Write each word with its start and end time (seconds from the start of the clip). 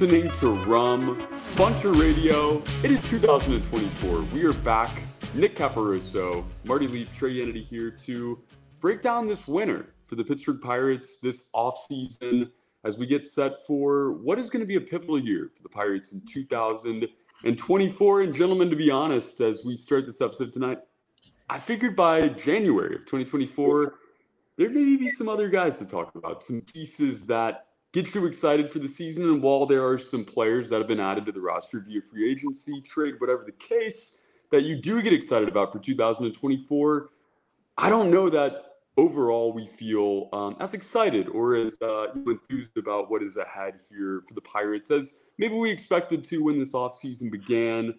Listening 0.00 0.30
to 0.40 0.54
Rum 0.64 1.28
Bunter 1.58 1.92
Radio. 1.92 2.62
It 2.82 2.90
is 2.90 3.02
2024. 3.02 4.22
We 4.32 4.44
are 4.44 4.54
back. 4.54 5.02
Nick 5.34 5.54
Caparoso, 5.54 6.42
Marty 6.64 6.88
Leaf, 6.88 7.12
Trey 7.12 7.38
Kennedy 7.38 7.64
here 7.64 7.90
to 8.06 8.38
break 8.80 9.02
down 9.02 9.28
this 9.28 9.46
winter 9.46 9.92
for 10.06 10.14
the 10.14 10.24
Pittsburgh 10.24 10.58
Pirates 10.62 11.18
this 11.18 11.50
offseason 11.54 12.50
as 12.84 12.96
we 12.96 13.04
get 13.04 13.28
set 13.28 13.66
for 13.66 14.12
what 14.12 14.38
is 14.38 14.48
going 14.48 14.60
to 14.60 14.66
be 14.66 14.76
a 14.76 14.80
pivotal 14.80 15.18
year 15.18 15.50
for 15.54 15.62
the 15.62 15.68
Pirates 15.68 16.14
in 16.14 16.22
2024. 16.32 18.22
And 18.22 18.34
gentlemen, 18.34 18.70
to 18.70 18.76
be 18.76 18.90
honest, 18.90 19.42
as 19.42 19.66
we 19.66 19.76
start 19.76 20.06
this 20.06 20.22
episode 20.22 20.50
tonight, 20.50 20.78
I 21.50 21.58
figured 21.58 21.94
by 21.94 22.22
January 22.22 22.94
of 22.94 23.02
2024, 23.02 23.96
there 24.56 24.70
may 24.70 24.96
be 24.96 25.08
some 25.10 25.28
other 25.28 25.50
guys 25.50 25.76
to 25.76 25.86
talk 25.86 26.14
about, 26.14 26.42
some 26.42 26.62
pieces 26.62 27.26
that 27.26 27.66
get 27.92 28.14
you 28.14 28.26
excited 28.26 28.70
for 28.70 28.78
the 28.78 28.88
season. 28.88 29.24
And 29.24 29.42
while 29.42 29.66
there 29.66 29.86
are 29.86 29.98
some 29.98 30.24
players 30.24 30.70
that 30.70 30.78
have 30.78 30.86
been 30.86 31.00
added 31.00 31.26
to 31.26 31.32
the 31.32 31.40
roster 31.40 31.80
via 31.80 32.00
free 32.00 32.30
agency, 32.30 32.80
trade, 32.80 33.14
whatever 33.18 33.44
the 33.44 33.52
case, 33.52 34.22
that 34.50 34.62
you 34.62 34.76
do 34.76 35.00
get 35.00 35.12
excited 35.12 35.48
about 35.48 35.72
for 35.72 35.78
2024, 35.78 37.10
I 37.78 37.88
don't 37.88 38.10
know 38.10 38.28
that 38.30 38.70
overall 38.96 39.52
we 39.52 39.66
feel 39.66 40.28
um, 40.32 40.56
as 40.60 40.74
excited 40.74 41.28
or 41.28 41.54
as 41.54 41.78
uh, 41.80 42.12
enthused 42.26 42.76
about 42.76 43.10
what 43.10 43.22
is 43.22 43.36
ahead 43.36 43.80
here 43.88 44.22
for 44.28 44.34
the 44.34 44.40
Pirates 44.40 44.90
as 44.90 45.20
maybe 45.38 45.54
we 45.54 45.70
expected 45.70 46.24
to 46.24 46.44
when 46.44 46.58
this 46.58 46.72
offseason 46.72 47.30
began. 47.30 47.94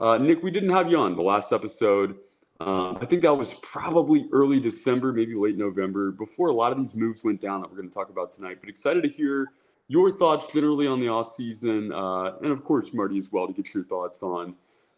Uh, 0.00 0.18
Nick, 0.18 0.42
we 0.42 0.50
didn't 0.50 0.70
have 0.70 0.90
you 0.90 0.98
on 0.98 1.16
the 1.16 1.22
last 1.22 1.52
episode. 1.52 2.16
Um, 2.60 2.98
I 3.00 3.06
think 3.06 3.22
that 3.22 3.34
was 3.34 3.52
probably 3.62 4.28
early 4.32 4.60
December, 4.60 5.12
maybe 5.12 5.34
late 5.34 5.56
November, 5.56 6.12
before 6.12 6.48
a 6.48 6.52
lot 6.52 6.72
of 6.72 6.78
these 6.78 6.94
moves 6.94 7.24
went 7.24 7.40
down 7.40 7.60
that 7.60 7.70
we're 7.70 7.76
going 7.76 7.88
to 7.88 7.94
talk 7.94 8.10
about 8.10 8.32
tonight. 8.32 8.58
But 8.60 8.68
excited 8.68 9.02
to 9.02 9.08
hear 9.08 9.48
your 9.88 10.10
thoughts 10.16 10.46
generally 10.52 10.86
on 10.86 11.00
the 11.00 11.06
offseason. 11.06 11.92
Uh, 11.92 12.38
and 12.42 12.52
of 12.52 12.64
course, 12.64 12.92
Marty, 12.94 13.18
as 13.18 13.32
well, 13.32 13.46
to 13.46 13.52
get 13.52 13.74
your 13.74 13.84
thoughts 13.84 14.22
on 14.22 14.54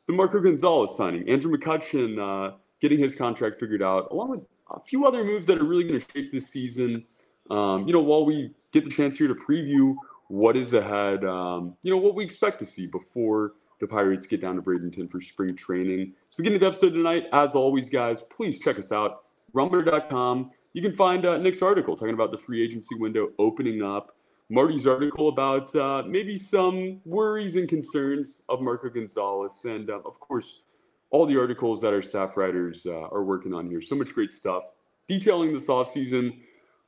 the 0.06 0.12
Marco 0.12 0.38
Gonzalez 0.38 0.94
signing, 0.96 1.28
Andrew 1.28 1.56
McCutchen 1.56 2.18
uh, 2.20 2.56
getting 2.80 2.98
his 2.98 3.14
contract 3.14 3.58
figured 3.58 3.82
out, 3.82 4.08
along 4.10 4.30
with 4.30 4.46
a 4.70 4.80
few 4.80 5.06
other 5.06 5.24
moves 5.24 5.46
that 5.46 5.58
are 5.58 5.64
really 5.64 5.84
going 5.84 6.00
to 6.00 6.06
shape 6.14 6.32
this 6.32 6.48
season. 6.48 7.04
Um, 7.50 7.86
you 7.86 7.92
know, 7.92 8.00
while 8.00 8.24
we 8.26 8.50
get 8.72 8.84
the 8.84 8.90
chance 8.90 9.16
here 9.16 9.28
to 9.28 9.34
preview 9.34 9.96
what 10.28 10.56
is 10.56 10.74
ahead, 10.74 11.24
um, 11.24 11.76
you 11.82 11.90
know, 11.90 11.96
what 11.96 12.14
we 12.14 12.24
expect 12.24 12.58
to 12.58 12.64
see 12.64 12.86
before 12.86 13.54
the 13.78 13.86
Pirates 13.86 14.26
get 14.26 14.40
down 14.40 14.56
to 14.56 14.62
Bradenton 14.62 15.10
for 15.10 15.20
spring 15.20 15.54
training. 15.54 16.12
So, 16.30 16.36
beginning 16.38 16.56
of 16.56 16.60
the 16.60 16.66
episode 16.68 16.90
tonight, 16.90 17.24
as 17.32 17.54
always, 17.54 17.88
guys, 17.88 18.20
please 18.22 18.58
check 18.58 18.78
us 18.78 18.92
out, 18.92 19.24
rumbunter.com. 19.54 20.50
You 20.72 20.82
can 20.82 20.94
find 20.94 21.24
uh, 21.24 21.38
Nick's 21.38 21.62
article 21.62 21.96
talking 21.96 22.14
about 22.14 22.30
the 22.30 22.38
free 22.38 22.62
agency 22.62 22.94
window 22.96 23.30
opening 23.38 23.82
up. 23.82 24.16
Marty's 24.48 24.86
article 24.86 25.28
about 25.28 25.74
uh, 25.74 26.04
maybe 26.06 26.36
some 26.36 27.00
worries 27.04 27.56
and 27.56 27.68
concerns 27.68 28.44
of 28.48 28.60
Marco 28.60 28.88
Gonzalez, 28.88 29.64
and 29.64 29.90
uh, 29.90 30.00
of 30.04 30.20
course, 30.20 30.62
all 31.10 31.26
the 31.26 31.38
articles 31.38 31.80
that 31.80 31.92
our 31.92 32.02
staff 32.02 32.36
writers 32.36 32.86
uh, 32.86 33.08
are 33.10 33.24
working 33.24 33.52
on 33.52 33.66
here. 33.68 33.80
So 33.80 33.96
much 33.96 34.14
great 34.14 34.32
stuff 34.32 34.64
detailing 35.08 35.52
this 35.52 35.66
offseason. 35.66 36.38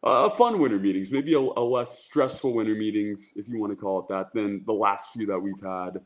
Uh, 0.05 0.29
fun 0.29 0.61
winter 0.61 0.79
meetings, 0.79 1.11
maybe 1.11 1.35
a, 1.35 1.41
a, 1.41 1.65
less 1.65 2.05
stressful 2.05 2.55
winter 2.55 2.75
meetings, 2.75 3.33
if 3.35 3.49
you 3.49 3.59
want 3.59 3.73
to 3.73 3.77
call 3.77 3.99
it 3.99 4.07
that, 4.09 4.33
than 4.33 4.63
the 4.65 4.73
last 4.73 5.13
few 5.13 5.27
that 5.27 5.39
we've 5.39 5.61
had. 5.61 6.01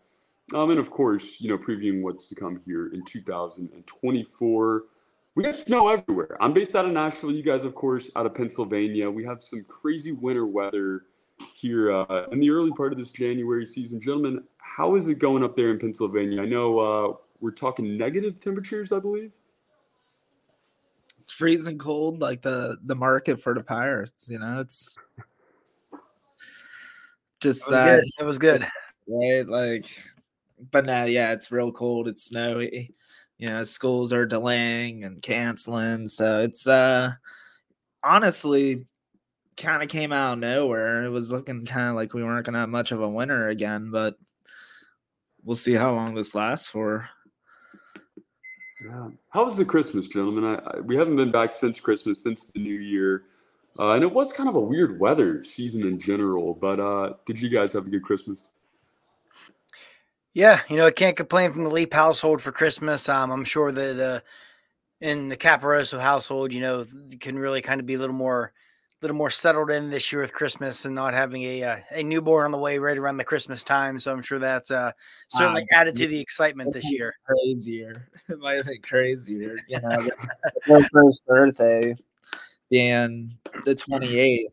Um, 0.54 0.70
and 0.70 0.78
of 0.78 0.90
course, 0.90 1.40
you 1.40 1.48
know, 1.48 1.58
previewing 1.58 2.02
what's 2.02 2.28
to 2.28 2.34
come 2.34 2.56
here 2.56 2.88
in 2.88 3.04
2024. 3.04 4.84
We 5.34 5.44
have 5.44 5.56
snow 5.56 5.88
everywhere. 5.88 6.36
I'm 6.40 6.52
based 6.52 6.76
out 6.76 6.84
of 6.84 6.92
Nashville. 6.92 7.32
You 7.32 7.42
guys, 7.42 7.64
of 7.64 7.74
course, 7.74 8.10
out 8.16 8.26
of 8.26 8.34
Pennsylvania. 8.34 9.10
We 9.10 9.24
have 9.24 9.42
some 9.42 9.64
crazy 9.64 10.12
winter 10.12 10.46
weather 10.46 11.04
here 11.54 11.92
uh, 11.92 12.26
in 12.30 12.40
the 12.40 12.50
early 12.50 12.72
part 12.72 12.92
of 12.92 12.98
this 12.98 13.10
January 13.10 13.66
season. 13.66 14.00
Gentlemen, 14.00 14.42
how 14.58 14.94
is 14.94 15.08
it 15.08 15.18
going 15.18 15.42
up 15.42 15.56
there 15.56 15.70
in 15.70 15.78
Pennsylvania? 15.78 16.42
I 16.42 16.46
know 16.46 16.78
uh, 16.78 17.16
we're 17.40 17.50
talking 17.50 17.96
negative 17.96 18.40
temperatures, 18.40 18.92
I 18.92 18.98
believe. 18.98 19.32
It's 21.18 21.30
freezing 21.30 21.78
cold, 21.78 22.20
like 22.20 22.42
the 22.42 22.78
the 22.84 22.96
market 22.96 23.40
for 23.40 23.54
the 23.54 23.62
Pirates. 23.62 24.28
You 24.28 24.40
know, 24.40 24.60
it's 24.60 24.96
just 27.40 27.68
it 27.68 27.70
was, 27.70 27.72
uh, 27.72 28.00
it 28.18 28.24
was 28.24 28.38
good, 28.38 28.66
right? 29.06 29.46
Like, 29.46 29.86
but 30.70 30.86
now, 30.86 31.04
yeah, 31.04 31.32
it's 31.32 31.52
real 31.52 31.72
cold. 31.72 32.08
It's 32.08 32.24
snowy. 32.24 32.94
You 33.38 33.48
know, 33.48 33.64
schools 33.64 34.12
are 34.12 34.26
delaying 34.26 35.04
and 35.04 35.20
canceling, 35.20 36.08
so 36.08 36.40
it's 36.42 36.66
uh 36.66 37.12
honestly 38.04 38.84
kind 39.56 39.82
of 39.82 39.88
came 39.88 40.12
out 40.12 40.34
of 40.34 40.38
nowhere. 40.38 41.04
It 41.04 41.10
was 41.10 41.30
looking 41.30 41.64
kind 41.64 41.88
of 41.88 41.94
like 41.94 42.14
we 42.14 42.24
weren't 42.24 42.46
going 42.46 42.54
to 42.54 42.60
have 42.60 42.68
much 42.68 42.92
of 42.92 43.00
a 43.00 43.08
winter 43.08 43.48
again, 43.48 43.90
but 43.90 44.16
we'll 45.44 45.56
see 45.56 45.74
how 45.74 45.94
long 45.94 46.14
this 46.14 46.34
lasts 46.34 46.66
for. 46.66 47.08
Yeah. 48.84 49.08
How 49.28 49.44
was 49.44 49.56
the 49.56 49.64
Christmas, 49.64 50.08
gentlemen? 50.08 50.44
I, 50.44 50.54
I, 50.54 50.80
we 50.80 50.96
haven't 50.96 51.16
been 51.16 51.30
back 51.30 51.52
since 51.52 51.78
Christmas, 51.78 52.22
since 52.22 52.50
the 52.50 52.60
new 52.60 52.74
year. 52.74 53.24
Uh, 53.78 53.92
and 53.92 54.02
it 54.02 54.12
was 54.12 54.32
kind 54.32 54.48
of 54.48 54.54
a 54.54 54.60
weird 54.60 55.00
weather 55.00 55.42
season 55.44 55.86
in 55.86 55.98
general, 55.98 56.54
but 56.54 56.78
uh, 56.78 57.14
did 57.24 57.40
you 57.40 57.48
guys 57.48 57.72
have 57.72 57.86
a 57.86 57.90
good 57.90 58.02
Christmas? 58.02 58.52
Yeah, 60.34 60.60
you 60.68 60.76
know, 60.76 60.86
I 60.86 60.90
can't 60.90 61.16
complain 61.16 61.52
from 61.52 61.64
the 61.64 61.70
Leap 61.70 61.92
household 61.92 62.40
for 62.40 62.52
Christmas. 62.52 63.08
Um, 63.08 63.30
I'm 63.30 63.44
sure 63.44 63.70
the, 63.70 63.92
the 63.92 64.22
in 65.06 65.28
the 65.28 65.36
Caparoso 65.36 66.00
household, 66.00 66.54
you 66.54 66.60
know, 66.60 66.86
can 67.20 67.38
really 67.38 67.60
kind 67.60 67.80
of 67.80 67.86
be 67.86 67.94
a 67.94 67.98
little 67.98 68.14
more 68.14 68.52
little 69.02 69.16
more 69.16 69.30
settled 69.30 69.68
in 69.68 69.90
this 69.90 70.12
year 70.12 70.22
with 70.22 70.32
Christmas 70.32 70.84
and 70.84 70.94
not 70.94 71.12
having 71.12 71.42
a 71.42 71.64
uh, 71.64 71.76
a 71.90 72.02
newborn 72.02 72.46
on 72.46 72.52
the 72.52 72.58
way 72.58 72.78
right 72.78 72.96
around 72.96 73.16
the 73.16 73.24
Christmas 73.24 73.64
time. 73.64 73.98
So 73.98 74.12
I'm 74.12 74.22
sure 74.22 74.38
that's 74.38 74.70
uh, 74.70 74.92
certainly 75.28 75.62
um, 75.62 75.68
added 75.72 75.96
to 75.96 76.06
the 76.06 76.20
excitement 76.20 76.72
this 76.72 76.90
year. 76.90 77.14
Crazier, 77.26 78.08
it 78.28 78.38
might 78.38 78.54
have 78.54 78.66
been 78.66 78.80
crazier. 78.80 79.56
You 79.68 79.80
know, 79.82 80.08
first 80.92 81.26
birthday 81.26 81.94
being 82.70 83.36
the 83.64 83.74
28th. 83.74 84.44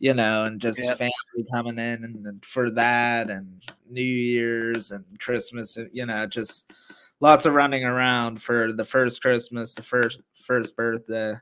You 0.00 0.14
know, 0.14 0.44
and 0.44 0.60
just 0.60 0.82
yep. 0.82 0.98
family 0.98 1.46
coming 1.52 1.78
in 1.78 2.04
and, 2.04 2.26
and 2.26 2.44
for 2.44 2.70
that, 2.72 3.30
and 3.30 3.62
New 3.88 4.02
Year's 4.02 4.90
and 4.90 5.04
Christmas. 5.20 5.78
You 5.92 6.06
know, 6.06 6.26
just 6.26 6.72
lots 7.20 7.46
of 7.46 7.54
running 7.54 7.84
around 7.84 8.42
for 8.42 8.72
the 8.72 8.84
first 8.84 9.22
Christmas, 9.22 9.74
the 9.74 9.82
first 9.82 10.20
first 10.44 10.74
birthday. 10.74 11.34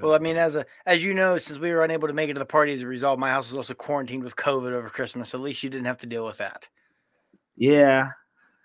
Well, 0.00 0.14
I 0.14 0.18
mean, 0.18 0.36
as 0.36 0.56
a 0.56 0.66
as 0.86 1.04
you 1.04 1.14
know, 1.14 1.38
since 1.38 1.58
we 1.58 1.72
were 1.72 1.84
unable 1.84 2.08
to 2.08 2.14
make 2.14 2.30
it 2.30 2.34
to 2.34 2.38
the 2.38 2.46
party 2.46 2.72
as 2.72 2.82
a 2.82 2.86
result, 2.86 3.18
my 3.18 3.30
house 3.30 3.50
was 3.50 3.56
also 3.56 3.74
quarantined 3.74 4.22
with 4.22 4.36
COVID 4.36 4.72
over 4.72 4.88
Christmas. 4.90 5.34
At 5.34 5.40
least 5.40 5.62
you 5.62 5.70
didn't 5.70 5.86
have 5.86 5.98
to 5.98 6.06
deal 6.06 6.24
with 6.24 6.38
that. 6.38 6.68
Yeah, 7.56 8.10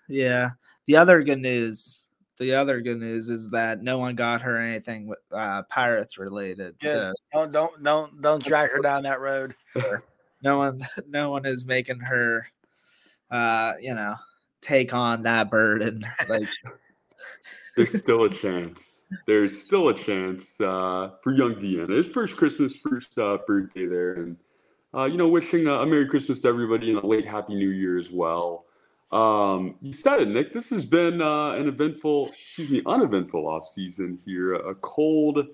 yeah. 0.08 0.50
The 0.86 0.96
other 0.96 1.22
good 1.22 1.40
news, 1.40 2.03
the 2.38 2.54
other 2.54 2.80
good 2.80 2.98
news 2.98 3.28
is 3.28 3.50
that 3.50 3.82
no 3.82 3.98
one 3.98 4.14
got 4.14 4.42
her 4.42 4.58
anything 4.58 5.06
with 5.06 5.18
uh, 5.32 5.62
pirates 5.64 6.18
related. 6.18 6.76
So 6.80 7.12
don't 7.32 7.52
don't 7.52 7.82
don't 7.82 8.22
don't 8.22 8.44
drag 8.44 8.70
her 8.70 8.80
down 8.80 9.04
that 9.04 9.20
road. 9.20 9.54
no 10.42 10.58
one, 10.58 10.80
no 11.08 11.30
one 11.30 11.46
is 11.46 11.64
making 11.64 12.00
her, 12.00 12.46
uh, 13.30 13.74
you 13.80 13.94
know, 13.94 14.14
take 14.60 14.94
on 14.94 15.22
that 15.22 15.50
burden. 15.50 16.04
Like, 16.28 16.48
there's 17.76 17.98
still 17.98 18.24
a 18.24 18.30
chance 18.30 18.94
there's 19.26 19.64
still 19.64 19.88
a 19.88 19.94
chance 19.94 20.60
uh, 20.60 21.10
for 21.22 21.32
young 21.32 21.54
Deanna. 21.54 21.96
His 21.96 22.08
first 22.08 22.36
Christmas, 22.36 22.74
first 22.76 23.18
uh, 23.18 23.38
birthday 23.46 23.86
there, 23.86 24.14
and 24.14 24.36
uh, 24.94 25.04
you 25.04 25.16
know, 25.16 25.28
wishing 25.28 25.66
a, 25.66 25.72
a, 25.80 25.86
Merry 25.86 26.08
Christmas 26.08 26.40
to 26.40 26.48
everybody 26.48 26.90
and 26.90 27.02
a 27.02 27.06
late 27.06 27.26
Happy 27.26 27.54
New 27.54 27.70
Year 27.70 27.98
as 27.98 28.10
well. 28.10 28.66
Um, 29.12 29.76
you 29.80 29.92
said 29.92 30.20
it, 30.20 30.28
Nick. 30.28 30.52
This 30.52 30.70
has 30.70 30.84
been 30.84 31.22
uh, 31.22 31.52
an 31.52 31.68
eventful, 31.68 32.28
excuse 32.28 32.70
me, 32.70 32.82
uneventful 32.86 33.46
off 33.46 33.66
season 33.66 34.18
here. 34.24 34.54
A 34.54 34.74
cold, 34.74 35.46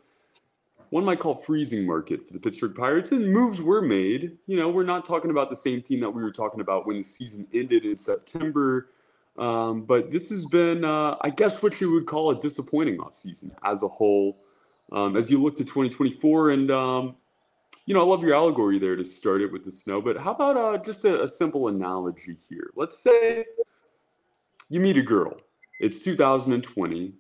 one 0.91 1.05
might 1.05 1.19
call 1.19 1.35
freezing 1.35 1.87
market 1.87 2.27
for 2.27 2.33
the 2.33 2.41
Pittsburgh 2.41 2.75
Pirates, 2.75 3.13
and 3.13 3.31
moves 3.31 3.61
were 3.61 3.83
made. 3.83 4.39
You 4.47 4.57
know, 4.57 4.71
we're 4.71 4.85
not 4.85 5.05
talking 5.05 5.31
about 5.31 5.51
the 5.51 5.57
same 5.57 5.83
team 5.83 6.01
that 6.01 6.11
we 6.11 6.23
were 6.23 6.33
talking 6.33 6.61
about 6.61 6.87
when 6.87 6.99
the 6.99 7.05
season 7.05 7.47
ended 7.53 7.85
in 7.85 7.97
September. 7.99 8.89
Um, 9.39 9.83
but 9.83 10.11
this 10.11 10.31
has 10.31 10.45
been, 10.47 10.85
uh, 10.85 11.17
I 11.21 11.31
guess, 11.31 11.63
what 11.63 11.81
you 11.81 11.93
would 11.93 12.07
call 12.07 12.31
a 12.31 12.41
disappointing 12.41 12.99
offseason 12.99 13.51
as 13.65 13.83
a 13.83 13.89
whole. 13.89 14.39
Um, 14.93 15.17
as 15.17 15.31
you 15.31 15.41
look 15.41 15.57
to 15.57 15.65
2024, 15.65 16.51
and 16.51 16.71
um, 16.71 17.15
you 17.87 17.95
know, 17.95 18.01
I 18.01 18.05
love 18.05 18.23
your 18.23 18.35
allegory 18.35 18.79
there 18.79 18.97
to 18.97 19.05
start 19.05 19.41
it 19.41 19.53
with 19.53 19.65
the 19.65 19.71
snow. 19.71 20.01
But 20.01 20.19
how 20.19 20.33
about 20.33 20.57
uh, 20.57 20.79
just 20.79 21.05
a, 21.05 21.23
a 21.23 21.29
simple 21.29 21.69
analogy 21.69 22.37
here? 22.49 22.71
Let's 22.77 22.99
say 22.99 23.45
you 24.69 24.81
meet 24.81 24.97
a 24.97 25.03
girl. 25.03 25.35
It's 25.81 26.01
2020. 26.01 27.15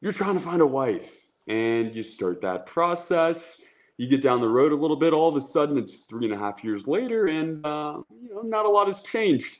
You're 0.00 0.12
trying 0.12 0.34
to 0.34 0.40
find 0.40 0.60
a 0.60 0.66
wife, 0.66 1.16
and 1.48 1.94
you 1.94 2.02
start 2.02 2.42
that 2.42 2.66
process 2.66 3.62
you 3.98 4.08
get 4.08 4.20
down 4.20 4.40
the 4.40 4.48
road 4.48 4.72
a 4.72 4.76
little 4.76 4.96
bit, 4.96 5.12
all 5.12 5.28
of 5.28 5.36
a 5.36 5.40
sudden 5.40 5.78
it's 5.78 6.04
three 6.04 6.26
and 6.26 6.34
a 6.34 6.38
half 6.38 6.62
years 6.62 6.86
later, 6.86 7.26
and 7.26 7.64
uh, 7.64 8.00
you 8.20 8.34
know 8.34 8.42
not 8.42 8.66
a 8.66 8.68
lot 8.68 8.86
has 8.86 9.02
changed. 9.02 9.58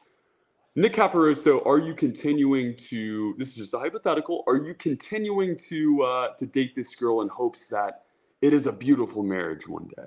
Nick 0.75 0.95
Caparoso, 0.95 1.65
are 1.67 1.79
you 1.79 1.95
continuing 1.95 2.77
to? 2.77 3.35
This 3.39 3.49
is 3.49 3.55
just 3.55 3.75
a 3.75 3.79
hypothetical. 3.79 4.45
Are 4.47 4.57
you 4.57 4.75
continuing 4.75 5.57
to 5.69 6.03
uh, 6.03 6.29
to 6.35 6.47
date 6.47 6.77
this 6.77 6.95
girl 6.95 7.23
in 7.23 7.29
hopes 7.29 7.69
that 7.69 8.03
it 8.43 8.53
is 8.53 8.67
a 8.67 8.73
beautiful 8.73 9.23
marriage 9.23 9.67
one 9.67 9.89
day? 9.97 10.07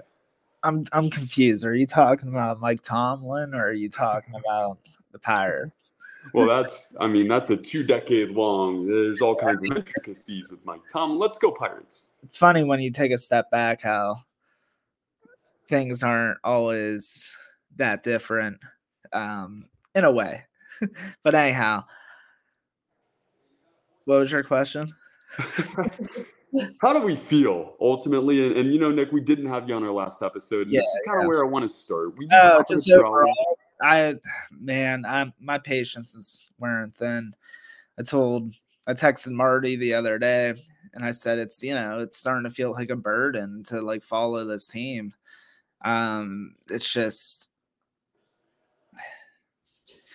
I'm 0.64 0.86
I'm 0.92 1.10
confused. 1.10 1.66
Are 1.66 1.74
you 1.74 1.88
talking 1.88 2.30
about 2.30 2.60
Mike 2.60 2.82
Tomlin 2.82 3.54
or 3.54 3.68
are 3.68 3.74
you 3.74 3.90
talking 3.90 4.36
about 4.36 4.78
the 5.12 5.20
Pirates? 5.20 5.94
Well, 6.34 6.48
that's 6.48 6.96
I 7.00 7.08
mean 7.08 7.28
that's 7.28 7.50
a 7.50 7.58
two 7.58 7.84
decade 7.84 8.32
long. 8.32 8.86
There's 8.86 9.22
all 9.22 9.36
kinds 9.36 9.60
of 9.70 9.78
intricacies 9.78 10.50
with 10.50 10.64
Mike 10.66 10.82
Tomlin. 10.92 11.18
Let's 11.18 11.38
go 11.38 11.52
Pirates. 11.52 12.18
It's 12.24 12.38
funny 12.38 12.64
when 12.64 12.82
you 12.82 12.92
take 12.92 13.12
a 13.12 13.18
step 13.18 13.50
back 13.52 13.82
how 13.82 14.18
things 15.68 16.04
aren't 16.04 16.40
always 16.44 17.34
that 17.78 18.04
different 18.04 18.58
um, 19.14 19.66
in 19.96 20.04
a 20.04 20.12
way. 20.12 20.44
but 21.24 21.36
anyhow, 21.36 21.86
what 24.04 24.20
was 24.20 24.32
your 24.32 24.44
question? 24.44 24.94
How 26.82 26.94
do 26.94 27.02
we 27.02 27.16
feel 27.16 27.76
ultimately? 27.80 28.46
And, 28.48 28.58
and, 28.58 28.74
you 28.74 28.80
know, 28.80 28.92
Nick, 28.92 29.12
we 29.12 29.22
didn't 29.22 29.48
have 29.48 29.70
you 29.70 29.76
on 29.76 29.84
our 29.84 29.92
last 29.92 30.22
episode. 30.22 30.68
Yeah, 30.70 30.80
this 30.80 30.88
is 30.88 31.02
kind 31.06 31.22
of 31.22 31.28
where 31.28 31.44
I 31.44 31.48
want 31.48 31.70
to 31.70 31.76
start. 31.76 32.18
We 32.18 32.28
oh, 32.32 32.64
just 32.68 32.90
overall, 32.90 33.58
I 33.82 34.16
man, 34.52 35.06
I'm 35.06 35.34
my 35.40 35.58
patience 35.58 36.16
is 36.16 36.50
wearing 36.60 36.92
thin. 36.92 37.34
I 38.00 38.04
told 38.04 38.54
I 38.88 38.94
texted 38.94 39.32
Marty 39.32 39.76
the 39.76 39.94
other 39.94 40.18
day 40.18 40.56
and 40.94 41.04
I 41.04 41.12
said 41.12 41.38
it's 41.38 41.64
you 41.64 41.76
know 41.76 42.00
it's 42.00 42.18
starting 42.18 42.44
to 42.44 42.50
feel 42.50 42.72
like 42.72 42.90
a 42.90 42.96
burden 42.96 43.64
to 43.66 43.82
like 43.82 44.04
follow 44.04 44.46
this 44.46 44.68
team. 44.68 45.14
Um, 45.84 46.56
it's 46.70 46.92
just 46.92 47.52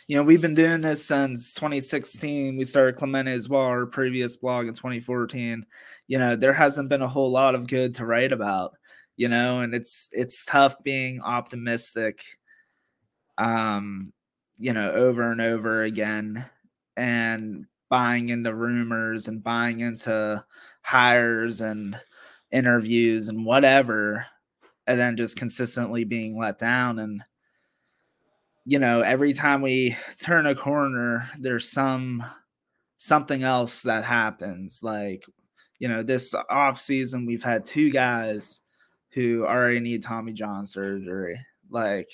you 0.06 0.16
know, 0.16 0.22
we've 0.22 0.42
been 0.42 0.54
doing 0.54 0.82
this 0.82 1.02
since 1.04 1.54
2016. 1.54 2.58
We 2.58 2.64
started 2.64 2.96
Clemente 2.96 3.32
as 3.32 3.48
well, 3.48 3.62
our 3.62 3.86
previous 3.86 4.36
blog 4.36 4.66
in 4.66 4.74
2014. 4.74 5.64
You 6.06 6.18
know, 6.18 6.36
there 6.36 6.52
hasn't 6.52 6.88
been 6.88 7.02
a 7.02 7.08
whole 7.08 7.30
lot 7.30 7.54
of 7.54 7.66
good 7.66 7.94
to 7.96 8.06
write 8.06 8.32
about, 8.32 8.74
you 9.16 9.28
know, 9.28 9.60
and 9.60 9.74
it's 9.74 10.10
it's 10.12 10.44
tough 10.44 10.82
being 10.82 11.20
optimistic 11.22 12.22
um, 13.38 14.12
you 14.56 14.72
know, 14.72 14.92
over 14.92 15.30
and 15.32 15.40
over 15.40 15.82
again 15.82 16.44
and 16.96 17.66
buying 17.88 18.28
into 18.28 18.54
rumors 18.54 19.28
and 19.28 19.42
buying 19.42 19.80
into 19.80 20.44
hires 20.82 21.60
and 21.60 21.98
interviews 22.52 23.28
and 23.28 23.44
whatever 23.44 24.26
and 24.86 24.98
then 25.00 25.16
just 25.16 25.36
consistently 25.36 26.04
being 26.04 26.38
let 26.38 26.58
down 26.58 26.98
and 26.98 27.22
you 28.66 28.78
know, 28.78 29.02
every 29.02 29.34
time 29.34 29.60
we 29.60 29.96
turn 30.20 30.46
a 30.46 30.54
corner, 30.54 31.28
there's 31.38 31.70
some 31.70 32.24
something 32.96 33.42
else 33.42 33.82
that 33.82 34.04
happens. 34.04 34.80
Like, 34.82 35.26
you 35.84 35.90
know, 35.90 36.02
this 36.02 36.34
off 36.48 36.80
season, 36.80 37.26
we've 37.26 37.42
had 37.42 37.66
two 37.66 37.90
guys 37.90 38.60
who 39.10 39.44
already 39.44 39.80
need 39.80 40.02
Tommy 40.02 40.32
John 40.32 40.64
surgery. 40.64 41.38
Like, 41.68 42.08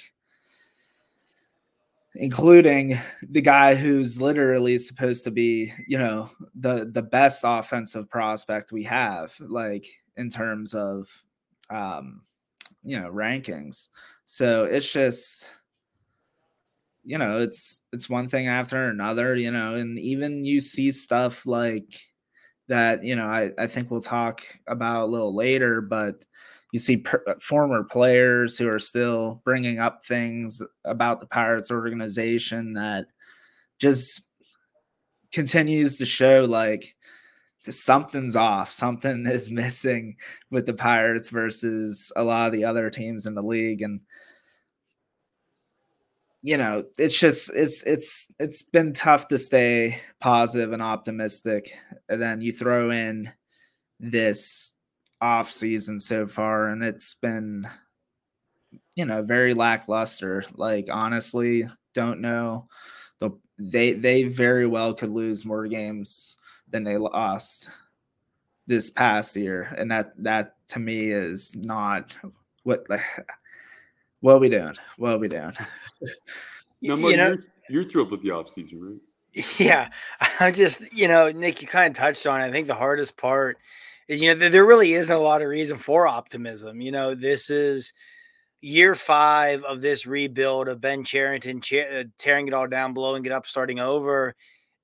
including 2.17 2.99
the 3.29 3.41
guy 3.41 3.77
who's 3.77 4.21
literally 4.21 4.77
supposed 4.77 5.23
to 5.23 5.31
be, 5.31 5.73
you 5.87 5.99
know, 5.99 6.33
the 6.57 6.91
the 6.93 7.03
best 7.03 7.43
offensive 7.47 8.11
prospect 8.11 8.73
we 8.73 8.83
have, 8.83 9.37
like 9.39 9.87
in 10.17 10.31
terms 10.31 10.75
of 10.75 11.07
um, 11.71 12.23
you 12.83 12.99
know, 12.99 13.09
rankings. 13.09 13.87
So 14.27 14.65
it's 14.65 14.91
just 14.91 15.49
you 17.05 17.19
know, 17.19 17.39
it's 17.39 17.83
it's 17.93 18.11
one 18.11 18.29
thing 18.29 18.49
after 18.49 18.87
another, 18.87 19.37
you 19.37 19.53
know, 19.53 19.77
and 19.77 19.97
even 19.97 20.43
you 20.43 20.61
see 20.61 20.91
stuff 20.91 21.47
like 21.47 22.10
that, 22.71 23.05
you 23.05 23.17
know, 23.17 23.27
I, 23.27 23.51
I 23.59 23.67
think 23.67 23.91
we'll 23.91 24.01
talk 24.01 24.43
about 24.69 25.03
a 25.03 25.11
little 25.11 25.35
later, 25.35 25.81
but 25.81 26.25
you 26.73 26.79
see 26.79 26.99
per, 26.99 27.23
uh, 27.27 27.35
former 27.43 27.83
players 27.83 28.57
who 28.57 28.69
are 28.69 28.79
still 28.79 29.43
bringing 29.45 29.81
up 29.81 30.05
things 30.05 30.63
about 30.85 31.21
the 31.21 31.27
Pirates 31.27 31.73
organization 31.73 32.75
that 32.75 33.07
just 33.81 34.23
continues 35.33 35.97
to 35.97 36.07
show 36.07 36.47
like 36.49 36.95
something's 37.69 38.37
off, 38.37 38.71
something 38.71 39.27
is 39.31 39.51
missing 39.51 40.17
with 40.51 40.65
the 40.65 40.75
Pirates 40.75 41.29
versus 41.29 42.13
a 42.15 42.23
lot 42.23 42.47
of 42.47 42.53
the 42.53 42.65
other 42.65 42.89
teams 42.89 43.27
in 43.27 43.35
the 43.35 43.43
league 43.43 43.83
and 43.83 44.01
you 46.43 46.57
know, 46.57 46.85
it's 46.99 47.19
just 47.19 47.51
it's 47.55 47.83
it's 47.83 48.27
it's 48.39 48.63
been 48.63 48.93
tough 48.93 49.29
to 49.29 49.39
stay 49.39 50.01
positive 50.21 50.73
and 50.73 50.83
optimistic. 50.83 51.75
And 52.09 52.21
then 52.21 52.41
you 52.41 52.53
throw 52.53 52.91
in 52.91 53.31
this 53.99 54.73
off 55.21 55.53
season 55.53 56.01
so 56.01 56.27
far, 56.27 56.69
and 56.69 56.83
it's 56.83 57.15
been 57.15 57.69
you 58.97 59.05
know 59.05 59.23
very 59.23 59.55
lackluster. 59.55 60.45
Like 60.55 60.89
honestly, 60.91 61.69
don't 61.95 62.21
know. 62.21 62.69
The, 63.19 63.31
they 63.59 63.93
they 63.93 64.25
very 64.25 64.67
well 64.67 64.95
could 64.95 65.11
lose 65.11 65.45
more 65.45 65.67
games 65.67 66.39
than 66.71 66.85
they 66.85 66.97
lost 66.97 67.69
this 68.67 68.89
past 68.89 69.37
year, 69.37 69.75
and 69.77 69.91
that 69.91 70.13
that 70.23 70.55
to 70.69 70.79
me 70.79 71.11
is 71.11 71.55
not 71.57 72.17
what 72.63 72.87
what 74.21 74.35
are 74.35 74.39
we 74.39 74.49
doing? 74.49 74.75
What 74.97 75.15
are 75.15 75.19
we 75.19 75.29
doing? 75.29 75.53
no, 76.83 76.97
you 76.97 77.17
know, 77.17 77.29
you're, 77.29 77.45
you're 77.69 77.85
thrilled 77.85 78.11
with 78.11 78.23
the 78.23 78.31
offseason, 78.31 78.79
right? 78.81 79.01
Yeah, 79.59 79.89
I'm 80.41 80.53
just, 80.53 80.93
you 80.93 81.09
know, 81.09 81.31
Nick, 81.31 81.63
you 81.63 81.69
kind 81.69 81.91
of 81.91 81.99
touched 81.99 82.27
on. 82.27 82.41
It. 82.41 82.45
I 82.45 82.51
think 82.51 82.67
the 82.67 82.75
hardest 82.75 83.17
part 83.17 83.59
is, 84.09 84.23
you 84.23 84.35
know, 84.35 84.49
there 84.49 84.67
really 84.67 84.93
isn't 84.95 85.15
a 85.15 85.21
lot 85.21 85.43
of 85.43 85.49
reason 85.49 85.79
for 85.79 86.07
optimism. 86.07 86.81
You 86.81 86.93
know, 86.93 87.15
this 87.15 87.51
is 87.51 87.93
year 88.61 88.95
five 88.95 89.65
of 89.65 89.81
this 89.81 90.07
rebuild 90.07 90.69
of 90.69 90.81
Ben 90.81 91.05
Cherington 91.05 91.63
uh, 91.79 92.05
tearing 92.19 92.49
it 92.49 92.55
all 92.55 92.69
down, 92.69 92.93
blowing 92.93 93.25
it 93.25 93.33
up, 93.33 93.47
starting 93.47 93.79
over. 93.79 94.35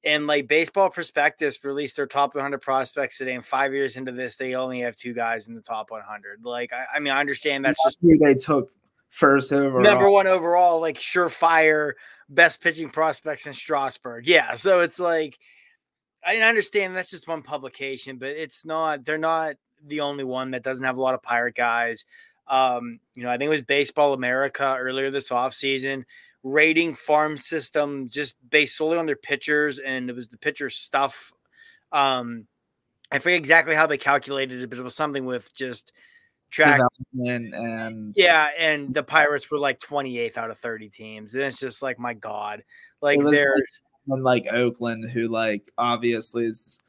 And 0.05 0.29
like 0.29 0.47
Baseball 0.47 0.89
Prospectus 0.89 1.63
released 1.65 1.97
their 1.97 2.07
top 2.07 2.37
100 2.37 2.61
prospects 2.61 3.19
today, 3.19 3.35
and 3.35 3.45
five 3.45 3.75
years 3.75 3.97
into 3.97 4.13
this, 4.13 4.37
they 4.37 4.55
only 4.55 4.81
have 4.81 4.95
two 4.95 5.13
guys 5.13 5.49
in 5.49 5.55
the 5.55 5.61
top 5.61 5.91
100. 5.91 6.45
Like, 6.45 6.73
I, 6.73 6.87
I 6.95 6.99
mean, 7.01 7.13
I 7.13 7.19
understand 7.19 7.65
that's 7.65 7.83
just 7.83 7.99
who 8.01 8.17
they 8.17 8.35
took 8.35 8.71
first 9.17 9.53
overall. 9.53 9.83
Number 9.83 10.11
one 10.11 10.27
overall, 10.27 10.81
like 10.81 10.99
surefire 10.99 11.93
best 12.29 12.63
pitching 12.63 12.91
prospects 12.91 13.47
in 13.47 13.53
Strasburg. 13.53 14.27
Yeah. 14.27 14.55
So 14.55 14.81
it's 14.81 15.01
like, 15.01 15.39
I 16.25 16.37
understand 16.39 16.95
that's 16.95 17.11
just 17.11 17.27
one 17.27 17.43
publication, 17.43 18.19
but 18.19 18.29
it's 18.29 18.65
not, 18.65 19.05
they're 19.05 19.17
not 19.17 19.57
the 19.85 20.01
only 20.01 20.25
one 20.25 20.51
that 20.51 20.63
doesn't 20.63 20.85
have 20.85 20.99
a 20.99 21.03
lot 21.03 21.15
of 21.15 21.23
pirate 21.23 21.55
guys. 21.55 22.05
Um, 22.47 23.01
you 23.15 23.23
know, 23.23 23.31
I 23.31 23.39
think 23.39 23.47
it 23.47 23.51
was 23.51 23.63
Baseball 23.63 24.13
America 24.13 24.77
earlier 24.79 25.11
this 25.11 25.31
offseason 25.31 26.05
rating 26.43 26.95
farm 26.95 27.37
system 27.37 28.09
just 28.09 28.37
based 28.51 28.77
solely 28.77 28.99
on 28.99 29.07
their 29.07 29.17
pitchers, 29.17 29.79
and 29.79 30.09
it 30.11 30.15
was 30.15 30.29
the 30.29 30.39
pitcher 30.39 30.71
stuff. 30.71 31.33
Um, 31.91 32.47
I 33.11 33.19
forget 33.19 33.39
exactly 33.39 33.75
how 33.75 33.87
they 33.87 33.99
calculated 33.99 34.63
it, 34.63 34.71
but 34.71 34.79
it 34.79 34.83
was 34.83 34.95
something 34.95 35.25
with 35.25 35.53
just 35.55 35.93
track 36.51 36.81
and 37.25 37.55
yeah, 38.17 38.49
and 38.59 38.95
the 38.95 39.03
Pirates 39.03 39.51
were 39.51 39.59
like 39.59 39.81
28th 39.81 40.37
out 40.37 40.51
of 40.51 40.59
30 40.59 40.89
teams, 40.89 41.35
and 41.35 41.45
it's 41.45 41.59
just 41.59 41.83
like 41.83 41.99
my 41.99 42.15
god, 42.15 42.63
like 43.01 43.21
they're 43.21 43.57
like, 44.07 44.45
like 44.45 44.53
Oakland, 44.53 45.11
who 45.11 45.29
like 45.29 45.73
obviously 45.79 46.47
is 46.47 46.81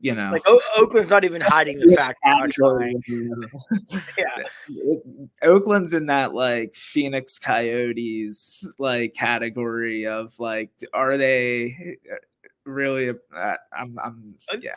you 0.00 0.14
know, 0.14 0.30
like 0.30 0.42
o- 0.46 0.60
Oakland's 0.76 1.08
not 1.08 1.24
even 1.24 1.40
hiding 1.40 1.78
the 1.78 1.94
fact 1.96 2.18
yeah, 4.18 4.44
Oakland's 5.40 5.94
in 5.94 6.06
that 6.06 6.34
like 6.34 6.74
Phoenix 6.74 7.38
Coyotes 7.38 8.68
like 8.78 9.14
category 9.14 10.06
of 10.06 10.38
like, 10.38 10.70
are 10.92 11.16
they 11.16 11.96
really? 12.66 13.10
Uh, 13.34 13.56
I'm, 13.72 13.98
I'm, 13.98 14.34
uh, 14.52 14.58
yeah. 14.60 14.74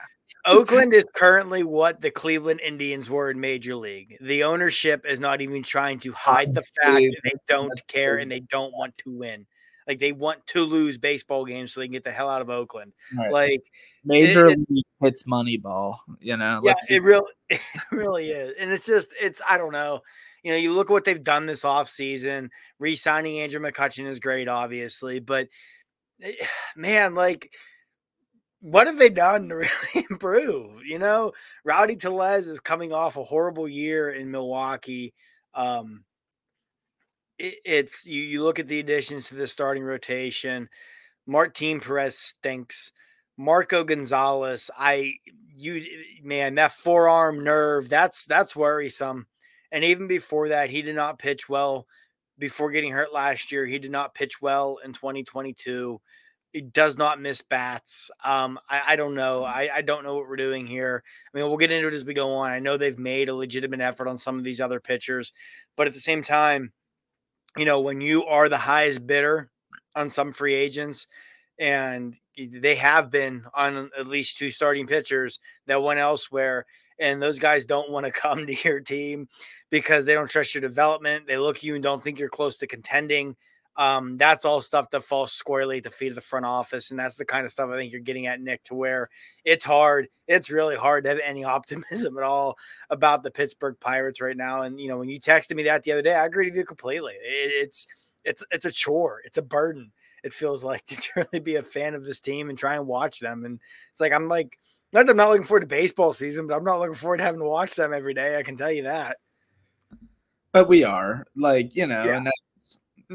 Oakland 0.48 0.94
is 0.94 1.06
currently 1.14 1.64
what 1.64 2.02
the 2.02 2.12
Cleveland 2.12 2.62
Indians 2.62 3.10
were 3.10 3.30
in 3.30 3.40
Major 3.40 3.76
League. 3.76 4.18
The 4.22 4.44
ownership 4.44 5.06
is 5.08 5.20
not 5.20 5.42
even 5.42 5.64
trying 5.64 6.00
to 6.00 6.14
hide 6.14 6.54
the 6.54 6.62
fact 6.62 6.96
that 6.96 7.22
they 7.24 7.34
don't 7.48 7.80
care 7.88 8.18
and 8.18 8.32
they 8.32 8.40
don't 8.40 8.74
want 8.74 8.98
to 9.00 9.12
win. 9.12 9.46
Like 9.88 10.00
they 10.00 10.12
want 10.12 10.46
to 10.48 10.64
lose 10.64 10.98
baseball 10.98 11.46
games 11.46 11.74
so 11.74 11.80
they 11.80 11.88
can 11.88 11.94
get 11.94 12.04
the 12.04 12.12
hell 12.12 12.30
out 12.30 12.42
of 12.42 12.50
Oakland. 12.50 12.94
Right. 13.18 13.32
Like 13.32 13.62
Major 14.04 14.48
it- 14.48 14.60
league 14.70 14.86
hits 15.02 15.24
Moneyball. 15.24 15.98
You 16.20 16.38
know, 16.38 16.62
yeah, 16.64 16.76
it 16.90 17.04
really, 17.04 17.32
it 17.50 17.62
really 17.92 18.32
is. 18.32 18.56
And 18.60 18.72
it's 18.72 18.86
just, 18.86 19.10
it's, 19.22 19.42
I 19.50 19.58
don't 19.58 19.72
know. 19.72 20.02
You 20.44 20.52
know, 20.52 20.58
you 20.58 20.72
look 20.72 20.90
at 20.90 20.94
what 20.94 21.06
they've 21.06 21.24
done 21.24 21.46
this 21.46 21.64
offseason. 21.64 22.50
Re 22.80 22.96
signing 22.96 23.40
Andrew 23.40 23.60
McCutchen 23.62 24.08
is 24.08 24.20
great, 24.20 24.48
obviously. 24.48 25.20
But 25.20 25.48
eh, 26.22 26.34
man, 26.76 27.16
like, 27.16 27.52
what 28.62 28.88
have 28.88 28.98
they 28.98 29.10
done 29.10 29.50
to 29.50 29.56
really 29.58 30.08
improve? 30.10 30.84
You 30.86 31.00
know, 31.00 31.34
Rowdy 31.64 31.96
Tellez 31.96 32.48
is 32.48 32.60
coming 32.60 32.94
off 32.94 33.18
a 33.18 33.24
horrible 33.24 33.68
year 33.68 34.10
in 34.10 34.32
Milwaukee. 34.32 35.14
Um, 35.54 36.04
it, 37.38 37.56
it's 37.66 38.06
you, 38.06 38.22
you 38.22 38.44
look 38.44 38.60
at 38.60 38.68
the 38.68 38.80
additions 38.80 39.28
to 39.28 39.36
the 39.36 39.48
starting 39.48 39.84
rotation. 39.84 40.70
Martin 41.26 41.80
Perez 41.80 42.18
stinks. 42.18 42.92
Marco 43.38 43.84
Gonzalez, 43.84 44.72
I 44.78 45.14
you 45.58 45.84
man, 46.24 46.56
that 46.56 46.72
forearm 46.72 47.44
nerve, 47.44 47.90
that's 47.90 48.26
that's 48.26 48.56
worrisome. 48.56 49.28
And 49.72 49.84
even 49.84 50.08
before 50.08 50.50
that, 50.50 50.70
he 50.70 50.82
did 50.82 50.96
not 50.96 51.20
pitch 51.20 51.50
well 51.50 51.86
before 52.40 52.72
getting 52.72 52.94
hurt 52.94 53.14
last 53.14 53.52
year. 53.52 53.66
He 53.66 53.80
did 53.80 53.92
not 53.92 54.16
pitch 54.16 54.42
well 54.42 54.80
in 54.84 54.94
2022. 54.94 56.00
He 56.58 56.62
does 56.62 56.98
not 56.98 57.22
miss 57.22 57.44
bats. 57.44 58.10
Um, 58.26 58.58
I, 58.68 58.82
I 58.88 58.96
don't 58.96 59.14
know. 59.14 59.44
I, 59.44 59.70
I 59.76 59.82
don't 59.84 60.04
know 60.04 60.16
what 60.16 60.28
we're 60.28 60.38
doing 60.38 60.66
here. 60.66 61.04
I 61.06 61.38
mean, 61.38 61.48
we'll 61.48 61.58
get 61.58 61.72
into 61.72 61.88
it 61.88 61.94
as 61.94 62.04
we 62.04 62.16
go 62.16 62.34
on. 62.34 62.50
I 62.50 62.58
know 62.58 62.78
they've 62.78 62.98
made 62.98 63.30
a 63.30 63.36
legitimate 63.36 63.80
effort 63.80 64.08
on 64.08 64.18
some 64.18 64.40
of 64.40 64.44
these 64.44 64.60
other 64.60 64.80
pitchers, 64.80 65.34
but 65.76 65.86
at 65.86 65.94
the 65.94 66.00
same 66.00 66.24
time, 66.24 66.72
you 67.58 67.66
know, 67.66 67.80
when 67.80 68.02
you 68.02 68.26
are 68.26 68.50
the 68.50 68.58
highest 68.58 69.06
bidder 69.06 69.52
on 69.96 70.10
some 70.10 70.34
free 70.34 70.56
agents, 70.56 71.06
and 71.60 72.16
they 72.36 72.74
have 72.74 73.12
been 73.12 73.46
on 73.54 73.92
at 73.96 74.08
least 74.08 74.40
two 74.40 74.50
starting 74.50 74.88
pitchers 74.88 75.40
that 75.68 75.84
went 75.84 76.00
elsewhere, 76.00 76.66
and 76.98 77.22
those 77.22 77.38
guys 77.38 77.68
don't 77.68 77.92
want 77.92 78.08
to 78.08 78.12
come 78.24 78.48
to 78.48 78.56
your 78.68 78.80
team 78.80 79.30
because 79.70 80.06
they 80.06 80.16
don't 80.16 80.28
trust 80.28 80.56
your 80.56 80.64
development. 80.64 81.28
They 81.28 81.38
look 81.38 81.58
at 81.58 81.64
you 81.64 81.76
and 81.76 81.84
don't 81.84 82.02
think 82.02 82.18
you're 82.18 82.30
close 82.30 82.58
to 82.58 82.66
contending. 82.66 83.36
Um, 83.78 84.18
that's 84.18 84.44
all 84.44 84.60
stuff 84.62 84.90
that 84.90 85.04
falls 85.04 85.32
squarely 85.32 85.78
at 85.78 85.84
the 85.84 85.92
feet 85.92 86.10
of 86.10 86.16
the 86.16 86.22
front 86.22 86.46
office, 86.48 86.90
and 86.90 87.00
that's 87.00 87.16
the 87.16 87.26
kind 87.26 87.46
of 87.46 87.52
stuff 87.52 87.70
I 87.70 87.78
think 87.78 87.92
you're 87.92 88.02
getting 88.02 88.26
at, 88.26 88.42
Nick. 88.42 88.64
To 88.66 88.76
where 88.76 89.08
it's 89.46 89.64
hard, 89.64 90.08
it's 90.28 90.50
really 90.50 90.76
hard 90.76 91.04
to 91.04 91.12
have 91.12 91.20
any 91.24 91.44
optimism 91.56 92.18
at 92.18 92.24
all 92.24 92.58
about 92.90 93.22
the 93.22 93.30
Pittsburgh 93.32 93.76
Pirates 93.80 94.20
right 94.20 94.36
now. 94.36 94.62
And 94.64 94.80
you 94.80 94.88
know, 94.90 94.98
when 94.98 95.10
you 95.10 95.20
texted 95.20 95.56
me 95.56 95.64
that 95.64 95.84
the 95.84 95.92
other 95.92 96.02
day, 96.02 96.16
I 96.16 96.26
agree 96.26 96.48
with 96.48 96.56
you 96.56 96.66
completely. 96.66 97.14
It, 97.14 97.66
it's 97.66 97.86
it's 98.26 98.44
it's 98.52 98.66
a 98.66 98.72
chore, 98.72 99.22
it's 99.26 99.38
a 99.38 99.44
burden. 99.44 99.92
It 100.24 100.34
feels 100.34 100.64
like 100.64 100.84
to 100.88 101.10
really 101.16 101.40
be 101.40 101.58
a 101.58 101.64
fan 101.64 101.94
of 101.94 102.04
this 102.04 102.20
team 102.20 102.50
and 102.50 102.58
try 102.58 102.76
and 102.78 102.88
watch 102.88 103.20
them. 103.20 103.46
And 103.46 103.60
it's 103.92 104.02
like 104.02 104.12
I'm 104.12 104.28
like, 104.28 104.58
not 104.92 105.06
that 105.06 105.12
I'm 105.12 105.18
not 105.18 105.30
looking 105.30 105.44
forward 105.46 105.62
to 105.62 105.68
baseball 105.68 106.14
season, 106.14 106.48
but 106.48 106.56
I'm 106.56 106.64
not 106.64 106.80
looking 106.80 106.96
forward 106.96 107.18
to 107.18 107.24
having 107.24 107.42
to 107.42 107.46
watch 107.46 107.76
them 107.76 107.94
every 107.94 108.16
day. 108.16 108.38
I 108.38 108.44
can 108.44 108.58
tell 108.58 108.72
you 108.72 108.84
that. 108.84 109.18
but 110.52 110.68
we 110.68 110.84
are 110.84 111.28
like 111.36 111.76
you 111.76 111.86
know, 111.86 112.04
Yeah. 112.04 112.18
and 112.18 112.26
that's 112.26 112.48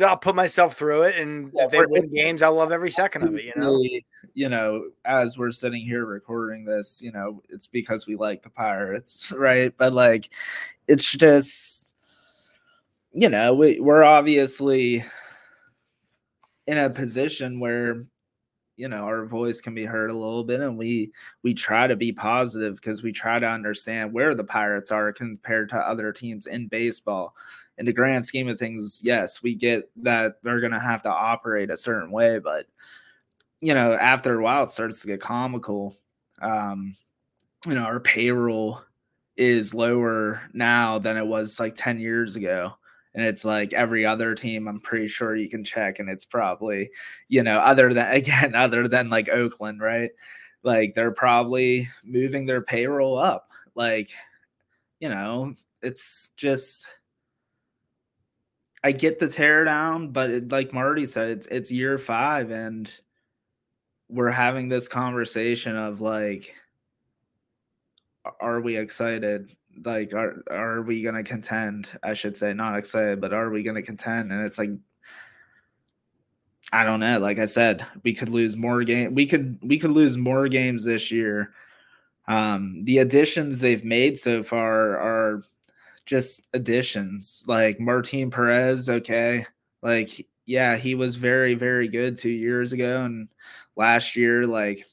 I'll 0.01 0.17
put 0.17 0.35
myself 0.35 0.75
through 0.75 1.03
it, 1.03 1.19
and 1.19 1.53
Yeah, 1.55 1.65
if 1.65 1.71
they 1.71 1.85
win 1.85 2.13
games, 2.13 2.43
I 2.43 2.49
love 2.49 2.73
every 2.73 2.91
second 2.91 3.25
of 3.25 3.35
it. 3.35 3.45
You 3.45 3.53
know, 3.57 3.83
you 4.35 4.49
know, 4.49 4.89
as 5.05 5.37
we're 5.37 5.51
sitting 5.51 5.85
here 5.85 6.07
recording 6.07 6.65
this, 6.65 7.03
you 7.03 7.13
know, 7.13 7.43
it's 7.51 7.67
because 7.67 8.07
we 8.07 8.17
like 8.17 8.43
the 8.43 8.51
Pirates, 8.51 9.31
right? 9.37 9.75
But 9.77 9.93
like, 9.93 10.31
it's 10.89 11.13
just, 11.13 11.95
you 13.13 13.29
know, 13.29 13.55
we, 13.55 13.81
we're 13.81 14.03
obviously 14.03 15.05
in 16.67 16.79
a 16.79 16.89
position 16.89 17.61
where 17.61 18.07
you 18.77 18.89
know 18.89 19.03
our 19.03 19.27
voice 19.27 19.61
can 19.61 19.75
be 19.75 19.85
heard 19.85 20.11
a 20.11 20.17
little 20.17 20.45
bit 20.45 20.61
and 20.61 20.79
we 20.79 21.13
we 21.43 21.53
try 21.53 21.87
to 21.87 21.97
be 21.97 22.11
positive 22.11 22.77
because 22.77 23.03
we 23.03 23.13
try 23.13 23.39
to 23.39 23.49
understand 23.49 24.13
where 24.13 24.35
the 24.35 24.45
pirates 24.45 24.91
are 24.91 25.13
compared 25.13 25.69
to 25.69 25.77
other 25.77 26.13
teams 26.13 26.47
in 26.47 26.69
baseball 26.69 27.35
in 27.79 27.87
the 27.87 27.93
grand 27.93 28.25
scheme 28.25 28.49
of 28.49 28.59
things 28.59 29.01
yes 29.03 29.43
we 29.43 29.55
get 29.55 29.91
that 29.97 30.37
they're 30.43 30.61
going 30.61 30.73
to 30.73 30.79
have 30.79 31.03
to 31.03 31.11
operate 31.11 31.71
a 31.71 31.77
certain 31.77 32.11
way 32.11 32.39
but 32.39 32.67
you 33.61 33.75
know 33.75 33.93
after 33.95 34.39
a 34.39 34.43
while 34.43 34.65
it 34.65 34.71
starts 34.71 35.01
to 35.01 35.07
get 35.07 35.21
comical. 35.21 35.97
Um 36.41 36.95
you 37.67 37.75
know 37.75 37.85
our 37.85 38.01
payroll 38.01 38.83
is 39.37 39.73
lower 39.73 40.43
now 40.53 40.99
than 40.99 41.17
it 41.17 41.27
was 41.27 41.59
like 41.59 41.75
10 41.77 41.99
years 41.99 42.37
ago 42.37 42.75
and 43.15 43.25
it's 43.25 43.45
like 43.45 43.73
every 43.73 44.05
other 44.05 44.35
team 44.35 44.69
i'm 44.69 44.81
pretty 44.81 45.09
sure 45.09 45.37
you 45.37 45.49
can 45.49 45.65
check 45.65 45.99
and 46.01 46.11
it's 46.11 46.25
probably 46.25 46.91
you 47.29 47.43
know 47.43 47.59
other 47.61 47.95
than 47.95 48.13
again 48.13 48.55
other 48.55 48.89
than 48.89 49.09
like 49.09 49.29
oakland 49.31 49.81
right? 49.81 50.11
Like 50.63 50.95
they're 50.95 51.13
probably 51.13 51.89
moving 52.05 52.47
their 52.47 52.63
payroll 52.63 53.19
up. 53.19 53.49
Like 53.75 54.11
you 55.01 55.09
know 55.09 55.55
it's 55.83 56.31
just 56.37 56.87
i 58.85 58.93
get 58.93 59.19
the 59.19 59.29
tear 59.29 59.65
down 59.65 60.09
but 60.09 60.31
it, 60.31 60.53
like 60.53 60.73
marty 60.73 61.07
said 61.07 61.31
it's 61.31 61.47
it's 61.47 61.71
year 61.71 61.99
five 61.99 62.51
and 62.51 62.91
we're 64.09 64.31
having 64.31 64.69
this 64.69 64.89
conversation 64.89 65.77
of 65.77 66.01
like 66.01 66.55
are 68.41 68.61
we 68.61 68.77
excited? 68.77 69.55
Like 69.85 70.13
are 70.13 70.43
are 70.51 70.83
we 70.83 71.03
gonna 71.03 71.25
contend? 71.25 71.89
I 72.03 72.15
should 72.15 72.37
say 72.37 72.53
not 72.53 72.77
excited 72.77 73.21
but 73.21 73.33
are 73.33 73.51
we 73.51 73.63
gonna 73.63 73.83
contend? 73.83 74.33
And 74.33 74.45
it's 74.45 74.59
like 74.59 74.71
i 76.75 76.85
don't 76.85 77.01
know 77.01 77.19
like 77.19 77.39
i 77.39 77.45
said 77.45 77.85
we 78.03 78.15
could 78.15 78.31
lose 78.31 78.57
more 78.57 78.83
game 78.83 79.15
we 79.15 79.27
could 79.27 79.59
we 79.63 79.79
could 79.79 79.91
lose 79.91 80.17
more 80.17 80.49
games 80.49 80.85
this 80.85 81.11
year. 81.11 81.53
Um 82.29 82.85
the 82.85 82.99
additions 82.99 83.61
they've 83.61 83.85
made 83.85 84.19
so 84.19 84.43
far 84.43 84.97
are 84.99 85.43
just 86.07 86.47
additions 86.53 87.45
like 87.47 87.79
martin 87.79 88.31
perez 88.31 88.89
okay 88.89 89.47
like 89.83 90.27
yeah 90.47 90.77
he 90.77 90.95
was 90.95 91.17
very 91.17 91.55
very 91.55 91.89
good 91.89 92.17
two 92.17 92.31
years 92.31 92.73
ago 92.73 93.05
and 93.05 93.29
last 93.77 94.17
year 94.17 94.47
like 94.47 94.85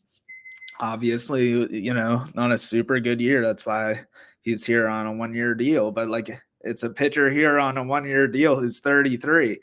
obviously 0.79 1.49
you 1.75 1.93
know 1.93 2.23
not 2.35 2.51
a 2.51 2.57
super 2.57 2.99
good 2.99 3.19
year 3.19 3.41
that's 3.41 3.65
why 3.65 3.99
he's 4.41 4.65
here 4.65 4.87
on 4.87 5.05
a 5.05 5.13
one 5.13 5.33
year 5.33 5.53
deal, 5.53 5.91
but 5.91 6.09
like 6.09 6.41
it's 6.61 6.83
a 6.83 6.89
pitcher 6.89 7.29
here 7.29 7.59
on 7.59 7.77
a 7.77 7.83
one 7.83 8.05
year 8.05 8.27
deal 8.27 8.59
who's 8.59 8.79
33. 8.79 9.59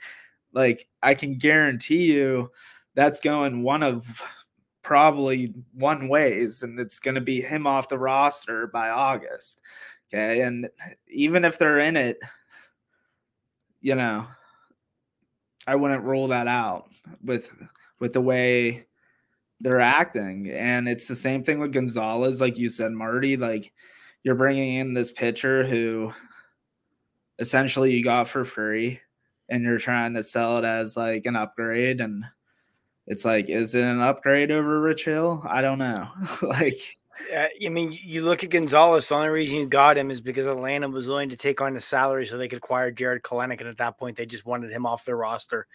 Like 0.53 0.89
I 1.03 1.15
can 1.15 1.39
guarantee 1.39 2.13
you 2.13 2.51
that's 2.95 3.21
going 3.21 3.63
one 3.63 3.83
of 3.83 4.07
probably 4.83 5.53
one 5.75 6.09
ways, 6.09 6.63
and 6.63 6.79
it's 6.79 7.01
going 7.01 7.17
to 7.17 7.21
be 7.21 7.41
him 7.41 7.67
off 7.67 7.89
the 7.89 7.99
roster 7.99 8.69
by 8.69 8.91
August. 8.91 9.61
Okay. 10.13 10.43
And 10.43 10.69
even 11.09 11.45
if 11.45 11.59
they're 11.59 11.79
in 11.79 11.97
it, 11.97 12.19
you 13.81 13.95
know, 13.95 14.27
I 15.67 15.75
wouldn't 15.75 16.05
rule 16.05 16.29
that 16.29 16.47
out 16.47 16.89
with 17.25 17.51
with 17.99 18.13
the 18.13 18.21
way 18.21 18.87
they're 19.61 19.81
acting. 19.81 20.51
And 20.51 20.89
it's 20.89 21.09
the 21.09 21.17
same 21.17 21.43
thing 21.43 21.59
with 21.59 21.73
Gonzalez, 21.73 22.41
like 22.41 22.59
you 22.59 22.71
said, 22.71 22.93
Marty. 22.93 23.37
Like 23.37 23.73
you're 24.23 24.35
bringing 24.35 24.75
in 24.75 24.95
this 24.95 25.11
pitcher 25.11 25.65
who 25.65 26.13
essentially 27.39 27.93
you 27.93 28.03
got 28.03 28.29
for 28.29 28.45
free 28.45 29.01
and 29.49 29.63
you're 29.63 29.79
trying 29.79 30.15
to 30.15 30.23
sell 30.23 30.59
it 30.59 30.65
as 30.65 30.97
like 30.97 31.27
an 31.27 31.37
upgrade 31.37 32.01
and 32.01 32.25
it's 33.07 33.25
like 33.25 33.49
is 33.49 33.75
it 33.75 33.85
an 33.85 34.01
upgrade 34.01 34.51
over 34.51 34.81
rich 34.81 35.05
hill 35.05 35.43
i 35.49 35.61
don't 35.61 35.79
know 35.79 36.09
like 36.43 36.99
Uh, 37.35 37.47
I 37.65 37.69
mean, 37.69 37.97
you 38.03 38.23
look 38.23 38.45
at 38.45 38.51
Gonzalez. 38.51 39.09
The 39.09 39.15
only 39.15 39.29
reason 39.29 39.59
you 39.59 39.67
got 39.67 39.97
him 39.97 40.11
is 40.11 40.21
because 40.21 40.47
Atlanta 40.47 40.89
was 40.89 41.07
willing 41.07 41.31
to 41.31 41.37
take 41.37 41.61
on 41.61 41.75
the 41.75 41.81
salary 41.81 42.27
so 42.27 42.37
they 42.37 42.49
could 42.49 42.59
acquire 42.59 42.91
Jarred 42.91 43.23
Kelenic, 43.23 43.61
and 43.61 43.69
at 43.69 43.79
that 43.79 43.99
point, 43.99 44.17
they 44.17 44.27
just 44.27 44.47
wanted 44.47 44.71
him 44.71 44.87
off 44.87 45.05
their 45.05 45.17
roster. 45.17 45.67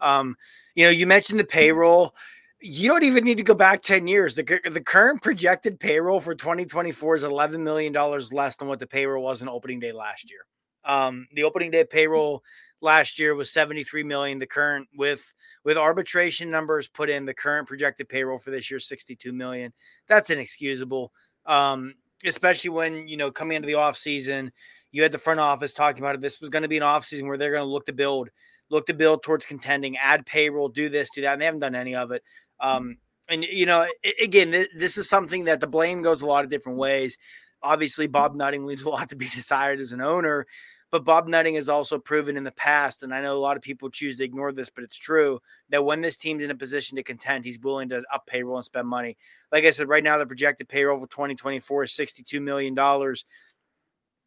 Um, 0.00 0.36
you 0.74 0.84
know, 0.84 0.90
you 0.90 1.06
mentioned 1.06 1.40
the 1.40 1.44
payroll. 1.44 2.14
You 2.60 2.90
don't 2.90 3.04
even 3.04 3.24
need 3.24 3.38
to 3.38 3.42
go 3.42 3.54
back 3.54 3.82
ten 3.82 4.06
years. 4.06 4.34
The 4.34 4.60
the 4.70 4.82
current 4.82 5.22
projected 5.22 5.80
payroll 5.80 6.20
for 6.20 6.34
2024 6.34 7.16
is 7.16 7.22
11 7.24 7.64
million 7.64 7.92
dollars 7.92 8.32
less 8.32 8.56
than 8.56 8.68
what 8.68 8.78
the 8.78 8.86
payroll 8.86 9.22
was 9.22 9.42
on 9.42 9.48
opening 9.48 9.80
day 9.80 9.92
last 9.92 10.30
year. 10.30 10.40
Um, 10.84 11.26
the 11.34 11.44
opening 11.44 11.70
day 11.70 11.84
payroll 11.84 12.42
last 12.80 13.18
year 13.18 13.34
was 13.34 13.50
73 13.50 14.02
million. 14.02 14.38
The 14.38 14.46
current 14.46 14.88
with 14.94 15.34
with 15.64 15.76
arbitration 15.76 16.50
numbers 16.50 16.88
put 16.88 17.10
in, 17.10 17.26
the 17.26 17.34
current 17.34 17.68
projected 17.68 18.08
payroll 18.08 18.38
for 18.38 18.50
this 18.50 18.70
year 18.70 18.80
62 18.80 19.32
million. 19.32 19.72
That's 20.06 20.30
inexcusable. 20.30 21.12
Um, 21.46 21.94
especially 22.24 22.70
when 22.70 23.08
you 23.08 23.16
know 23.16 23.30
coming 23.30 23.56
into 23.56 23.66
the 23.66 23.74
offseason, 23.74 24.50
you 24.92 25.02
had 25.02 25.12
the 25.12 25.18
front 25.18 25.40
office 25.40 25.74
talking 25.74 26.02
about 26.02 26.14
it. 26.14 26.20
This 26.20 26.40
was 26.40 26.50
going 26.50 26.62
to 26.62 26.68
be 26.68 26.76
an 26.76 26.82
offseason 26.82 27.26
where 27.26 27.36
they're 27.36 27.52
going 27.52 27.62
to 27.62 27.70
look 27.70 27.86
to 27.86 27.92
build, 27.92 28.30
look 28.70 28.86
to 28.86 28.94
build 28.94 29.22
towards 29.22 29.46
contending, 29.46 29.96
add 29.96 30.26
payroll, 30.26 30.68
do 30.68 30.88
this, 30.88 31.10
do 31.10 31.22
that, 31.22 31.34
and 31.34 31.40
they 31.40 31.46
haven't 31.46 31.60
done 31.60 31.74
any 31.74 31.94
of 31.94 32.10
it. 32.10 32.22
Um, 32.60 32.98
and 33.28 33.44
you 33.44 33.66
know, 33.66 33.86
again, 34.22 34.50
th- 34.52 34.70
this 34.76 34.98
is 34.98 35.08
something 35.08 35.44
that 35.44 35.60
the 35.60 35.66
blame 35.66 36.02
goes 36.02 36.22
a 36.22 36.26
lot 36.26 36.44
of 36.44 36.50
different 36.50 36.78
ways. 36.78 37.16
Obviously, 37.62 38.06
Bob 38.06 38.34
Nutting 38.34 38.64
leaves 38.64 38.82
a 38.82 38.88
lot 38.88 39.08
to 39.10 39.16
be 39.16 39.28
desired 39.34 39.80
as 39.80 39.92
an 39.92 40.00
owner, 40.00 40.46
But 40.90 41.04
Bob 41.04 41.28
Nutting 41.28 41.54
has 41.54 41.68
also 41.68 41.98
proven 41.98 42.36
in 42.36 42.42
the 42.42 42.52
past, 42.52 43.02
and 43.02 43.14
I 43.14 43.20
know 43.20 43.36
a 43.36 43.38
lot 43.38 43.56
of 43.56 43.62
people 43.62 43.90
choose 43.90 44.16
to 44.16 44.24
ignore 44.24 44.52
this, 44.52 44.70
but 44.70 44.82
it's 44.82 44.98
true 44.98 45.40
that 45.68 45.84
when 45.84 46.00
this 46.00 46.16
team's 46.16 46.42
in 46.42 46.50
a 46.50 46.54
position 46.54 46.96
to 46.96 47.02
contend, 47.02 47.44
he's 47.44 47.60
willing 47.60 47.88
to 47.90 48.02
up 48.12 48.26
payroll 48.26 48.56
and 48.56 48.64
spend 48.64 48.88
money. 48.88 49.16
Like 49.52 49.64
I 49.64 49.70
said, 49.70 49.88
right 49.88 50.02
now 50.02 50.18
the 50.18 50.26
projected 50.26 50.68
payroll 50.68 50.98
for 50.98 51.06
2024 51.06 51.84
is 51.84 51.92
62 51.92 52.40
million 52.40 52.74
dollars. 52.74 53.24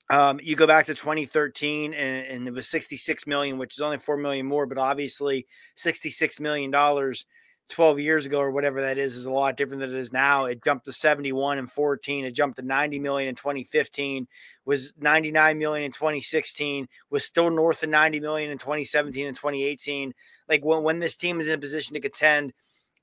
Um, 0.10 0.40
you 0.44 0.56
go 0.56 0.68
back 0.68 0.86
to 0.88 0.94
2013 0.94 1.94
and, 1.94 2.28
and, 2.28 2.48
it 2.48 2.54
was 2.54 2.68
66 2.68 3.26
million, 3.26 3.58
which 3.58 3.76
is 3.76 3.82
only 3.82 3.98
4 3.98 4.18
million 4.18 4.46
more, 4.46 4.66
but 4.66 4.78
obviously 4.78 5.48
66 5.76 6.40
million 6.42 6.72
dollars 6.72 7.26
12 7.70 8.00
years 8.00 8.26
ago 8.26 8.40
or 8.40 8.52
whatever 8.52 8.82
that 8.82 8.98
is 8.98 9.16
is 9.16 9.26
a 9.26 9.32
lot 9.32 9.58
different 9.58 9.82
than 9.82 9.90
it 9.90 10.00
is 10.00 10.14
now. 10.14 10.46
It 10.46 10.64
jumped 10.64 10.86
to 10.86 10.94
71 10.94 11.58
and 11.58 11.72
14. 11.72 12.26
It 12.26 12.36
jumped 12.36 12.58
to 12.60 12.66
90 12.66 13.00
million 13.00 13.30
in 13.30 13.36
2015, 13.36 14.28
was 14.66 14.94
99 15.00 15.58
million 15.58 15.86
in 15.86 15.92
2016, 15.92 16.88
was 17.10 17.26
still 17.26 17.50
north 17.50 17.84
of 17.84 17.90
90 17.90 18.20
million 18.20 18.52
in 18.52 18.58
2017 18.58 19.28
and 19.28 19.36
2018. 19.36 20.14
Like 20.48 20.64
when, 20.64 20.84
when 20.84 21.00
this 21.00 21.16
team 21.16 21.40
is 21.40 21.48
in 21.48 21.56
a 21.56 21.58
position 21.58 21.94
to 21.94 22.00
contend, 22.00 22.54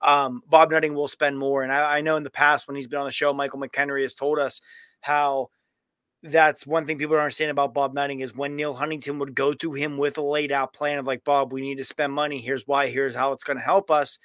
um, 0.02 0.42
Bob 0.48 0.70
Nutting 0.70 0.94
will 0.94 1.08
spend 1.08 1.38
more. 1.38 1.62
And 1.62 1.72
I, 1.72 1.98
I 1.98 2.00
know 2.00 2.16
in 2.16 2.22
the 2.22 2.30
past 2.30 2.68
when 2.68 2.74
he's 2.74 2.86
been 2.86 3.00
on 3.00 3.06
the 3.06 3.12
show, 3.12 3.32
Michael 3.32 3.60
McKenry 3.60 4.02
has 4.02 4.14
told 4.14 4.38
us 4.38 4.60
how 5.00 5.48
that's 6.22 6.66
one 6.66 6.84
thing 6.84 6.98
people 6.98 7.16
don't 7.16 7.22
understand 7.22 7.50
about 7.50 7.74
Bob 7.74 7.94
Nutting 7.94 8.20
is 8.20 8.34
when 8.34 8.54
Neal 8.54 8.74
Huntington 8.74 9.18
would 9.18 9.34
go 9.34 9.54
to 9.54 9.72
him 9.72 9.96
with 9.96 10.18
a 10.18 10.22
laid 10.22 10.52
out 10.52 10.72
plan 10.72 10.98
of 10.98 11.06
like, 11.06 11.24
Bob, 11.24 11.52
we 11.52 11.62
need 11.62 11.78
to 11.78 11.84
spend 11.84 12.12
money. 12.12 12.38
Here's 12.38 12.66
why. 12.66 12.88
Here's 12.88 13.14
how 13.14 13.32
it's 13.32 13.44
going 13.44 13.58
to 13.58 13.64
help 13.64 13.90
us 13.90 14.18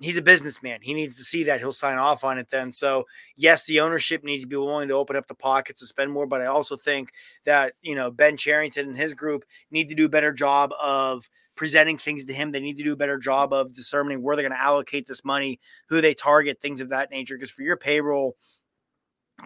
he's 0.00 0.16
a 0.16 0.22
businessman. 0.22 0.80
He 0.82 0.94
needs 0.94 1.16
to 1.16 1.24
see 1.24 1.44
that. 1.44 1.60
He'll 1.60 1.72
sign 1.72 1.98
off 1.98 2.24
on 2.24 2.38
it 2.38 2.50
then. 2.50 2.72
So, 2.72 3.04
yes, 3.36 3.66
the 3.66 3.80
ownership 3.80 4.24
needs 4.24 4.42
to 4.42 4.48
be 4.48 4.56
willing 4.56 4.88
to 4.88 4.94
open 4.94 5.16
up 5.16 5.26
the 5.26 5.34
pockets 5.34 5.82
and 5.82 5.88
spend 5.88 6.12
more. 6.12 6.26
But 6.26 6.42
I 6.42 6.46
also 6.46 6.76
think 6.76 7.12
that, 7.44 7.74
you 7.82 7.94
know, 7.94 8.10
Ben 8.10 8.36
Cherington 8.36 8.88
and 8.88 8.98
his 8.98 9.14
group 9.14 9.44
need 9.70 9.88
to 9.88 9.94
do 9.94 10.06
a 10.06 10.10
better 10.10 10.32
job 10.32 10.72
of 10.82 11.28
presenting 11.54 11.98
things 11.98 12.24
to 12.24 12.32
him. 12.32 12.50
They 12.50 12.60
need 12.60 12.76
to 12.78 12.84
do 12.84 12.92
a 12.92 12.96
better 12.96 13.18
job 13.18 13.52
of 13.52 13.74
determining 13.74 14.22
where 14.22 14.34
they're 14.36 14.48
going 14.48 14.58
to 14.58 14.62
allocate 14.62 15.06
this 15.06 15.24
money, 15.24 15.60
who 15.88 16.00
they 16.00 16.14
target, 16.14 16.60
things 16.60 16.80
of 16.80 16.88
that 16.88 17.10
nature. 17.10 17.36
Because 17.36 17.50
for 17.50 17.62
your 17.62 17.76
payroll, 17.76 18.36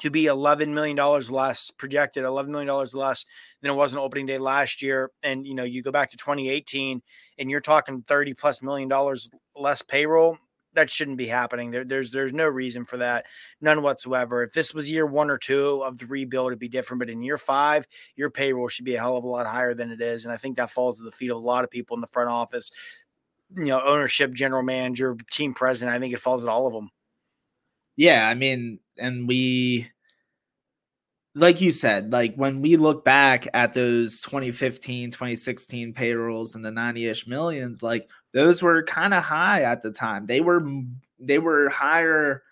to 0.00 0.10
be 0.10 0.24
$11 0.24 0.68
million 0.68 0.96
less 0.96 1.70
projected 1.70 2.24
$11 2.24 2.48
million 2.48 2.86
less 2.94 3.24
than 3.62 3.70
it 3.70 3.74
was 3.74 3.92
on 3.92 3.98
opening 3.98 4.26
day 4.26 4.38
last 4.38 4.82
year 4.82 5.10
and 5.22 5.46
you 5.46 5.54
know 5.54 5.64
you 5.64 5.82
go 5.82 5.90
back 5.90 6.10
to 6.10 6.16
2018 6.16 7.02
and 7.38 7.50
you're 7.50 7.60
talking 7.60 8.02
30 8.06 8.34
plus 8.34 8.62
million 8.62 8.88
dollars 8.88 9.30
less 9.56 9.82
payroll 9.82 10.38
that 10.74 10.90
shouldn't 10.90 11.16
be 11.16 11.26
happening. 11.26 11.70
There, 11.70 11.84
there's 11.84 12.10
there's 12.10 12.32
no 12.32 12.46
reason 12.46 12.84
for 12.84 12.98
that 12.98 13.26
none 13.60 13.82
whatsoever. 13.82 14.42
If 14.44 14.52
this 14.52 14.72
was 14.72 14.90
year 14.90 15.06
one 15.06 15.30
or 15.30 15.38
two 15.38 15.82
of 15.82 15.98
the 15.98 16.06
rebuild 16.06 16.48
it'd 16.48 16.58
be 16.58 16.68
different 16.68 17.00
but 17.00 17.10
in 17.10 17.22
year 17.22 17.38
five 17.38 17.86
your 18.16 18.30
payroll 18.30 18.68
should 18.68 18.84
be 18.84 18.94
a 18.94 19.00
hell 19.00 19.16
of 19.16 19.24
a 19.24 19.28
lot 19.28 19.46
higher 19.46 19.74
than 19.74 19.90
it 19.90 20.00
is 20.00 20.24
and 20.24 20.32
i 20.32 20.36
think 20.36 20.56
that 20.56 20.70
falls 20.70 20.98
to 20.98 21.04
the 21.04 21.12
feet 21.12 21.30
of 21.30 21.36
a 21.36 21.40
lot 21.40 21.64
of 21.64 21.70
people 21.70 21.96
in 21.96 22.00
the 22.00 22.06
front 22.06 22.30
office 22.30 22.70
you 23.56 23.66
know 23.66 23.80
ownership 23.82 24.32
general 24.32 24.62
manager 24.62 25.16
team 25.30 25.54
president 25.54 25.94
i 25.94 25.98
think 25.98 26.14
it 26.14 26.20
falls 26.20 26.42
at 26.42 26.48
all 26.48 26.66
of 26.66 26.72
them 26.72 26.90
yeah 27.96 28.28
i 28.28 28.34
mean 28.34 28.78
and 28.98 29.28
we 29.28 29.90
like 31.34 31.60
you 31.60 31.70
said, 31.70 32.12
like 32.12 32.34
when 32.34 32.60
we 32.60 32.76
look 32.76 33.04
back 33.04 33.46
at 33.54 33.72
those 33.72 34.20
2015, 34.22 35.12
2016 35.12 35.92
payrolls 35.92 36.54
and 36.54 36.64
the 36.64 36.70
90-ish 36.70 37.28
millions, 37.28 37.82
like 37.82 38.08
those 38.32 38.60
were 38.60 38.82
kind 38.82 39.14
of 39.14 39.22
high 39.22 39.62
at 39.62 39.82
the 39.82 39.92
time. 39.92 40.26
They 40.26 40.40
were 40.40 40.66
they 41.20 41.38
were 41.38 41.68
higher 41.68 42.42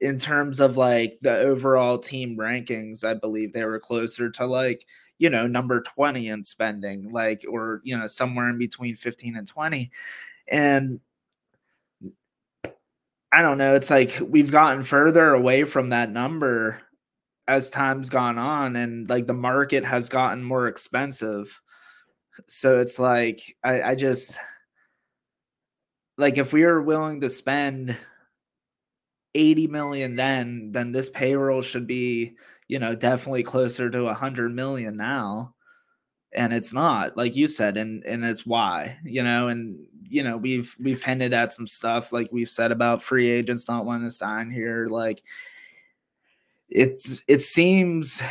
in 0.00 0.18
terms 0.18 0.60
of 0.60 0.76
like 0.76 1.18
the 1.22 1.36
overall 1.38 1.98
team 1.98 2.36
rankings. 2.36 3.04
I 3.04 3.14
believe 3.14 3.52
they 3.52 3.64
were 3.64 3.80
closer 3.80 4.30
to 4.30 4.46
like, 4.46 4.86
you 5.18 5.30
know, 5.30 5.46
number 5.48 5.82
20 5.82 6.28
in 6.28 6.44
spending, 6.44 7.10
like 7.10 7.44
or 7.50 7.80
you 7.82 7.98
know, 7.98 8.06
somewhere 8.06 8.48
in 8.50 8.58
between 8.58 8.94
15 8.94 9.36
and 9.36 9.48
20. 9.48 9.90
And 10.48 11.00
I 13.32 13.42
don't 13.42 13.58
know, 13.58 13.74
it's 13.74 13.90
like 13.90 14.18
we've 14.22 14.50
gotten 14.50 14.82
further 14.82 15.34
away 15.34 15.64
from 15.64 15.90
that 15.90 16.10
number 16.10 16.80
as 17.46 17.70
time's 17.70 18.10
gone 18.10 18.38
on 18.38 18.76
and 18.76 19.08
like 19.08 19.26
the 19.26 19.34
market 19.34 19.84
has 19.84 20.08
gotten 20.08 20.42
more 20.44 20.66
expensive. 20.68 21.60
So 22.46 22.78
it's 22.80 22.98
like 22.98 23.56
I, 23.64 23.82
I 23.82 23.94
just 23.94 24.38
like 26.18 26.38
if 26.38 26.52
we 26.52 26.64
are 26.64 26.80
willing 26.82 27.20
to 27.22 27.30
spend 27.30 27.96
80 29.34 29.66
million 29.68 30.16
then 30.16 30.70
then 30.72 30.92
this 30.92 31.10
payroll 31.10 31.62
should 31.62 31.86
be 31.86 32.34
you 32.66 32.78
know 32.78 32.94
definitely 32.94 33.42
closer 33.42 33.90
to 33.90 34.04
100 34.04 34.54
million 34.54 34.96
now 34.96 35.54
and 36.32 36.52
it's 36.52 36.72
not 36.72 37.16
like 37.16 37.34
you 37.34 37.48
said 37.48 37.76
and 37.76 38.04
and 38.04 38.24
it's 38.24 38.44
why 38.44 38.96
you 39.04 39.22
know 39.22 39.48
and 39.48 39.78
you 40.08 40.22
know 40.22 40.36
we've 40.36 40.74
we've 40.78 41.02
hinted 41.02 41.32
at 41.32 41.52
some 41.52 41.66
stuff 41.66 42.12
like 42.12 42.28
we've 42.30 42.50
said 42.50 42.72
about 42.72 43.02
free 43.02 43.30
agents 43.30 43.68
not 43.68 43.84
wanting 43.84 44.06
to 44.08 44.14
sign 44.14 44.50
here 44.50 44.86
like 44.86 45.22
it's 46.68 47.22
it 47.28 47.40
seems 47.40 48.22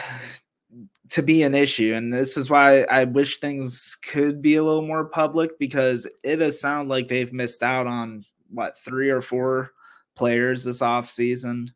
to 1.10 1.24
be 1.24 1.42
an 1.44 1.56
issue 1.56 1.94
and 1.96 2.14
this 2.14 2.38
is 2.38 2.50
why 2.50 2.82
i 2.84 3.04
wish 3.04 3.40
things 3.40 3.98
could 4.04 4.42
be 4.42 4.58
a 4.58 4.64
little 4.64 4.86
more 4.86 5.06
public 5.06 5.58
because 5.58 6.08
it 6.24 6.40
has 6.40 6.60
sounded 6.60 6.90
like 6.90 7.08
they've 7.08 7.34
missed 7.34 7.64
out 7.64 7.88
on 7.88 8.24
what 8.50 8.78
three 8.80 9.10
or 9.10 9.22
four 9.22 9.72
players 10.16 10.64
this 10.64 10.82
off 10.82 11.10
season 11.10 11.72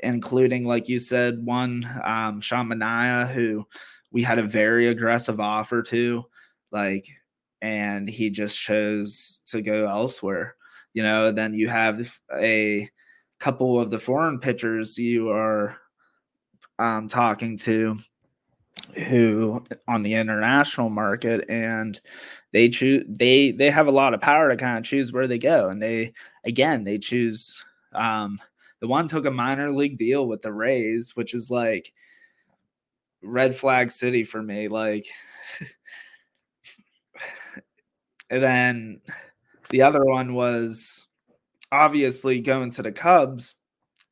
including 0.00 0.64
like 0.64 0.88
you 0.88 1.00
said 1.00 1.44
one 1.44 1.88
um 2.04 2.40
sean 2.40 2.68
Manaea, 2.68 3.28
who 3.30 3.66
we 4.10 4.22
had 4.22 4.38
a 4.38 4.42
very 4.42 4.88
aggressive 4.88 5.40
offer 5.40 5.82
to 5.82 6.24
like 6.70 7.06
and 7.60 8.08
he 8.08 8.30
just 8.30 8.58
chose 8.58 9.40
to 9.46 9.60
go 9.60 9.86
elsewhere. 9.86 10.54
You 10.94 11.02
know 11.02 11.32
then 11.32 11.54
you 11.54 11.68
have 11.68 12.18
a 12.34 12.88
couple 13.38 13.80
of 13.80 13.90
the 13.90 13.98
foreign 13.98 14.40
pitchers 14.40 14.98
you 14.98 15.30
are 15.30 15.76
um, 16.78 17.08
talking 17.08 17.56
to 17.58 17.96
who 19.08 19.62
on 19.86 20.02
the 20.02 20.14
international 20.14 20.88
market 20.88 21.48
and 21.48 22.00
they 22.52 22.68
choose 22.68 23.04
they 23.08 23.50
they 23.50 23.70
have 23.70 23.86
a 23.86 23.92
lot 23.92 24.14
of 24.14 24.20
power 24.20 24.48
to 24.48 24.56
kind 24.56 24.78
of 24.78 24.84
choose 24.84 25.12
where 25.12 25.26
they 25.26 25.38
go. 25.38 25.68
And 25.68 25.82
they 25.82 26.12
again 26.44 26.82
they 26.84 26.98
choose 26.98 27.62
um 27.92 28.40
the 28.80 28.88
one 28.88 29.08
took 29.08 29.26
a 29.26 29.30
minor 29.30 29.70
league 29.70 29.98
deal 29.98 30.26
with 30.26 30.42
the 30.42 30.52
Rays 30.52 31.14
which 31.14 31.34
is 31.34 31.50
like 31.50 31.92
red 33.22 33.56
flag 33.56 33.90
city 33.90 34.24
for 34.24 34.42
me 34.42 34.68
like 34.68 35.06
and 38.30 38.42
then 38.42 39.00
the 39.70 39.82
other 39.82 40.04
one 40.04 40.34
was 40.34 41.06
obviously 41.72 42.40
going 42.40 42.70
to 42.70 42.82
the 42.82 42.92
Cubs 42.92 43.54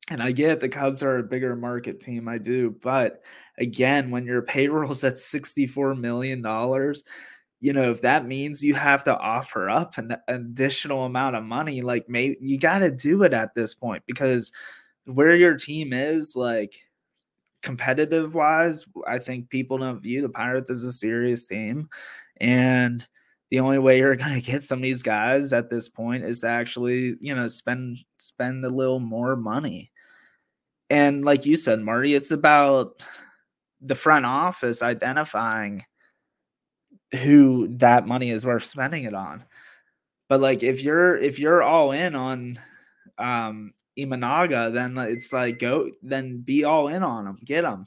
and 0.08 0.22
I 0.22 0.32
get 0.32 0.60
the 0.60 0.68
Cubs 0.68 1.02
are 1.02 1.18
a 1.18 1.22
bigger 1.22 1.56
market 1.56 2.00
team. 2.00 2.28
I 2.28 2.38
do. 2.38 2.76
But 2.82 3.22
again, 3.58 4.10
when 4.10 4.24
your 4.24 4.42
payroll's 4.42 5.04
at 5.04 5.14
$64 5.14 5.98
million, 5.98 6.38
you 7.60 7.72
know, 7.72 7.90
if 7.90 8.02
that 8.02 8.26
means 8.26 8.62
you 8.62 8.74
have 8.74 9.02
to 9.04 9.16
offer 9.16 9.68
up 9.68 9.98
an, 9.98 10.16
additional 10.28 11.04
amount 11.04 11.36
of 11.36 11.42
money, 11.42 11.82
like 11.82 12.08
maybe 12.08 12.36
you 12.40 12.58
got 12.58 12.80
to 12.80 12.90
do 12.90 13.22
it 13.24 13.32
at 13.32 13.54
this 13.54 13.74
point 13.74 14.02
because 14.06 14.52
where 15.06 15.34
your 15.34 15.56
team 15.56 15.92
is, 15.92 16.36
like 16.36 16.74
competitive 17.62 18.34
wise, 18.34 18.84
I 19.06 19.18
think 19.18 19.48
people 19.48 19.78
don't 19.78 20.00
view 20.00 20.22
the 20.22 20.28
Pirates 20.28 20.70
as 20.70 20.82
a 20.82 20.92
serious 20.92 21.46
team. 21.46 21.88
And 22.40 23.06
the 23.50 23.60
only 23.60 23.78
way 23.78 23.98
you're 23.98 24.16
going 24.16 24.34
to 24.34 24.40
get 24.40 24.62
some 24.62 24.78
of 24.78 24.82
these 24.82 25.02
guys 25.02 25.52
at 25.52 25.70
this 25.70 25.88
point 25.88 26.24
is 26.24 26.40
to 26.40 26.48
actually, 26.48 27.16
you 27.20 27.34
know, 27.34 27.48
spend 27.48 27.98
spend 28.18 28.64
a 28.64 28.70
little 28.70 29.00
more 29.00 29.36
money. 29.36 29.90
And 30.88 31.24
like 31.24 31.46
you 31.46 31.56
said, 31.56 31.80
Marty, 31.80 32.14
it's 32.14 32.30
about 32.30 33.02
the 33.80 33.94
front 33.94 34.24
office 34.24 34.82
identifying 34.82 35.84
who 37.22 37.68
that 37.78 38.06
money 38.06 38.30
is 38.30 38.46
worth 38.46 38.64
spending 38.64 39.04
it 39.04 39.14
on. 39.14 39.44
But 40.28 40.40
like 40.40 40.62
if 40.62 40.82
you're 40.82 41.16
if 41.16 41.38
you're 41.38 41.62
all 41.62 41.92
in 41.92 42.14
on 42.14 42.58
um 43.18 43.72
Imanaga, 43.98 44.72
then 44.72 44.98
it's 44.98 45.32
like 45.32 45.58
go 45.58 45.90
then 46.02 46.38
be 46.38 46.64
all 46.64 46.88
in 46.88 47.02
on 47.02 47.26
him, 47.26 47.38
get 47.44 47.64
him. 47.64 47.86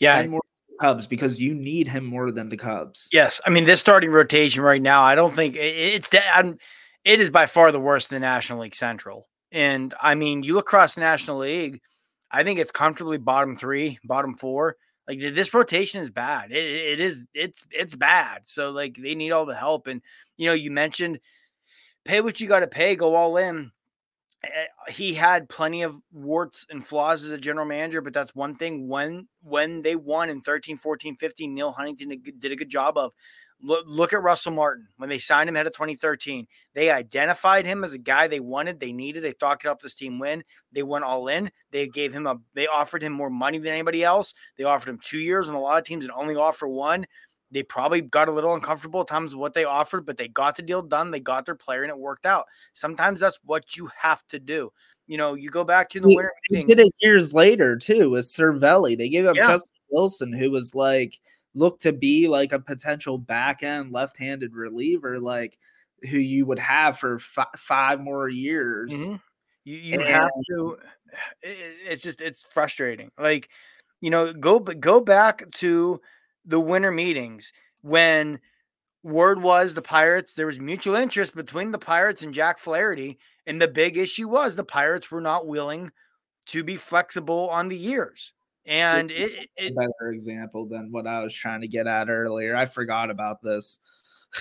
Yeah, 0.00 0.16
Spend 0.16 0.30
more 0.32 0.42
Cubs 0.80 1.06
because 1.06 1.40
you 1.40 1.54
need 1.54 1.88
him 1.88 2.04
more 2.04 2.30
than 2.30 2.48
the 2.48 2.56
Cubs. 2.56 3.08
Yes, 3.12 3.40
I 3.46 3.50
mean 3.50 3.64
this 3.64 3.80
starting 3.80 4.10
rotation 4.10 4.62
right 4.62 4.82
now. 4.82 5.02
I 5.02 5.14
don't 5.14 5.32
think 5.32 5.56
it's 5.56 6.10
I'm, 6.32 6.58
it 7.04 7.20
is 7.20 7.30
by 7.30 7.46
far 7.46 7.72
the 7.72 7.80
worst 7.80 8.12
in 8.12 8.16
the 8.16 8.20
National 8.20 8.60
League 8.60 8.74
Central. 8.74 9.28
And 9.52 9.94
I 10.00 10.14
mean, 10.14 10.42
you 10.42 10.54
look 10.54 10.66
across 10.66 10.96
the 10.96 11.02
National 11.02 11.38
League, 11.38 11.80
I 12.30 12.42
think 12.42 12.58
it's 12.58 12.72
comfortably 12.72 13.18
bottom 13.18 13.56
three, 13.56 13.98
bottom 14.04 14.34
four. 14.34 14.76
Like 15.06 15.20
this 15.20 15.52
rotation 15.52 16.00
is 16.00 16.10
bad. 16.10 16.50
It, 16.50 16.64
it 16.64 17.00
is 17.00 17.26
it's 17.34 17.66
it's 17.70 17.94
bad. 17.94 18.42
So 18.48 18.70
like 18.70 18.96
they 18.96 19.14
need 19.14 19.32
all 19.32 19.46
the 19.46 19.54
help. 19.54 19.86
And 19.86 20.02
you 20.36 20.46
know, 20.46 20.54
you 20.54 20.70
mentioned 20.70 21.20
pay 22.04 22.20
what 22.20 22.40
you 22.40 22.48
got 22.48 22.60
to 22.60 22.66
pay, 22.66 22.96
go 22.96 23.14
all 23.14 23.36
in. 23.36 23.70
Eh, 24.52 24.92
he 24.92 25.14
had 25.14 25.48
plenty 25.48 25.82
of 25.82 26.00
warts 26.12 26.66
and 26.70 26.84
flaws 26.84 27.24
as 27.24 27.30
a 27.30 27.38
general 27.38 27.66
manager, 27.66 28.00
but 28.00 28.12
that's 28.12 28.34
one 28.34 28.54
thing 28.54 28.88
when 28.88 29.28
when 29.42 29.82
they 29.82 29.96
won 29.96 30.30
in 30.30 30.40
13, 30.40 30.76
14, 30.76 31.16
15, 31.16 31.54
Neal 31.54 31.72
Huntington 31.72 32.22
did 32.38 32.52
a 32.52 32.56
good 32.56 32.70
job 32.70 32.96
of 32.96 33.12
Look, 33.66 33.84
look 33.86 34.12
at 34.12 34.22
Russell 34.22 34.52
Martin 34.52 34.88
when 34.98 35.08
they 35.08 35.16
signed 35.16 35.48
him 35.48 35.56
ahead 35.56 35.66
of 35.66 35.72
2013. 35.72 36.46
They 36.74 36.90
identified 36.90 37.64
him 37.64 37.82
as 37.82 37.94
a 37.94 37.98
guy 37.98 38.28
they 38.28 38.40
wanted, 38.40 38.78
they 38.78 38.92
needed. 38.92 39.22
They 39.22 39.32
thought 39.32 39.60
could 39.60 39.68
help 39.68 39.80
this 39.80 39.94
team 39.94 40.18
win. 40.18 40.44
They 40.72 40.82
went 40.82 41.04
all 41.04 41.28
in. 41.28 41.50
They 41.70 41.88
gave 41.88 42.12
him 42.12 42.26
a. 42.26 42.36
They 42.52 42.66
offered 42.66 43.02
him 43.02 43.14
more 43.14 43.30
money 43.30 43.58
than 43.58 43.72
anybody 43.72 44.04
else. 44.04 44.34
They 44.58 44.64
offered 44.64 44.90
him 44.90 45.00
two 45.02 45.18
years, 45.18 45.48
and 45.48 45.56
a 45.56 45.60
lot 45.60 45.78
of 45.78 45.84
teams 45.84 46.06
that 46.06 46.12
only 46.14 46.36
offer 46.36 46.68
one. 46.68 47.06
They 47.50 47.62
probably 47.62 48.00
got 48.00 48.28
a 48.28 48.32
little 48.32 48.54
uncomfortable 48.54 49.02
at 49.02 49.06
times 49.06 49.34
with 49.34 49.40
what 49.40 49.54
they 49.54 49.64
offered, 49.64 50.06
but 50.06 50.16
they 50.16 50.28
got 50.28 50.56
the 50.56 50.62
deal 50.62 50.82
done. 50.82 51.10
They 51.10 51.20
got 51.20 51.46
their 51.46 51.54
player, 51.54 51.82
and 51.82 51.90
it 51.90 51.98
worked 51.98 52.26
out. 52.26 52.46
Sometimes 52.72 53.20
that's 53.20 53.38
what 53.44 53.76
you 53.76 53.88
have 53.96 54.26
to 54.28 54.38
do. 54.38 54.72
You 55.06 55.18
know, 55.18 55.34
you 55.34 55.50
go 55.50 55.64
back 55.64 55.88
to 55.90 56.00
the 56.00 56.08
he, 56.08 56.16
winter 56.16 56.32
meeting. 56.50 56.66
Did 56.66 56.80
it 56.80 56.92
years 57.00 57.34
later 57.34 57.76
too 57.76 58.10
with 58.10 58.24
Cervelli. 58.24 58.96
They 58.96 59.08
gave 59.08 59.26
up 59.26 59.36
yeah. 59.36 59.46
Justin 59.46 59.78
Wilson, 59.90 60.32
who 60.32 60.50
was 60.50 60.74
like 60.74 61.20
looked 61.54 61.82
to 61.82 61.92
be 61.92 62.26
like 62.26 62.52
a 62.52 62.58
potential 62.58 63.18
back 63.18 63.62
end 63.62 63.92
left 63.92 64.16
handed 64.16 64.54
reliever, 64.54 65.20
like 65.20 65.58
who 66.10 66.18
you 66.18 66.46
would 66.46 66.58
have 66.58 66.98
for 66.98 67.16
f- 67.16 67.48
five 67.56 68.00
more 68.00 68.28
years. 68.28 68.92
Mm-hmm. 68.92 69.16
You, 69.64 69.76
you 69.76 69.94
and, 69.94 70.02
have 70.02 70.30
to. 70.50 70.78
It, 71.42 71.76
it's 71.86 72.02
just 72.02 72.20
it's 72.20 72.42
frustrating. 72.42 73.12
Like 73.16 73.48
you 74.00 74.10
know, 74.10 74.32
go 74.32 74.58
go 74.58 75.00
back 75.00 75.48
to 75.52 76.00
the 76.44 76.60
winter 76.60 76.90
meetings 76.90 77.52
when 77.82 78.40
word 79.02 79.42
was 79.42 79.74
the 79.74 79.82
Pirates, 79.82 80.34
there 80.34 80.46
was 80.46 80.58
mutual 80.58 80.96
interest 80.96 81.36
between 81.36 81.70
the 81.70 81.78
Pirates 81.78 82.22
and 82.22 82.34
Jack 82.34 82.58
Flaherty. 82.58 83.18
And 83.46 83.60
the 83.60 83.68
big 83.68 83.96
issue 83.96 84.28
was 84.28 84.56
the 84.56 84.64
Pirates 84.64 85.10
were 85.10 85.20
not 85.20 85.46
willing 85.46 85.90
to 86.46 86.64
be 86.64 86.76
flexible 86.76 87.50
on 87.50 87.68
the 87.68 87.76
years. 87.76 88.32
And 88.66 89.10
it, 89.10 89.48
it, 89.56 89.72
a 89.72 89.74
better 89.74 90.10
example 90.10 90.66
than 90.66 90.88
what 90.90 91.06
I 91.06 91.22
was 91.22 91.34
trying 91.34 91.60
to 91.60 91.68
get 91.68 91.86
at 91.86 92.08
earlier. 92.08 92.56
I 92.56 92.64
forgot 92.64 93.10
about 93.10 93.42
this. 93.42 93.78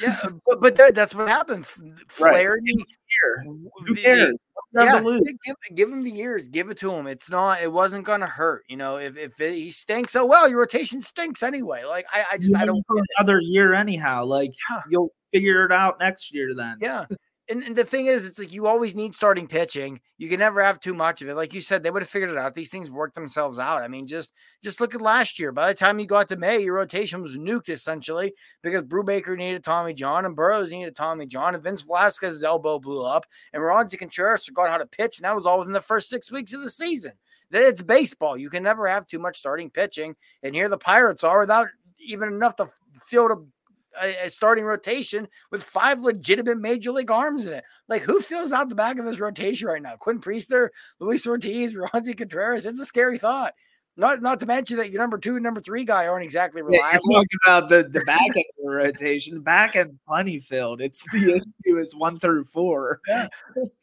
Yeah, 0.01 0.17
but, 0.45 0.62
but 0.62 0.75
that, 0.75 0.95
that's 0.95 1.13
what 1.13 1.27
happens. 1.27 1.77
Flaherty, 2.08 2.75
right. 2.75 3.58
who 3.86 3.95
cares? 3.95 4.45
Yeah, 4.73 5.01
give, 5.45 5.56
give 5.75 5.89
him 5.91 6.03
the 6.03 6.10
years. 6.10 6.47
Give 6.47 6.69
it 6.69 6.77
to 6.79 6.91
him. 6.91 7.06
It's 7.06 7.29
not. 7.29 7.62
It 7.62 7.71
wasn't 7.71 8.06
gonna 8.06 8.27
hurt. 8.27 8.63
You 8.67 8.77
know, 8.77 8.97
if 8.97 9.17
if 9.17 9.39
it, 9.39 9.53
he 9.53 9.69
stinks, 9.69 10.15
oh 10.15 10.25
well, 10.25 10.49
your 10.49 10.60
rotation 10.60 10.99
stinks 11.01 11.43
anyway. 11.43 11.84
Like 11.84 12.06
I, 12.12 12.25
I 12.32 12.38
just 12.38 12.51
you 12.51 12.58
I 12.58 12.65
don't 12.65 12.84
another 13.19 13.39
year 13.39 13.73
anyhow. 13.73 14.25
Like 14.25 14.51
yeah. 14.69 14.82
you'll 14.89 15.13
figure 15.32 15.65
it 15.65 15.71
out 15.71 15.99
next 15.99 16.34
year 16.34 16.56
then. 16.56 16.77
Yeah, 16.82 17.06
and, 17.49 17.62
and, 17.62 17.75
the 17.75 17.84
thing 17.84 18.06
is, 18.06 18.25
it's 18.25 18.39
like 18.39 18.53
you 18.53 18.67
always 18.67 18.95
need 18.95 19.13
starting 19.13 19.47
pitching. 19.47 19.99
You 20.17 20.29
can 20.29 20.39
never 20.39 20.63
have 20.63 20.79
too 20.79 20.93
much 20.93 21.21
of 21.21 21.27
it. 21.27 21.36
Like 21.36 21.53
you 21.53 21.60
said, 21.62 21.84
they 21.84 21.91
would 21.91 22.01
have 22.01 22.10
figured 22.10 22.29
it 22.29 22.38
out. 22.38 22.56
These 22.56 22.69
things 22.69 22.89
work 22.89 23.13
themselves 23.13 23.60
out. 23.60 23.82
I 23.82 23.89
mean, 23.89 24.08
just 24.08 24.34
just 24.63 24.79
look 24.79 24.95
at 24.95 25.01
last 25.01 25.39
year. 25.39 25.51
By 25.51 25.67
the 25.67 25.73
time 25.73 25.99
you 25.99 26.06
got 26.06 26.29
to 26.29 26.38
May, 26.38 26.60
your 26.60 26.75
rotation 26.75 27.21
was 27.21 27.38
nuked 27.38 27.69
essentially 27.69 28.34
because 28.62 28.84
Brubaker 28.84 29.38
needed 29.38 29.63
Tommy 29.63 29.93
John 29.93 30.25
and 30.25 30.36
Burrows 30.36 30.71
needed 30.71 30.95
Tommy 30.95 31.25
John, 31.25 31.53
and 31.53 31.63
Vince 31.63 31.82
Velasquez's 31.82 32.43
elbow 32.43 32.79
blew 32.79 33.03
up, 33.03 33.25
and 33.51 33.62
Roansy 33.62 33.97
Contreras 33.97 34.45
forgot 34.45 34.69
how 34.69 34.77
to 34.77 34.86
pitch, 34.86 35.17
and 35.17 35.25
that 35.25 35.36
was 35.36 35.45
all 35.45 35.60
within 35.60 35.73
the 35.73 35.82
first 35.82 36.10
six 36.10 36.32
weeks 36.32 36.53
of 36.53 36.62
the 36.62 36.69
season. 36.69 37.13
It's 37.51 37.82
baseball. 37.82 38.38
You 38.38 38.49
can 38.49 38.63
never 38.63 38.88
have 38.88 39.06
too 39.06 39.19
much 39.19 39.38
starting 39.38 39.69
pitching, 39.69 40.15
and 40.43 40.56
here 40.56 40.69
the 40.69 40.77
Pirates 40.77 41.23
are 41.23 41.41
without 41.41 41.67
even 41.99 42.29
enough 42.29 42.56
to 42.58 42.67
field 43.01 43.32
a 43.32 43.36
a, 44.01 44.25
a, 44.25 44.29
starting 44.29 44.63
rotation 44.63 45.27
with 45.51 45.63
five 45.63 46.01
legitimate 46.01 46.60
major 46.60 46.91
league 46.91 47.12
arms 47.12 47.45
in 47.45 47.53
it. 47.53 47.63
Like, 47.88 48.01
who 48.01 48.19
fills 48.19 48.51
out 48.51 48.69
the 48.69 48.75
back 48.75 48.97
of 48.97 49.06
this 49.06 49.19
rotation 49.19 49.67
right 49.67 49.82
now? 49.82 49.95
Quinn 49.95 50.19
Priester, 50.19 50.69
Luis 50.99 51.25
Ortiz, 51.27 51.75
Roansy 51.75 52.17
Contreras. 52.17 52.65
It's 52.65 52.79
a 52.79 52.86
scary 52.86 53.17
thought. 53.17 53.53
Not 53.95 54.23
not 54.23 54.39
to 54.39 54.47
mention 54.47 54.77
that 54.77 54.89
your 54.89 54.99
number 54.99 55.19
two 55.19 55.36
and 55.36 55.43
number 55.43 55.62
three 55.62 55.84
guy 55.84 56.08
aren't 56.08 56.23
exactly 56.23 56.63
reliable. 56.63 56.84
Yeah, 56.84 56.91
you're 56.93 57.23
talking 57.23 57.39
about 57.45 57.69
the, 57.69 57.99
the 57.99 58.03
back 58.06 58.21
end 58.21 58.45
of 58.58 58.65
the 58.65 58.71
rotation. 58.71 59.36
The 59.36 59.41
back 59.41 59.75
end's 59.75 59.99
plenty 60.08 60.39
filled. 60.39 60.82
It's 60.82 61.03
the 61.12 61.36
issue 61.65 61.77
is 61.77 61.95
one 61.95 62.17
through 62.17 62.45
four. 62.45 63.01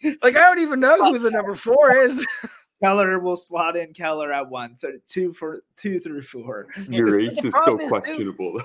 Like 0.03 0.37
I 0.37 0.41
don't 0.41 0.59
even 0.59 0.81
know 0.81 1.13
who 1.13 1.21
the 1.21 1.31
number 1.33 1.55
four 1.55 1.95
is. 1.97 2.27
Keller 2.83 3.19
will 3.19 3.37
slot 3.37 3.77
in 3.77 3.93
Keller 3.93 4.33
at 4.33 4.49
one, 4.49 4.77
th- 4.81 4.95
two 5.07 5.33
for 5.33 5.63
two 5.77 6.01
through 6.01 6.23
four. 6.23 6.69
Your 6.89 7.21
ace 7.21 7.43
is 7.45 7.55
so 7.65 7.77
questionable. 7.77 8.61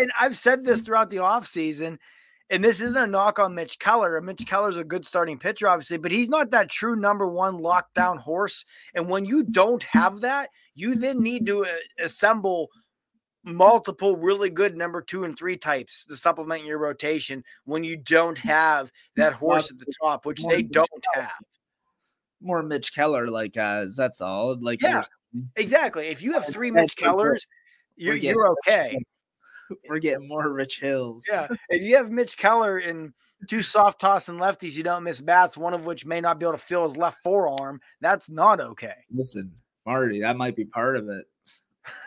and 0.00 0.10
I've 0.18 0.36
said 0.36 0.64
this 0.64 0.80
throughout 0.82 1.10
the 1.10 1.18
offseason, 1.18 1.98
and 2.48 2.64
this 2.64 2.80
isn't 2.80 2.96
a 3.02 3.06
knock 3.06 3.38
on 3.38 3.54
Mitch 3.54 3.78
Keller. 3.78 4.20
Mitch 4.20 4.46
Keller's 4.46 4.76
a 4.76 4.84
good 4.84 5.04
starting 5.04 5.38
pitcher, 5.38 5.68
obviously, 5.68 5.98
but 5.98 6.12
he's 6.12 6.28
not 6.28 6.50
that 6.50 6.70
true 6.70 6.96
number 6.96 7.28
one 7.28 7.58
lockdown 7.58 8.18
horse. 8.18 8.64
And 8.94 9.08
when 9.08 9.24
you 9.26 9.42
don't 9.42 9.82
have 9.84 10.20
that, 10.20 10.48
you 10.74 10.94
then 10.94 11.22
need 11.22 11.46
to 11.46 11.64
uh, 11.64 11.68
assemble 11.98 12.70
multiple 13.44 14.16
really 14.16 14.50
good 14.50 14.76
number 14.76 15.02
two 15.02 15.24
and 15.24 15.36
three 15.36 15.56
types 15.56 16.06
to 16.06 16.16
supplement 16.16 16.64
your 16.64 16.78
rotation 16.78 17.42
when 17.64 17.82
you 17.84 17.96
don't 17.96 18.38
have 18.38 18.92
that 19.16 19.32
horse 19.32 19.70
at 19.70 19.78
the 19.78 19.92
top, 20.00 20.24
which 20.24 20.44
they 20.44 20.62
don't 20.62 20.88
have 21.14 21.32
more 22.42 22.62
Mitch 22.62 22.94
Keller 22.94 23.28
like 23.28 23.56
uh, 23.56 23.80
guys. 23.82 23.96
That's 23.96 24.20
all. 24.20 24.56
Like 24.60 24.82
yeah, 24.82 25.02
exactly. 25.56 26.08
If 26.08 26.22
you 26.22 26.32
have 26.32 26.46
three 26.46 26.70
Mitch 26.70 26.96
Kellers, 26.96 27.46
you're, 27.96 28.16
you're 28.16 28.54
okay. 28.66 28.98
We're 29.88 29.98
getting 29.98 30.28
more 30.28 30.52
Rich 30.52 30.80
Hills. 30.80 31.24
Yeah, 31.30 31.48
if 31.68 31.82
you 31.82 31.96
have 31.96 32.10
Mitch 32.10 32.36
Keller 32.36 32.78
and 32.78 33.12
two 33.48 33.62
soft 33.62 34.00
toss 34.00 34.28
and 34.28 34.40
lefties, 34.40 34.76
you 34.76 34.82
don't 34.82 35.04
miss 35.04 35.20
bats. 35.20 35.56
One 35.56 35.74
of 35.74 35.86
which 35.86 36.04
may 36.04 36.20
not 36.20 36.38
be 36.38 36.44
able 36.44 36.52
to 36.52 36.58
feel 36.58 36.84
his 36.84 36.96
left 36.96 37.22
forearm. 37.22 37.80
That's 38.00 38.28
not 38.28 38.60
okay. 38.60 38.94
Listen, 39.10 39.52
Marty, 39.86 40.20
that 40.20 40.36
might 40.36 40.56
be 40.56 40.64
part 40.64 40.96
of 40.96 41.08
it. 41.08 41.26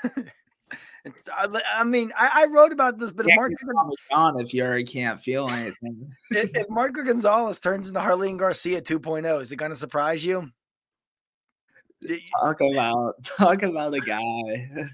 It's, 1.05 1.29
I, 1.37 1.83
mean, 1.83 2.11
I, 2.17 2.31
I, 2.33 2.45
wrote 2.47 2.71
about 2.71 2.97
this, 2.97 3.11
but 3.11 3.27
if 3.29 3.35
Mark 3.35 3.51
on 4.11 4.41
if 4.41 4.55
you 4.55 4.63
already 4.63 4.85
can't 4.85 5.19
feel 5.19 5.47
anything. 5.47 6.11
if, 6.31 6.49
if 6.55 6.67
Marco 6.67 7.03
Gonzalez 7.03 7.59
turns 7.59 7.87
into 7.87 7.99
Jarlin 7.99 8.37
Garcia 8.37 8.81
2.0, 8.81 9.39
is 9.39 9.51
it 9.51 9.57
going 9.57 9.69
to 9.69 9.75
surprise 9.75 10.25
you? 10.25 10.49
Talk 12.41 12.61
about 12.61 13.23
talk 13.23 13.61
about 13.61 13.93
a 13.93 13.99
guy 13.99 14.89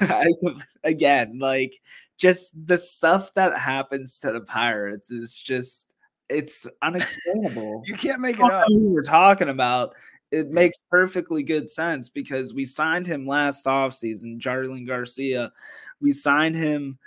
again, 0.84 1.38
like 1.38 1.72
just 2.18 2.52
the 2.66 2.76
stuff 2.76 3.32
that 3.34 3.56
happens 3.56 4.18
to 4.20 4.32
the 4.32 4.40
Pirates 4.40 5.10
is 5.10 5.36
just 5.36 5.92
it's 6.28 6.66
unexplainable. 6.82 7.82
you 7.86 7.94
can't 7.94 8.20
make 8.20 8.38
it 8.38 8.50
up. 8.50 8.64
Who 8.68 8.90
we're 8.90 9.02
talking 9.02 9.48
about 9.48 9.94
it 10.32 10.50
makes 10.50 10.82
perfectly 10.90 11.42
good 11.42 11.70
sense 11.70 12.08
because 12.08 12.54
we 12.54 12.64
signed 12.64 13.06
him 13.06 13.26
last 13.26 13.66
offseason, 13.66 14.40
Jarlin 14.40 14.86
Garcia. 14.86 15.52
We 16.00 16.12
signed 16.12 16.56
him 16.56 16.98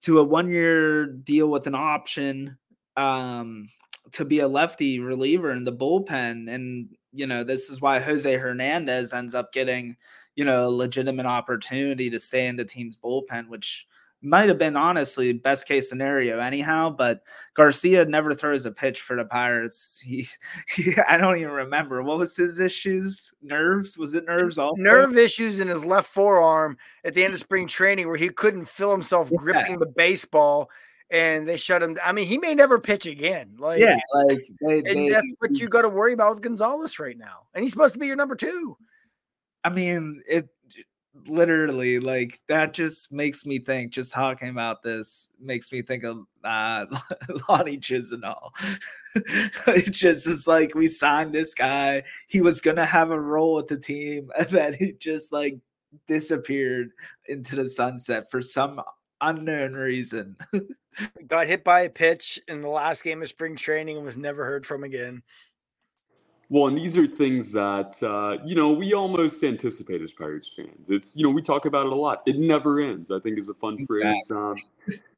to 0.00 0.18
a 0.18 0.24
one 0.24 0.48
year 0.48 1.06
deal 1.06 1.48
with 1.48 1.66
an 1.66 1.74
option 1.74 2.56
um, 2.96 3.68
to 4.12 4.24
be 4.24 4.40
a 4.40 4.48
lefty 4.48 4.98
reliever 4.98 5.52
in 5.52 5.64
the 5.64 5.72
bullpen. 5.72 6.52
And, 6.52 6.88
you 7.12 7.26
know, 7.26 7.44
this 7.44 7.68
is 7.68 7.82
why 7.82 8.00
Jose 8.00 8.34
Hernandez 8.34 9.12
ends 9.12 9.34
up 9.34 9.52
getting, 9.52 9.96
you 10.34 10.46
know, 10.46 10.66
a 10.66 10.70
legitimate 10.70 11.26
opportunity 11.26 12.08
to 12.08 12.18
stay 12.18 12.46
in 12.46 12.56
the 12.56 12.64
team's 12.64 12.96
bullpen, 12.96 13.48
which 13.48 13.86
might 14.24 14.48
have 14.48 14.58
been 14.58 14.76
honestly 14.76 15.32
best 15.32 15.68
case 15.68 15.88
scenario 15.88 16.38
anyhow. 16.38 16.90
But 16.90 17.22
Garcia 17.54 18.04
never 18.06 18.34
throws 18.34 18.64
a 18.64 18.70
pitch 18.70 19.02
for 19.02 19.16
the 19.16 19.24
Pirates. 19.24 20.02
He, 20.14 20.28
he, 20.68 20.94
I 21.08 21.16
don't 21.16 21.38
even 21.38 21.50
remember 21.50 22.02
what 22.02 22.18
was 22.18 22.36
his 22.36 22.60
issues. 22.60 23.32
Nerves? 23.42 23.96
Was 23.98 24.14
it 24.14 24.26
nerves? 24.26 24.58
Also, 24.58 24.82
nerve 24.82 25.16
issues 25.16 25.60
in 25.60 25.68
his 25.68 25.84
left 25.84 26.08
forearm 26.08 26.76
at 27.04 27.14
the 27.14 27.24
end 27.24 27.34
of 27.34 27.40
spring 27.40 27.66
training, 27.66 28.06
where 28.06 28.16
he 28.16 28.28
couldn't 28.28 28.68
feel 28.68 28.90
himself 28.90 29.30
yeah. 29.30 29.38
gripping 29.38 29.78
the 29.78 29.86
baseball. 29.86 30.70
And 31.10 31.48
they 31.48 31.56
shut 31.56 31.82
him. 31.82 31.96
I 32.04 32.12
mean, 32.12 32.26
he 32.26 32.38
may 32.38 32.54
never 32.54 32.80
pitch 32.80 33.06
again. 33.06 33.56
Like, 33.58 33.80
yeah, 33.80 33.98
like 34.14 34.38
they, 34.66 34.80
they, 34.80 35.08
that's 35.10 35.26
what 35.38 35.58
you 35.58 35.68
got 35.68 35.82
to 35.82 35.88
worry 35.88 36.12
about 36.12 36.30
with 36.30 36.42
Gonzalez 36.42 36.98
right 36.98 37.16
now. 37.16 37.46
And 37.54 37.62
he's 37.62 37.72
supposed 37.72 37.94
to 37.94 38.00
be 38.00 38.06
your 38.06 38.16
number 38.16 38.34
two. 38.34 38.76
I 39.64 39.70
mean, 39.70 40.22
it 40.28 40.48
literally 41.26 42.00
like 42.00 42.40
that 42.48 42.74
just 42.74 43.12
makes 43.12 43.46
me 43.46 43.58
think 43.58 43.92
just 43.92 44.12
talking 44.12 44.48
about 44.48 44.82
this 44.82 45.28
makes 45.40 45.70
me 45.70 45.80
think 45.80 46.02
of 46.04 46.24
uh 46.42 46.86
Lonnie 47.48 47.78
Chisenhall. 47.78 48.50
it 49.14 49.92
just 49.92 50.26
is 50.26 50.46
like 50.46 50.74
we 50.74 50.88
signed 50.88 51.32
this 51.32 51.54
guy, 51.54 52.02
he 52.26 52.40
was 52.40 52.60
gonna 52.60 52.86
have 52.86 53.10
a 53.10 53.20
role 53.20 53.56
with 53.56 53.68
the 53.68 53.76
team, 53.76 54.28
and 54.38 54.48
then 54.48 54.74
he 54.78 54.92
just 54.92 55.32
like 55.32 55.58
disappeared 56.06 56.90
into 57.28 57.56
the 57.56 57.68
sunset 57.68 58.30
for 58.30 58.42
some 58.42 58.80
unknown 59.20 59.72
reason. 59.72 60.36
Got 61.26 61.46
hit 61.46 61.64
by 61.64 61.82
a 61.82 61.90
pitch 61.90 62.40
in 62.48 62.60
the 62.60 62.68
last 62.68 63.02
game 63.02 63.22
of 63.22 63.28
spring 63.28 63.56
training 63.56 63.96
and 63.96 64.04
was 64.04 64.18
never 64.18 64.44
heard 64.44 64.66
from 64.66 64.84
again. 64.84 65.22
Well, 66.50 66.66
and 66.66 66.76
these 66.76 66.96
are 66.96 67.06
things 67.06 67.52
that 67.52 68.02
uh, 68.02 68.42
you 68.44 68.54
know 68.54 68.70
we 68.70 68.92
almost 68.92 69.42
anticipate 69.42 70.02
as 70.02 70.12
Pirates 70.12 70.48
fans. 70.48 70.90
It's 70.90 71.16
you 71.16 71.22
know 71.22 71.30
we 71.30 71.42
talk 71.42 71.64
about 71.64 71.86
it 71.86 71.92
a 71.92 71.96
lot. 71.96 72.22
It 72.26 72.38
never 72.38 72.80
ends. 72.80 73.10
I 73.10 73.18
think 73.18 73.38
is 73.38 73.48
a 73.48 73.54
fun 73.54 73.74
exactly. 73.74 74.02
phrase. 74.02 74.30
Um, 74.30 74.56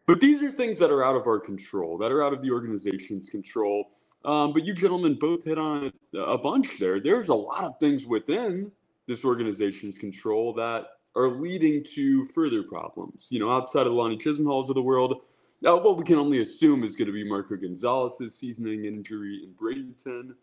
but 0.07 0.21
these 0.21 0.41
are 0.43 0.51
things 0.51 0.79
that 0.79 0.91
are 0.91 1.05
out 1.05 1.17
of 1.17 1.27
our 1.27 1.41
control, 1.41 1.99
that 1.99 2.13
are 2.13 2.25
out 2.25 2.33
of 2.33 2.43
the 2.43 2.51
organization's 2.51 3.29
control. 3.29 3.91
Um, 4.25 4.53
but 4.53 4.65
you 4.65 4.75
gentlemen 4.75 5.15
both 5.21 5.45
hit 5.45 5.59
on 5.59 5.93
a 6.15 6.39
bunch 6.39 6.79
there. 6.79 7.01
There's 7.01 7.29
a 7.29 7.35
lot 7.35 7.65
of 7.65 7.79
things 7.79 8.07
within 8.07 8.71
this 9.07 9.25
organization's 9.25 9.99
control 9.99 10.53
that 10.55 10.87
are 11.15 11.29
leading 11.29 11.83
to 11.95 12.27
further 12.27 12.63
problems. 12.63 13.29
You 13.31 13.41
know, 13.41 13.51
outside 13.51 13.81
of 13.81 13.87
the 13.87 13.93
Lonnie 13.93 14.19
Chisenhalls 14.19 14.69
of 14.69 14.75
the 14.75 14.83
world, 14.83 15.23
uh, 15.67 15.77
what 15.77 15.97
we 15.97 16.05
can 16.05 16.17
only 16.17 16.41
assume 16.41 16.85
is 16.85 16.95
going 16.95 17.07
to 17.07 17.13
be 17.13 17.27
Marco 17.27 17.57
Gonzalez's 17.57 18.35
seasoning 18.35 18.85
injury 18.85 19.43
in 19.45 19.53
Bradenton. 19.55 20.35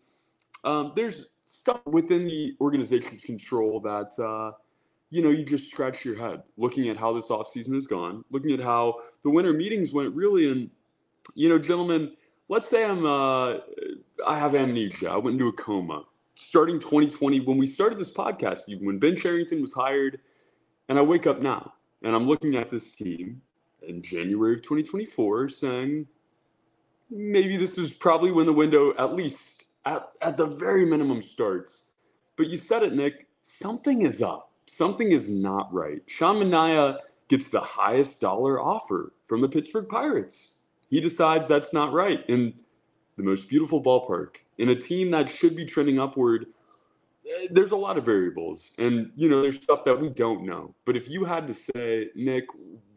Um, 0.64 0.92
there's 0.96 1.26
stuff 1.44 1.80
within 1.86 2.24
the 2.26 2.56
organization's 2.60 3.22
control 3.22 3.80
that, 3.80 4.18
uh, 4.18 4.52
you 5.10 5.22
know, 5.22 5.30
you 5.30 5.44
just 5.44 5.70
scratch 5.70 6.04
your 6.04 6.16
head 6.16 6.42
looking 6.56 6.88
at 6.88 6.96
how 6.96 7.12
this 7.12 7.26
offseason 7.26 7.74
has 7.74 7.86
gone, 7.86 8.24
looking 8.30 8.52
at 8.52 8.60
how 8.60 9.00
the 9.22 9.30
winter 9.30 9.52
meetings 9.52 9.92
went 9.92 10.14
really. 10.14 10.50
And, 10.50 10.70
you 11.34 11.48
know, 11.48 11.58
gentlemen, 11.58 12.12
let's 12.48 12.68
say 12.68 12.84
I'm, 12.84 13.04
uh, 13.04 13.58
I 14.26 14.38
have 14.38 14.54
amnesia. 14.54 15.10
I 15.10 15.16
went 15.16 15.34
into 15.34 15.48
a 15.48 15.52
coma 15.52 16.04
starting 16.36 16.80
2020 16.80 17.40
when 17.40 17.58
we 17.58 17.66
started 17.66 17.98
this 17.98 18.12
podcast, 18.12 18.62
when 18.82 18.98
Ben 18.98 19.16
Cherington 19.16 19.60
was 19.60 19.72
hired, 19.72 20.20
and 20.88 20.98
I 20.98 21.02
wake 21.02 21.26
up 21.26 21.40
now 21.40 21.74
and 22.04 22.14
I'm 22.14 22.28
looking 22.28 22.56
at 22.56 22.70
this 22.70 22.94
team 22.94 23.40
in 23.86 24.02
January 24.02 24.54
of 24.54 24.62
2024 24.62 25.48
saying, 25.48 26.06
maybe 27.10 27.56
this 27.56 27.78
is 27.78 27.92
probably 27.92 28.30
when 28.30 28.46
the 28.46 28.52
window, 28.52 28.94
at 28.98 29.14
least 29.14 29.53
at, 29.84 30.08
at 30.22 30.36
the 30.36 30.46
very 30.46 30.84
minimum, 30.84 31.22
starts. 31.22 31.90
But 32.36 32.48
you 32.48 32.56
said 32.56 32.82
it, 32.82 32.94
Nick. 32.94 33.26
Something 33.42 34.02
is 34.02 34.22
up. 34.22 34.50
Something 34.66 35.12
is 35.12 35.30
not 35.30 35.72
right. 35.72 36.00
Sean 36.06 36.40
gets 37.28 37.48
the 37.50 37.60
highest 37.60 38.20
dollar 38.20 38.60
offer 38.60 39.12
from 39.28 39.40
the 39.40 39.48
Pittsburgh 39.48 39.88
Pirates. 39.88 40.60
He 40.90 41.00
decides 41.00 41.48
that's 41.48 41.72
not 41.72 41.92
right 41.92 42.24
in 42.28 42.54
the 43.16 43.22
most 43.22 43.48
beautiful 43.48 43.82
ballpark 43.82 44.36
in 44.58 44.70
a 44.70 44.74
team 44.74 45.10
that 45.10 45.28
should 45.28 45.56
be 45.56 45.64
trending 45.64 45.98
upward. 45.98 46.46
Eh, 47.26 47.48
there's 47.50 47.70
a 47.70 47.76
lot 47.76 47.98
of 47.98 48.04
variables, 48.04 48.72
and 48.78 49.10
you 49.16 49.28
know 49.28 49.42
there's 49.42 49.60
stuff 49.60 49.84
that 49.84 50.00
we 50.00 50.08
don't 50.08 50.44
know. 50.44 50.74
But 50.84 50.96
if 50.96 51.08
you 51.08 51.24
had 51.24 51.46
to 51.46 51.54
say, 51.54 52.10
Nick, 52.14 52.46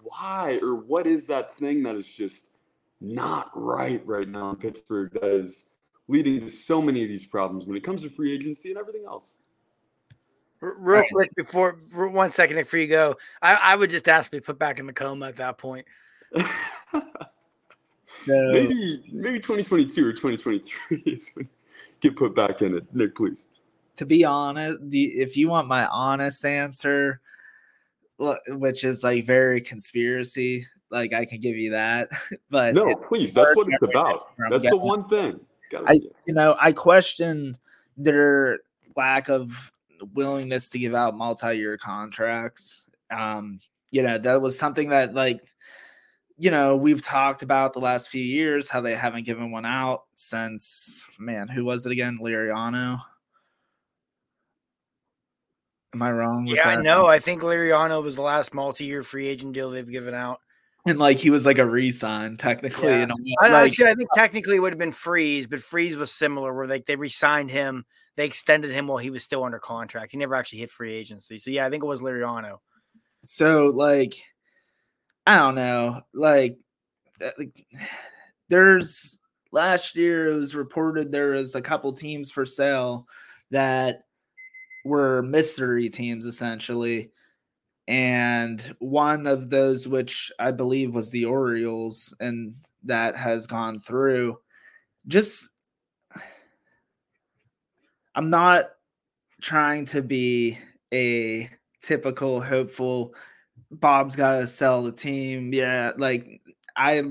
why 0.01 0.59
or 0.61 0.75
what 0.75 1.07
is 1.07 1.27
that 1.27 1.57
thing 1.57 1.83
that 1.83 1.95
is 1.95 2.07
just 2.07 2.51
not 2.99 3.51
right 3.53 4.05
right 4.05 4.27
now 4.27 4.49
in 4.49 4.55
Pittsburgh 4.55 5.11
that 5.13 5.23
is 5.23 5.76
leading 6.07 6.41
to 6.41 6.49
so 6.49 6.81
many 6.81 7.03
of 7.03 7.09
these 7.09 7.25
problems 7.25 7.65
when 7.65 7.77
it 7.77 7.83
comes 7.83 8.01
to 8.03 8.09
free 8.09 8.33
agency 8.33 8.69
and 8.69 8.77
everything 8.77 9.03
else? 9.05 9.39
Real 10.59 11.03
quick 11.11 11.29
before 11.35 11.79
one 11.93 12.29
second 12.29 12.55
before 12.57 12.79
you 12.79 12.87
go, 12.87 13.15
I, 13.41 13.55
I 13.55 13.75
would 13.75 13.91
just 13.91 14.09
ask 14.09 14.31
to 14.31 14.37
be 14.37 14.41
put 14.41 14.57
back 14.57 14.79
in 14.79 14.87
the 14.87 14.93
coma 14.93 15.27
at 15.27 15.35
that 15.35 15.59
point. 15.59 15.85
so 16.35 17.01
maybe 18.27 19.03
maybe 19.11 19.39
2022 19.39 20.07
or 20.07 20.13
2023 20.13 21.47
get 22.01 22.15
put 22.15 22.35
back 22.35 22.63
in 22.63 22.75
it. 22.75 22.83
Nick, 22.93 23.15
please. 23.15 23.45
To 23.97 24.05
be 24.05 24.25
honest, 24.25 24.81
if 24.91 25.37
you 25.37 25.47
want 25.47 25.67
my 25.67 25.85
honest 25.87 26.43
answer, 26.43 27.21
which 28.17 28.83
is 28.83 29.03
like 29.03 29.25
very 29.25 29.61
conspiracy. 29.61 30.65
Like 30.89 31.13
I 31.13 31.25
can 31.25 31.41
give 31.41 31.57
you 31.57 31.71
that, 31.71 32.09
but 32.49 32.73
no, 32.73 32.95
please. 32.95 33.33
That's 33.33 33.55
what 33.55 33.67
it's 33.69 33.89
about. 33.89 34.29
That's 34.49 34.69
the 34.69 34.77
one 34.77 35.07
thing. 35.09 35.39
I, 35.87 35.93
you 36.25 36.33
know, 36.33 36.55
I 36.59 36.71
question 36.71 37.57
their 37.97 38.59
lack 38.95 39.29
of 39.29 39.71
willingness 40.13 40.69
to 40.69 40.79
give 40.79 40.93
out 40.95 41.15
multi-year 41.15 41.77
contracts. 41.77 42.83
Um, 43.11 43.59
you 43.91 44.03
know, 44.03 44.17
that 44.17 44.41
was 44.41 44.57
something 44.57 44.89
that 44.89 45.13
like, 45.13 45.41
you 46.37 46.51
know, 46.51 46.75
we've 46.75 47.01
talked 47.01 47.41
about 47.41 47.73
the 47.73 47.79
last 47.79 48.09
few 48.09 48.23
years 48.23 48.69
how 48.69 48.81
they 48.81 48.95
haven't 48.95 49.25
given 49.25 49.51
one 49.51 49.65
out 49.65 50.03
since 50.13 51.07
man, 51.17 51.47
who 51.47 51.65
was 51.65 51.85
it 51.85 51.91
again? 51.91 52.19
Liriano. 52.21 53.01
Am 55.93 56.01
I 56.01 56.11
wrong? 56.11 56.45
yeah, 56.45 56.69
I 56.69 56.81
know. 56.81 57.07
I 57.07 57.17
think 57.17 57.41
Liriano 57.41 58.03
was 58.03 58.15
the 58.15 58.21
last 58.21 58.53
multi-year 58.53 59.01
free 59.03 59.25
agent 59.25 59.53
deal 59.53 59.71
they've 59.71 59.89
given 59.89 60.13
out. 60.13 60.41
And 60.89 60.99
like 60.99 61.17
he 61.17 61.29
was 61.29 61.45
like 61.45 61.57
a 61.57 61.65
re-sign 61.65 62.37
technically. 62.37 62.91
Yeah. 62.91 63.07
I, 63.41 63.49
like, 63.49 63.71
actually, 63.71 63.89
I 63.89 63.93
think 63.93 64.09
technically 64.15 64.55
it 64.55 64.59
would 64.59 64.71
have 64.71 64.79
been 64.79 64.93
Freese, 64.93 65.45
but 65.45 65.59
Freese 65.59 65.97
was 65.97 66.11
similar, 66.11 66.53
where 66.53 66.65
like 66.65 66.85
they 66.85 66.95
re-signed 66.95 67.51
him, 67.51 67.85
they 68.15 68.25
extended 68.25 68.71
him 68.71 68.87
while 68.87 68.97
he 68.97 69.09
was 69.09 69.23
still 69.23 69.43
under 69.43 69.59
contract. 69.59 70.13
He 70.13 70.17
never 70.17 70.33
actually 70.33 70.59
hit 70.59 70.69
free 70.69 70.93
agency. 70.93 71.39
So 71.39 71.51
yeah, 71.51 71.65
I 71.65 71.69
think 71.69 71.83
it 71.83 71.87
was 71.87 72.01
Liriano. 72.01 72.59
So 73.25 73.65
like, 73.65 74.15
I 75.25 75.35
don't 75.35 75.55
know, 75.55 76.01
like, 76.13 76.57
uh, 77.21 77.31
like 77.37 77.65
there's 78.49 79.19
last 79.51 79.95
year 79.95 80.29
it 80.29 80.37
was 80.37 80.55
reported 80.55 81.11
there 81.11 81.31
was 81.31 81.55
a 81.55 81.61
couple 81.61 81.91
teams 81.91 82.31
for 82.31 82.45
sale 82.45 83.07
that 83.51 84.03
were 84.85 85.21
mystery 85.21 85.89
teams 85.89 86.25
essentially. 86.25 87.11
And 87.87 88.75
one 88.79 89.27
of 89.27 89.49
those, 89.49 89.87
which 89.87 90.31
I 90.39 90.51
believe 90.51 90.93
was 90.93 91.09
the 91.09 91.25
Orioles, 91.25 92.13
and 92.19 92.55
that 92.83 93.15
has 93.15 93.47
gone 93.47 93.79
through. 93.79 94.39
Just, 95.07 95.49
I'm 98.13 98.29
not 98.29 98.65
trying 99.41 99.85
to 99.85 100.01
be 100.01 100.57
a 100.93 101.49
typical 101.81 102.41
hopeful. 102.41 103.13
Bob's 103.71 104.15
got 104.15 104.39
to 104.39 104.47
sell 104.47 104.83
the 104.83 104.91
team. 104.91 105.53
Yeah, 105.53 105.93
like 105.97 106.41
I, 106.75 107.03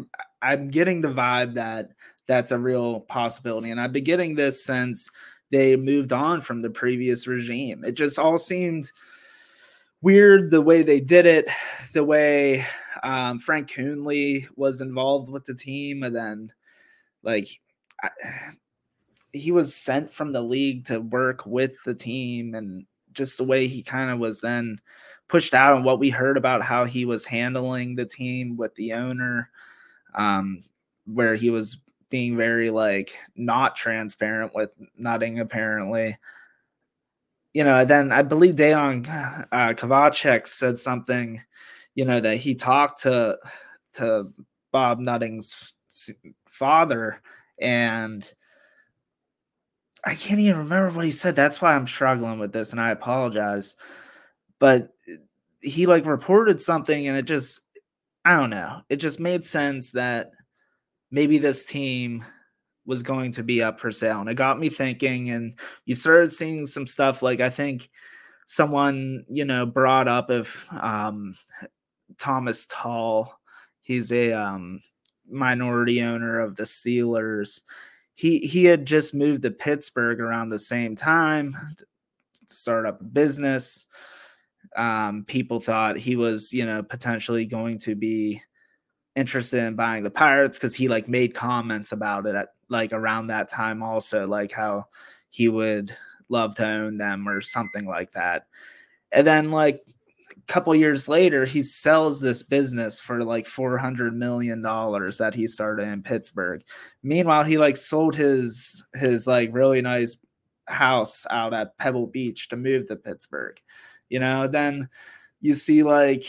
I'm 0.43 0.69
getting 0.69 1.01
the 1.01 1.09
vibe 1.09 1.55
that 1.55 1.91
that's 2.27 2.51
a 2.51 2.59
real 2.59 3.01
possibility, 3.01 3.71
and 3.71 3.81
I've 3.81 3.93
been 3.93 4.05
getting 4.05 4.35
this 4.35 4.65
since 4.65 5.11
they 5.51 5.77
moved 5.77 6.13
on 6.13 6.41
from 6.41 6.61
the 6.61 6.71
previous 6.71 7.27
regime. 7.27 7.83
It 7.85 7.93
just 7.93 8.19
all 8.19 8.37
seemed 8.37 8.91
weird 10.07 10.53
the 10.53 10.63
way 10.63 10.85
they 10.85 11.01
did 11.01 11.27
it, 11.27 11.49
the 11.93 12.05
way 12.05 12.65
um, 13.03 13.41
Frank 13.41 13.69
Coonelly 13.69 14.47
was 14.55 14.81
involved 14.81 15.29
with 15.29 15.45
the 15.47 15.55
team, 15.55 16.05
and 16.05 16.15
then 16.15 16.53
like 17.25 17.49
I, 18.05 18.11
he 19.33 19.51
was 19.51 19.75
sent 19.75 20.09
from 20.09 20.31
the 20.31 20.43
league 20.43 20.85
to 20.85 21.01
work 21.01 21.45
with 21.45 21.83
the 21.83 21.93
team, 21.95 22.55
and 22.55 22.87
just 23.15 23.37
the 23.37 23.43
way 23.43 23.67
he 23.67 23.83
kind 23.83 24.13
of 24.13 24.21
was 24.21 24.41
then 24.41 24.79
pushed 25.27 25.55
out, 25.55 25.75
and 25.75 25.85
what 25.85 25.99
we 25.99 26.09
heard 26.09 26.37
about 26.37 26.63
how 26.63 26.85
he 26.85 27.05
was 27.05 27.27
handling 27.27 27.97
the 27.97 28.07
team 28.07 28.57
with 28.57 28.73
the 28.77 28.93
owner, 28.93 29.51
um, 30.15 30.63
where 31.07 31.35
he 31.35 31.51
was 31.51 31.79
being 32.11 32.37
very 32.37 32.71
like 32.71 33.19
not 33.35 33.75
transparent 33.75 34.55
with 34.55 34.71
Nutting 34.97 35.41
apparently. 35.41 36.17
You 37.57 37.65
know, 37.65 37.87
then 37.87 38.13
I 38.13 38.21
believe 38.21 38.57
Dejan 38.57 39.09
uh, 39.51 39.73
Kavacek 39.73 40.47
said 40.47 40.79
something, 40.79 41.43
you 41.95 42.05
know, 42.05 42.21
that 42.21 42.37
he 42.37 42.55
talked 42.55 43.01
to 43.05 43.39
to 43.95 44.31
Bob 44.73 44.99
Nutting's 44.99 45.73
father, 46.51 47.23
and 47.59 48.31
I 50.05 50.17
can't 50.17 50.39
even 50.41 50.59
remember 50.59 50.91
what 50.91 51.07
he 51.07 51.11
said. 51.11 51.35
That's 51.35 51.63
why 51.63 51.75
I'm 51.75 51.87
struggling 51.87 52.39
with 52.39 52.53
this, 52.53 52.73
and 52.73 52.81
I 52.81 52.91
apologize. 52.91 53.75
But 54.59 54.91
he 55.63 55.87
like 55.87 56.05
reported 56.05 56.61
something, 56.61 57.09
and 57.09 57.17
it 57.17 57.25
just, 57.25 57.63
I 58.27 58.37
don't 58.37 58.51
know, 58.51 58.83
it 58.91 58.97
just 58.97 59.19
made 59.19 59.47
sense 59.47 59.93
that 59.93 60.31
maybe 61.11 61.39
this 61.39 61.65
team 61.65 62.23
was 62.87 63.03
going 63.03 63.33
to 63.33 63.43
be 63.43 63.63
up 63.63 63.81
for 63.81 63.91
sale. 63.91 64.21
And 64.21 64.31
it 64.31 64.35
got 64.35 64.59
me 64.59 64.69
thinking, 64.69 65.31
and 65.31 65.59
you 65.85 65.95
started 65.95 66.33
seeing 66.33 66.67
some 66.67 66.87
stuff 66.87 67.23
like 67.23 67.41
I 67.41 67.51
think 67.51 67.91
someone, 68.47 69.25
you 69.29 69.45
know, 69.45 69.67
brought 69.67 70.09
up 70.09 70.31
if 70.31 70.67
um, 70.73 71.37
Thomas 72.19 72.67
Tull, 72.67 73.39
he's 73.81 74.13
a 74.13 74.33
um, 74.33 74.81
minority 75.29 76.03
owner 76.03 76.41
of 76.41 76.57
the 76.57 76.63
Steelers. 76.63 77.63
He 78.15 78.39
he 78.39 78.65
had 78.65 78.87
just 78.87 79.13
moved 79.13 79.43
to 79.43 79.51
Pittsburgh 79.51 80.21
around 80.21 80.49
the 80.49 80.59
same 80.59 80.97
time, 80.97 81.55
start 82.47 82.87
up 82.87 83.01
a 83.01 83.05
business. 83.05 83.87
Um, 84.77 85.25
people 85.25 85.61
thought 85.61 85.97
he 85.97 86.17
was, 86.17 86.53
you 86.53 86.67
know, 86.67 86.83
potentially 86.83 87.47
going 87.47 87.79
to 87.79 87.95
be 87.95 88.43
interested 89.15 89.65
in 89.65 89.75
buying 89.75 90.03
the 90.03 90.11
Pirates 90.11 90.59
because 90.59 90.75
he 90.75 90.89
like 90.89 91.09
made 91.09 91.35
comments 91.35 91.93
about 91.93 92.27
it 92.27 92.35
at 92.35 92.51
like 92.69 92.93
around 92.93 93.29
that 93.29 93.49
time 93.49 93.83
also, 93.83 94.27
like 94.27 94.53
how 94.53 94.87
he 95.31 95.49
would 95.49 95.97
love 96.29 96.57
to 96.57 96.67
own 96.67 96.97
them 96.99 97.29
or 97.29 97.41
something 97.41 97.87
like 97.87 98.13
that. 98.13 98.47
And 99.13 99.27
then 99.27 99.51
like 99.51 99.83
a 100.31 100.53
couple 100.53 100.75
years 100.75 101.09
later, 101.09 101.45
he 101.45 101.63
sells 101.63 102.21
this 102.21 102.43
business 102.43 102.99
for 102.99 103.23
like 103.23 103.47
four 103.47 103.79
hundred 103.79 104.15
million 104.15 104.63
dollars 104.63 105.19
that 105.19 105.35
he 105.35 105.47
started 105.47 105.87
in 105.89 106.03
Pittsburgh. 106.03 106.63
Meanwhile, 107.03 107.45
he 107.45 107.59
like 107.59 107.77
sold 107.77 108.15
his 108.15 108.85
his 108.95 109.27
like 109.27 109.51
really 109.53 109.81
nice 109.81 110.17
house 110.67 111.27
out 111.31 111.55
at 111.55 111.79
Pebble 111.79 112.09
Beach 112.09 112.49
to 112.49 112.57
move 112.57 112.87
to 112.87 112.97
Pittsburgh. 112.97 113.61
You 114.09 114.21
know, 114.21 114.47
then 114.47 114.89
you 115.41 115.55
see 115.55 115.83
like 115.83 116.25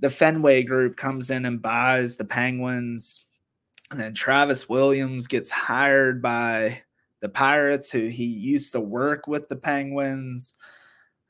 the 0.00 0.10
Fenway 0.10 0.62
group 0.62 0.96
comes 0.96 1.30
in 1.30 1.44
and 1.44 1.62
buys 1.62 2.16
the 2.16 2.24
Penguins. 2.24 3.26
And 3.94 4.02
then 4.02 4.12
Travis 4.12 4.68
Williams 4.68 5.28
gets 5.28 5.52
hired 5.52 6.20
by 6.20 6.82
the 7.20 7.28
Pirates, 7.28 7.92
who 7.92 8.08
he 8.08 8.24
used 8.24 8.72
to 8.72 8.80
work 8.80 9.28
with 9.28 9.48
the 9.48 9.54
Penguins. 9.54 10.58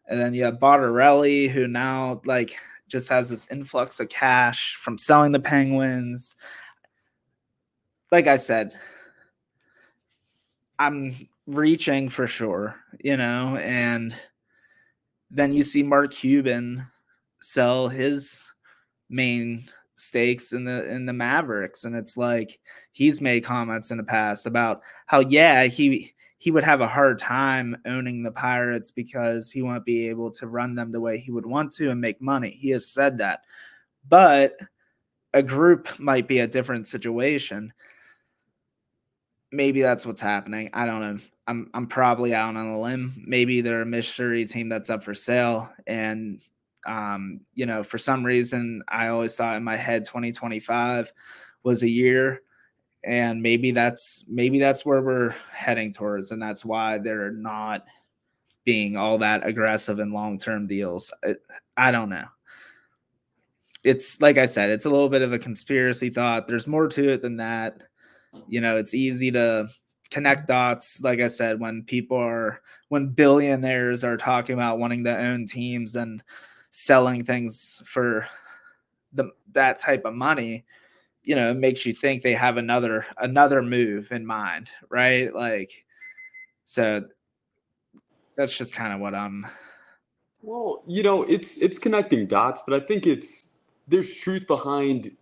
And 0.07 0.19
then 0.19 0.33
you 0.33 0.45
have 0.45 0.61
Bottarelli, 0.61 1.51
who 1.51 1.69
now 1.69 2.23
like 2.25 2.57
just 2.89 3.11
has 3.11 3.29
this 3.29 3.47
influx 3.51 4.01
of 4.01 4.09
cash 4.09 4.77
from 4.77 4.97
selling 4.97 5.33
the 5.33 5.41
Penguins. 5.41 6.37
Like 8.11 8.29
I 8.29 8.37
said, 8.37 8.75
I'm 10.79 11.29
reaching 11.47 12.09
for 12.09 12.27
sure, 12.27 12.77
you 12.99 13.19
know, 13.19 13.59
and 13.59 14.17
then 15.31 15.53
you 15.53 15.65
see 15.65 15.83
Mark 15.83 16.13
Cuban 16.13 16.87
sell 17.43 17.89
his 17.89 18.49
main 19.11 19.69
stakes 19.97 20.53
in 20.53 20.65
the 20.65 20.89
in 20.91 21.07
the 21.07 21.13
Mavericks 21.13 21.85
and 21.85 21.95
it's 21.95 22.17
like 22.17 22.59
he's 22.93 23.21
made 23.21 23.45
comments 23.45 23.91
in 23.91 23.97
the 23.97 24.05
past 24.05 24.47
about 24.47 24.83
how 25.07 25.21
yeah 25.21 25.65
he 25.65 26.13
he 26.45 26.51
would 26.51 26.63
have 26.63 26.83
a 26.83 26.87
hard 26.87 27.19
time 27.19 27.75
owning 27.87 28.23
the 28.23 28.31
Pirates 28.31 28.91
because 28.91 29.51
he 29.51 29.63
won't 29.63 29.87
be 29.87 30.11
able 30.11 30.31
to 30.33 30.47
run 30.47 30.75
them 30.75 30.93
the 30.93 31.01
way 31.01 31.19
he 31.19 31.31
would 31.31 31.47
want 31.47 31.73
to 31.73 31.91
and 31.91 31.99
make 31.99 32.21
money. 32.21 32.51
He 32.51 32.69
has 32.69 32.87
said 32.87 33.17
that. 33.17 33.41
But 34.07 34.55
a 35.33 35.43
group 35.43 35.99
might 35.99 36.29
be 36.29 36.41
a 36.41 36.47
different 36.47 36.87
situation. 36.87 37.73
Maybe 39.53 39.81
that's 39.81 40.05
what's 40.05 40.21
happening. 40.21 40.69
I 40.75 40.85
don't 40.85 41.01
know. 41.01 41.19
I'm 41.47 41.71
I'm 41.73 41.87
probably 41.87 42.35
out 42.35 42.57
on 42.57 42.67
a 42.67 42.79
limb. 42.79 43.25
Maybe 43.27 43.63
they're 43.63 43.81
a 43.81 43.87
mystery 43.87 44.45
team 44.45 44.69
that's 44.69 44.91
up 44.91 45.03
for 45.03 45.15
sale 45.15 45.71
and 45.87 46.43
um, 46.87 47.41
you 47.55 47.67
know, 47.67 47.83
for 47.83 47.99
some 47.99 48.25
reason, 48.25 48.83
I 48.89 49.09
always 49.09 49.35
thought 49.35 49.57
in 49.57 49.65
my 49.65 49.77
head 49.77 50.07
2025 50.07 51.13
was 51.63 51.83
a 51.83 51.89
year, 51.89 52.43
and 53.03 53.43
maybe 53.43 53.71
that's 53.71 54.25
maybe 54.29 54.59
that's 54.59 54.85
where 54.85 55.03
we're 55.03 55.35
heading 55.51 55.93
towards, 55.93 56.31
and 56.31 56.41
that's 56.41 56.65
why 56.65 56.99
they're 56.99 57.33
not 57.33 57.85
being 58.65 58.97
all 58.97 59.19
that 59.19 59.47
aggressive 59.47 59.99
in 59.99 60.13
long 60.13 60.39
term 60.39 60.67
deals. 60.67 61.13
I, 61.23 61.35
I 61.77 61.91
don't 61.91 62.11
know. 62.11 62.27
It's 63.83 64.21
like 64.21 64.39
I 64.39 64.47
said, 64.47 64.71
it's 64.71 64.87
a 64.87 64.91
little 64.91 65.11
bit 65.11 65.23
of 65.23 65.33
a 65.33 65.39
conspiracy 65.39 66.11
thought. 66.11 66.47
There's 66.47 66.67
more 66.67 66.89
to 66.89 67.11
it 67.11 67.23
than 67.23 67.37
that. 67.37 67.83
You 68.49 68.61
know, 68.61 68.77
it's 68.79 68.95
easy 68.95 69.31
to 69.33 69.69
connect 70.11 70.47
dots 70.47 71.01
like 71.03 71.21
i 71.21 71.27
said 71.27 71.59
when 71.59 71.83
people 71.83 72.17
are 72.17 72.61
when 72.89 73.09
billionaires 73.09 74.05
are 74.05 74.17
talking 74.17 74.55
about 74.55 74.79
wanting 74.79 75.03
to 75.03 75.19
own 75.19 75.45
teams 75.45 75.97
and 75.97 76.23
selling 76.77 77.23
things 77.25 77.81
for 77.85 78.27
the 79.13 79.31
that 79.53 79.79
type 79.79 80.05
of 80.05 80.13
money 80.13 80.65
you 81.23 81.37
know 81.37 81.53
it 81.53 81.57
makes 81.57 81.87
you 81.87 81.93
think 81.93 82.21
they 82.21 82.35
have 82.35 82.57
another 82.57 83.07
another 83.19 83.63
move 83.63 84.11
in 84.11 84.27
mind 84.27 84.71
right? 84.89 85.33
Like 85.33 85.85
so 86.65 87.05
that's 88.37 88.57
just 88.57 88.75
kind 88.75 88.93
of 88.93 88.99
what 88.99 89.15
i'm 89.15 89.47
well 90.43 90.83
you 90.89 91.05
know 91.05 91.23
it's 91.25 91.59
it's 91.59 91.79
connecting 91.79 92.27
dots 92.27 92.63
but 92.67 92.75
i 92.75 92.85
think 92.85 93.07
it's 93.07 93.51
there's 93.87 94.17
truth 94.17 94.45
behind 94.49 95.15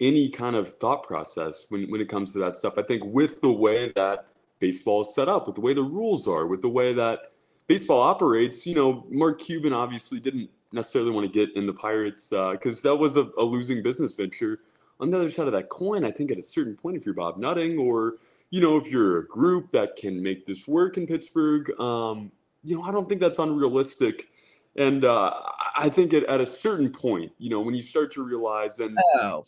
any 0.00 0.28
kind 0.28 0.56
of 0.56 0.76
thought 0.78 1.02
process 1.02 1.66
when 1.68 1.90
when 1.90 2.00
it 2.00 2.08
comes 2.08 2.32
to 2.32 2.38
that 2.38 2.54
stuff. 2.54 2.78
I 2.78 2.82
think 2.82 3.04
with 3.04 3.40
the 3.40 3.50
way 3.50 3.92
that 3.96 4.26
baseball 4.60 5.02
is 5.02 5.14
set 5.14 5.28
up 5.28 5.46
with 5.46 5.56
the 5.56 5.60
way 5.60 5.74
the 5.74 5.82
rules 5.82 6.26
are 6.26 6.46
with 6.46 6.62
the 6.62 6.68
way 6.68 6.92
that 6.92 7.32
baseball 7.68 8.00
operates 8.00 8.66
you 8.66 8.74
know 8.74 9.06
mark 9.08 9.40
cuban 9.40 9.72
obviously 9.72 10.18
didn't 10.18 10.50
necessarily 10.72 11.10
want 11.10 11.26
to 11.26 11.32
get 11.32 11.54
in 11.56 11.66
the 11.66 11.72
Pirates 11.72 12.28
because 12.28 12.78
uh, 12.78 12.90
that 12.90 12.96
was 12.96 13.16
a, 13.16 13.28
a, 13.38 13.42
losing 13.42 13.82
business 13.82 14.12
venture. 14.12 14.60
On 15.00 15.10
the 15.10 15.16
other 15.16 15.30
side 15.30 15.46
of 15.46 15.52
that 15.52 15.68
coin, 15.68 16.04
I 16.04 16.10
think 16.10 16.30
at 16.30 16.38
a 16.38 16.42
certain 16.42 16.76
point, 16.76 16.96
if 16.96 17.06
you're 17.06 17.14
Bob 17.14 17.38
Nutting 17.38 17.78
or 17.78 18.14
you 18.50 18.60
know 18.60 18.76
if 18.76 18.88
you're 18.88 19.18
a 19.18 19.26
group 19.26 19.70
that 19.72 19.96
can 19.96 20.22
make 20.22 20.46
this 20.46 20.66
work 20.66 20.96
in 20.96 21.06
Pittsburgh, 21.06 21.70
um, 21.80 22.30
you 22.64 22.76
know 22.76 22.82
I 22.82 22.90
don't 22.90 23.08
think 23.08 23.20
that's 23.20 23.38
unrealistic. 23.38 24.28
And 24.76 25.04
uh, 25.04 25.32
I 25.76 25.88
think 25.88 26.12
at, 26.14 26.24
at 26.24 26.40
a 26.40 26.46
certain 26.46 26.90
point, 26.90 27.32
you 27.38 27.50
know, 27.50 27.60
when 27.60 27.74
you 27.74 27.82
start 27.82 28.12
to 28.12 28.22
realize, 28.22 28.78
and 28.78 28.96
oh. 29.16 29.44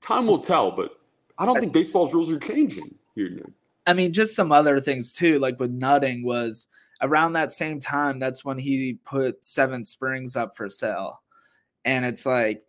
time 0.00 0.26
will 0.26 0.38
tell, 0.38 0.70
but 0.70 1.00
I 1.38 1.46
don't 1.46 1.58
think 1.58 1.72
baseball's 1.72 2.14
rules 2.14 2.30
are 2.30 2.38
changing 2.38 2.94
here. 3.14 3.30
Nick. 3.30 3.46
I 3.86 3.92
mean, 3.92 4.12
just 4.12 4.34
some 4.34 4.52
other 4.52 4.80
things 4.80 5.12
too, 5.12 5.38
like 5.38 5.58
with 5.60 5.70
Nutting 5.70 6.24
was 6.24 6.66
around 7.00 7.34
that 7.34 7.52
same 7.52 7.80
time, 7.80 8.18
that's 8.18 8.44
when 8.44 8.58
he 8.58 8.98
put 9.04 9.44
Seven 9.44 9.84
Springs 9.84 10.36
up 10.36 10.56
for 10.56 10.70
sale. 10.70 11.22
And 11.84 12.04
it's 12.04 12.26
like, 12.26 12.62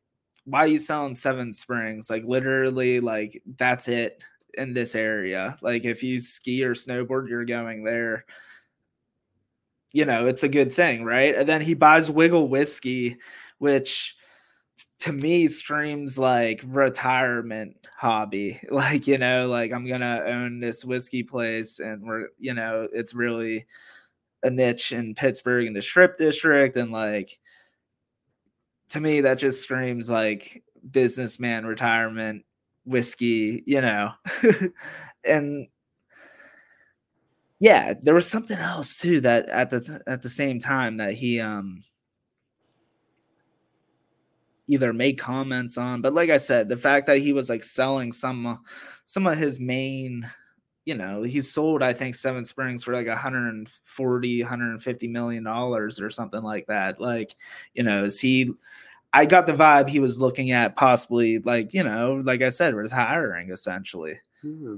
why 0.46 0.60
are 0.60 0.68
you 0.68 0.80
selling 0.80 1.16
Seven 1.16 1.54
Springs? 1.54 2.10
Like 2.10 2.24
literally, 2.26 3.00
like 3.00 3.42
that's 3.58 3.88
it 3.88 4.24
in 4.54 4.74
this 4.74 4.96
area. 4.96 5.58
Like 5.62 5.86
if 5.86 6.04
you 6.04 6.20
ski 6.20 6.64
or 6.64 6.74
snowboard, 6.74 7.30
you're 7.30 7.46
going 7.46 7.84
there. 7.84 8.26
You 9.94 10.06
know, 10.06 10.28
it's 10.28 10.44
a 10.44 10.50
good 10.50 10.72
thing, 10.72 11.04
right? 11.04 11.36
And 11.36 11.48
then 11.48 11.62
he 11.62 11.74
buys 11.74 12.12
Wigle 12.12 12.48
Whiskey, 12.48 13.18
which 13.58 14.16
to 15.00 15.14
me 15.14 15.48
streams 15.48 16.18
like 16.18 16.62
retirement 16.66 17.78
hobby. 17.96 18.60
Like, 18.72 19.08
you 19.08 19.18
know, 19.18 19.48
like 19.48 19.72
I'm 19.72 19.88
gonna 19.88 20.22
own 20.26 20.60
this 20.60 20.86
whiskey 20.86 21.24
place 21.24 21.80
and 21.80 22.04
we're, 22.04 22.30
you 22.40 22.54
know, 22.54 22.88
it's 22.94 23.14
really 23.14 23.66
a 24.48 24.52
niche 24.52 24.92
in 24.92 25.14
Pittsburgh 25.14 25.68
in 25.68 25.74
the 25.74 25.82
Strip 25.82 26.18
District, 26.18 26.76
and 26.76 26.92
like 26.92 27.38
to 28.90 29.00
me, 29.00 29.22
that 29.22 29.38
just 29.38 29.62
screams 29.62 30.10
like 30.10 30.64
businessman 30.92 31.66
retirement 31.66 32.46
whiskey, 32.86 33.64
you 33.66 33.82
know. 33.82 34.12
and 35.24 35.68
yeah, 37.60 37.94
there 38.02 38.14
was 38.14 38.30
something 38.30 38.58
else 38.58 38.98
too 38.98 39.22
that 39.22 39.50
at 39.50 39.70
the 39.70 40.02
at 40.08 40.22
the 40.22 40.30
same 40.30 40.60
time 40.60 40.98
that 40.98 41.14
he 41.14 41.40
um 41.42 41.84
either 44.68 44.94
made 44.94 45.18
comments 45.18 45.78
on, 45.78 46.02
but 46.02 46.14
like 46.14 46.30
I 46.30 46.38
said, 46.38 46.70
the 46.70 46.78
fact 46.78 47.08
that 47.08 47.20
he 47.20 47.34
was 47.34 47.50
like 47.50 47.64
selling 47.64 48.12
some 48.12 48.60
some 49.06 49.28
of 49.28 49.38
his 49.38 49.60
main 49.60 50.30
you 50.88 50.96
know, 50.96 51.22
he 51.22 51.42
sold, 51.42 51.84
I 51.84 51.92
think, 51.92 52.16
Seven 52.16 52.46
Springs 52.46 52.82
for 52.82 52.94
like 52.94 53.08
140, 53.08 54.42
150 54.42 55.08
million 55.10 55.44
dollars 55.44 56.00
or 56.00 56.10
something 56.10 56.42
like 56.42 56.66
that. 56.68 57.02
Like, 57.02 57.36
you 57.74 57.84
know, 57.84 58.06
is 58.06 58.22
he 58.22 58.54
I 59.12 59.26
got 59.26 59.48
the 59.48 59.54
vibe 59.54 59.90
he 59.90 60.00
was 60.00 60.22
looking 60.22 60.52
at 60.52 60.78
possibly 60.78 61.40
like, 61.40 61.74
you 61.74 61.84
know, 61.84 62.22
like 62.24 62.42
I 62.42 62.48
said, 62.48 62.74
retiring 62.74 63.52
essentially. 63.52 64.18
Hmm. 64.42 64.78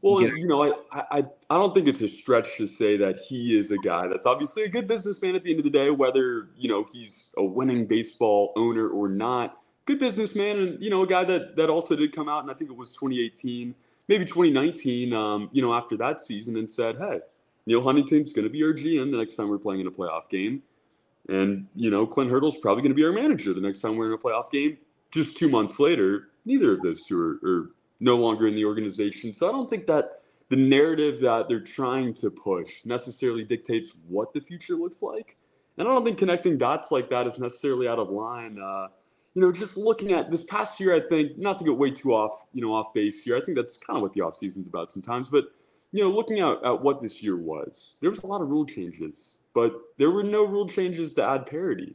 Well, 0.00 0.22
you 0.22 0.46
know, 0.46 0.82
I, 0.90 1.18
I 1.18 1.18
I 1.50 1.54
don't 1.58 1.74
think 1.74 1.86
it's 1.86 2.00
a 2.00 2.08
stretch 2.08 2.56
to 2.56 2.66
say 2.66 2.96
that 2.96 3.18
he 3.18 3.58
is 3.58 3.70
a 3.72 3.78
guy 3.78 4.08
that's 4.08 4.24
obviously 4.24 4.62
a 4.62 4.70
good 4.70 4.88
businessman 4.88 5.36
at 5.36 5.44
the 5.44 5.50
end 5.50 5.60
of 5.60 5.64
the 5.64 5.70
day, 5.70 5.90
whether 5.90 6.48
you 6.56 6.70
know 6.70 6.86
he's 6.90 7.34
a 7.36 7.44
winning 7.44 7.86
baseball 7.86 8.54
owner 8.56 8.88
or 8.88 9.08
not. 9.08 9.58
Good 9.84 10.00
businessman, 10.00 10.58
and 10.58 10.82
you 10.82 10.90
know, 10.90 11.02
a 11.02 11.06
guy 11.06 11.24
that 11.24 11.56
that 11.56 11.68
also 11.70 11.94
did 11.94 12.16
come 12.16 12.28
out, 12.28 12.42
and 12.42 12.50
I 12.50 12.54
think 12.54 12.70
it 12.70 12.76
was 12.76 12.90
2018 12.92 13.76
maybe 14.08 14.24
2019, 14.24 15.12
um, 15.12 15.48
you 15.52 15.62
know, 15.62 15.74
after 15.74 15.96
that 15.96 16.20
season 16.20 16.56
and 16.56 16.70
said, 16.70 16.96
hey, 16.98 17.20
Neal 17.66 17.82
Huntington's 17.82 18.32
going 18.32 18.44
to 18.44 18.50
be 18.50 18.62
our 18.62 18.72
GM 18.72 19.10
the 19.10 19.18
next 19.18 19.34
time 19.34 19.48
we're 19.48 19.58
playing 19.58 19.80
in 19.80 19.86
a 19.86 19.90
playoff 19.90 20.28
game. 20.28 20.62
And, 21.28 21.66
you 21.76 21.90
know, 21.90 22.06
Clint 22.06 22.30
Hurdle's 22.30 22.56
probably 22.56 22.82
going 22.82 22.90
to 22.90 22.96
be 22.96 23.04
our 23.04 23.12
manager 23.12 23.54
the 23.54 23.60
next 23.60 23.80
time 23.80 23.96
we're 23.96 24.08
in 24.08 24.12
a 24.12 24.18
playoff 24.18 24.50
game. 24.50 24.76
Just 25.12 25.36
two 25.36 25.48
months 25.48 25.78
later, 25.78 26.28
neither 26.44 26.72
of 26.72 26.82
those 26.82 27.04
two 27.06 27.20
are, 27.20 27.48
are 27.48 27.70
no 28.00 28.16
longer 28.16 28.48
in 28.48 28.54
the 28.54 28.64
organization. 28.64 29.32
So 29.32 29.48
I 29.48 29.52
don't 29.52 29.70
think 29.70 29.86
that 29.86 30.22
the 30.48 30.56
narrative 30.56 31.20
that 31.20 31.48
they're 31.48 31.60
trying 31.60 32.12
to 32.14 32.30
push 32.30 32.68
necessarily 32.84 33.44
dictates 33.44 33.92
what 34.08 34.32
the 34.32 34.40
future 34.40 34.74
looks 34.74 35.00
like. 35.00 35.36
And 35.78 35.88
I 35.88 35.90
don't 35.94 36.04
think 36.04 36.18
connecting 36.18 36.58
dots 36.58 36.90
like 36.90 37.08
that 37.10 37.26
is 37.26 37.38
necessarily 37.38 37.88
out 37.88 37.98
of 37.98 38.10
line. 38.10 38.58
Uh, 38.58 38.88
you 39.34 39.40
know, 39.40 39.50
just 39.50 39.76
looking 39.76 40.12
at 40.12 40.30
this 40.30 40.44
past 40.44 40.78
year, 40.78 40.94
I 40.94 41.00
think 41.00 41.38
not 41.38 41.56
to 41.58 41.64
get 41.64 41.76
way 41.76 41.90
too 41.90 42.12
off, 42.12 42.46
you 42.52 42.60
know, 42.60 42.74
off 42.74 42.92
base 42.92 43.22
here. 43.22 43.36
I 43.36 43.40
think 43.40 43.56
that's 43.56 43.76
kind 43.78 43.96
of 43.96 44.02
what 44.02 44.12
the 44.12 44.20
off 44.20 44.36
season's 44.36 44.68
about 44.68 44.90
sometimes. 44.90 45.28
But 45.28 45.44
you 45.92 46.02
know, 46.02 46.10
looking 46.10 46.40
at, 46.40 46.64
at 46.64 46.82
what 46.82 47.02
this 47.02 47.22
year 47.22 47.36
was, 47.36 47.96
there 48.00 48.10
was 48.10 48.22
a 48.22 48.26
lot 48.26 48.40
of 48.40 48.48
rule 48.48 48.64
changes, 48.64 49.40
but 49.54 49.72
there 49.98 50.10
were 50.10 50.22
no 50.22 50.44
rule 50.44 50.66
changes 50.66 51.12
to 51.14 51.24
add 51.24 51.46
parity, 51.46 51.94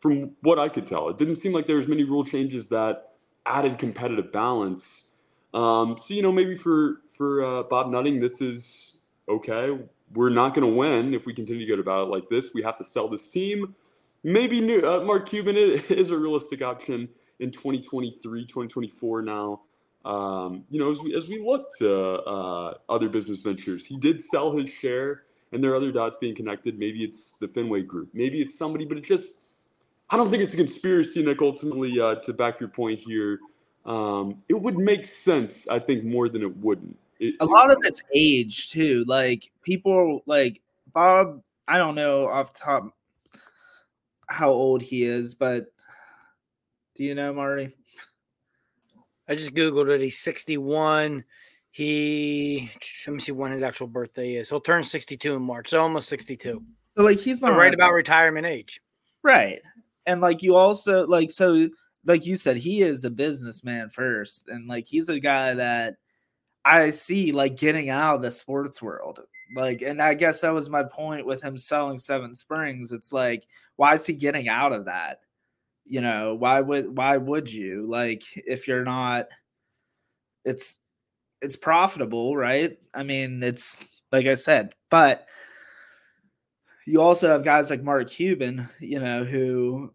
from 0.00 0.32
what 0.42 0.58
I 0.58 0.68
could 0.68 0.86
tell. 0.86 1.08
It 1.08 1.18
didn't 1.18 1.36
seem 1.36 1.52
like 1.52 1.66
there 1.66 1.76
was 1.76 1.88
many 1.88 2.04
rule 2.04 2.24
changes 2.24 2.68
that 2.68 3.12
added 3.46 3.78
competitive 3.78 4.32
balance. 4.32 5.12
Um, 5.54 5.96
so 5.96 6.14
you 6.14 6.22
know, 6.22 6.32
maybe 6.32 6.54
for 6.54 7.02
for 7.16 7.44
uh, 7.44 7.62
Bob 7.64 7.90
Nutting, 7.90 8.20
this 8.20 8.40
is 8.40 8.98
okay. 9.28 9.78
We're 10.14 10.30
not 10.30 10.54
going 10.54 10.66
to 10.66 10.74
win 10.74 11.12
if 11.12 11.26
we 11.26 11.34
continue 11.34 11.66
to 11.66 11.76
go 11.76 11.80
about 11.80 12.08
it 12.08 12.10
like 12.10 12.28
this. 12.30 12.54
We 12.54 12.62
have 12.62 12.78
to 12.78 12.84
sell 12.84 13.08
this 13.08 13.30
team 13.30 13.74
maybe 14.22 14.60
new, 14.60 14.80
uh, 14.80 15.00
Mark 15.00 15.28
Cuban 15.28 15.56
is, 15.56 16.10
a 16.10 16.16
realistic 16.16 16.62
option 16.62 17.08
in 17.40 17.50
2023, 17.50 18.42
2024 18.42 19.22
now. 19.22 19.60
Um, 20.04 20.64
you 20.70 20.78
know, 20.78 20.90
as 20.90 21.00
we, 21.00 21.14
as 21.14 21.28
we 21.28 21.38
look 21.38 21.76
to 21.78 21.92
uh, 21.92 22.74
other 22.88 23.08
business 23.08 23.40
ventures, 23.40 23.84
he 23.84 23.96
did 23.96 24.22
sell 24.22 24.56
his 24.56 24.70
share 24.70 25.24
and 25.52 25.62
there 25.62 25.72
are 25.72 25.76
other 25.76 25.92
dots 25.92 26.16
being 26.18 26.34
connected. 26.34 26.78
Maybe 26.78 27.02
it's 27.02 27.32
the 27.32 27.48
Fenway 27.48 27.82
Group. 27.82 28.10
Maybe 28.12 28.40
it's 28.40 28.56
somebody, 28.56 28.84
but 28.84 28.98
it's 28.98 29.08
just, 29.08 29.36
I 30.10 30.16
don't 30.16 30.30
think 30.30 30.42
it's 30.42 30.52
a 30.52 30.56
conspiracy, 30.56 31.22
Nick, 31.24 31.40
ultimately, 31.42 32.00
uh, 32.00 32.16
to 32.16 32.32
back 32.32 32.60
your 32.60 32.68
point 32.68 32.98
here. 32.98 33.40
um, 33.86 34.42
it 34.48 34.60
would 34.60 34.76
make 34.76 35.06
sense, 35.06 35.66
I 35.68 35.78
think, 35.78 36.04
more 36.04 36.28
than 36.28 36.42
it 36.42 36.56
wouldn't. 36.58 36.96
It, 37.20 37.36
a 37.40 37.46
lot 37.46 37.70
of 37.70 37.78
it's 37.82 38.02
age 38.14 38.70
too. 38.70 39.04
Like 39.06 39.50
people 39.62 40.22
like 40.26 40.60
Bob, 40.92 41.42
I 41.66 41.78
don't 41.78 41.94
know 41.94 42.28
off 42.28 42.52
top 42.54 42.94
how 44.28 44.50
old 44.50 44.82
he 44.82 45.04
is, 45.04 45.34
but 45.34 45.66
do 46.94 47.04
you 47.04 47.14
know 47.14 47.32
Marty? 47.32 47.74
I 49.28 49.34
just 49.34 49.54
googled 49.54 49.90
it. 49.90 50.00
He's 50.00 50.18
61. 50.18 51.24
He 51.70 52.70
let 53.06 53.14
me 53.14 53.20
see 53.20 53.32
when 53.32 53.52
his 53.52 53.62
actual 53.62 53.86
birthday 53.86 54.34
is. 54.34 54.48
He'll 54.48 54.60
turn 54.60 54.82
62 54.82 55.34
in 55.34 55.42
March, 55.42 55.68
so 55.68 55.80
almost 55.80 56.08
62. 56.08 56.62
So 56.96 57.02
like 57.02 57.18
he's 57.18 57.40
not 57.40 57.52
so 57.52 57.56
right 57.56 57.74
about 57.74 57.92
retirement 57.92 58.46
age. 58.46 58.80
Right. 59.22 59.60
And 60.06 60.20
like 60.20 60.42
you 60.42 60.56
also 60.56 61.06
like 61.06 61.30
so 61.30 61.68
like 62.04 62.26
you 62.26 62.36
said, 62.36 62.56
he 62.56 62.82
is 62.82 63.04
a 63.04 63.10
businessman 63.10 63.90
first. 63.90 64.48
And 64.48 64.66
like 64.66 64.86
he's 64.86 65.08
a 65.08 65.20
guy 65.20 65.54
that 65.54 65.96
I 66.64 66.90
see 66.90 67.32
like 67.32 67.56
getting 67.56 67.90
out 67.90 68.16
of 68.16 68.22
the 68.22 68.30
sports 68.30 68.82
world. 68.82 69.20
Like, 69.54 69.82
and 69.82 70.00
I 70.02 70.14
guess 70.14 70.40
that 70.42 70.50
was 70.50 70.68
my 70.68 70.82
point 70.82 71.26
with 71.26 71.42
him 71.42 71.56
selling 71.56 71.98
Seven 71.98 72.34
Springs. 72.34 72.92
It's 72.92 73.12
like, 73.12 73.46
why 73.76 73.94
is 73.94 74.06
he 74.06 74.12
getting 74.12 74.48
out 74.48 74.72
of 74.72 74.86
that? 74.86 75.20
You 75.86 76.00
know, 76.00 76.34
why 76.34 76.60
would 76.60 76.96
why 76.96 77.16
would 77.16 77.50
you 77.50 77.86
like 77.88 78.22
if 78.34 78.68
you're 78.68 78.84
not 78.84 79.28
it's 80.44 80.78
it's 81.40 81.56
profitable, 81.56 82.36
right? 82.36 82.78
I 82.94 83.02
mean, 83.04 83.42
it's 83.42 83.84
like 84.12 84.26
I 84.26 84.34
said, 84.34 84.74
but 84.90 85.26
you 86.86 87.00
also 87.00 87.28
have 87.28 87.44
guys 87.44 87.70
like 87.70 87.82
Mark 87.82 88.10
Cuban, 88.10 88.68
you 88.80 88.98
know, 88.98 89.24
who 89.24 89.92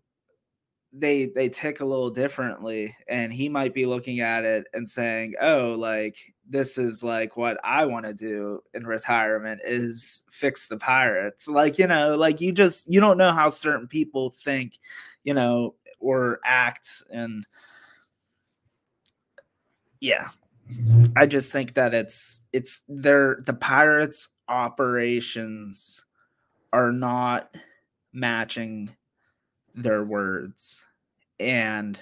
they 0.94 1.26
they 1.26 1.50
tick 1.50 1.80
a 1.80 1.86
little 1.86 2.12
differently 2.12 2.96
and 3.08 3.34
he 3.34 3.50
might 3.50 3.74
be 3.74 3.86
looking 3.88 4.20
at 4.20 4.44
it 4.44 4.68
and 4.74 4.88
saying 4.88 5.34
oh 5.42 5.76
like 5.78 6.16
this 6.50 6.78
is 6.78 7.04
like 7.04 7.38
what 7.38 7.58
i 7.64 7.86
want 7.86 8.06
to 8.06 8.14
do 8.14 8.62
in 8.74 8.86
retirement 8.86 9.62
is 9.64 10.24
fix 10.30 10.68
the 10.68 10.78
pirates. 10.78 11.48
Like 11.48 11.80
you 11.80 11.88
know 11.88 12.16
like 12.16 12.42
you 12.42 12.52
just 12.52 12.90
you 12.90 13.00
don't 13.00 13.18
know 13.18 13.32
how 13.32 13.50
certain 13.50 13.88
people 13.88 14.30
think 14.30 14.80
you 15.24 15.34
know 15.34 15.76
or 16.00 16.40
act 16.46 17.04
and 17.12 17.46
yeah. 20.04 20.30
I 21.16 21.26
just 21.28 21.52
think 21.54 21.76
that 21.76 21.94
it's 21.94 22.42
it's 22.52 22.84
their 22.90 23.40
the 23.46 23.54
pirates 23.54 24.28
operations 24.50 26.04
are 26.74 26.92
not 26.92 27.56
matching 28.12 28.90
their 29.76 30.04
words. 30.04 30.84
And 31.40 32.02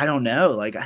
I 0.00 0.06
don't 0.06 0.22
know. 0.22 0.52
Like 0.52 0.76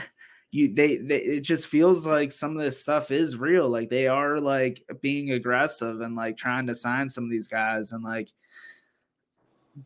you 0.50 0.74
they, 0.74 0.96
they 0.96 1.18
it 1.18 1.40
just 1.42 1.68
feels 1.68 2.04
like 2.04 2.32
some 2.32 2.56
of 2.56 2.62
this 2.62 2.80
stuff 2.82 3.10
is 3.12 3.36
real. 3.36 3.68
Like 3.68 3.90
they 3.90 4.08
are 4.08 4.40
like 4.40 4.82
being 5.00 5.30
aggressive 5.30 6.00
and 6.00 6.16
like 6.16 6.36
trying 6.36 6.66
to 6.66 6.74
sign 6.74 7.08
some 7.08 7.24
of 7.24 7.30
these 7.30 7.46
guys 7.46 7.92
and 7.92 8.02
like 8.02 8.28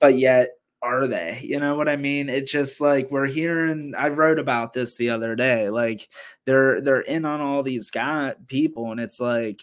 but 0.01 0.17
yet 0.17 0.51
are 0.81 1.07
they? 1.07 1.41
You 1.43 1.61
know 1.61 1.77
what 1.77 1.89
I 1.89 1.97
mean? 1.97 2.29
It's 2.29 2.51
just 2.51 2.81
like 2.81 3.11
we're 3.11 3.27
hearing. 3.27 3.95
I 3.97 4.09
wrote 4.09 4.39
about 4.39 4.73
this 4.73 4.97
the 4.97 5.11
other 5.11 5.37
day. 5.37 5.69
Like 5.71 6.09
they're 6.47 6.81
they're 6.81 7.01
in 7.03 7.25
on 7.25 7.41
all 7.41 7.63
these 7.63 7.91
guy 7.91 8.35
people, 8.47 8.91
and 8.93 9.01
it's 9.01 9.21
like, 9.21 9.61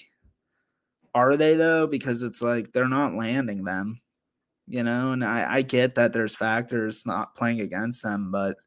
are 1.14 1.38
they 1.38 1.56
though? 1.56 1.88
Because 1.88 2.22
it's 2.22 2.42
like 2.42 2.72
they're 2.72 2.90
not 2.90 3.16
landing 3.16 3.64
them. 3.64 4.00
You 4.68 4.84
know, 4.84 5.14
and 5.14 5.24
I 5.24 5.56
I 5.56 5.62
get 5.64 5.96
that 5.96 6.14
there's 6.14 6.36
factors 6.36 7.06
not 7.06 7.36
playing 7.36 7.62
against 7.62 8.04
them, 8.04 8.32
but 8.32 8.58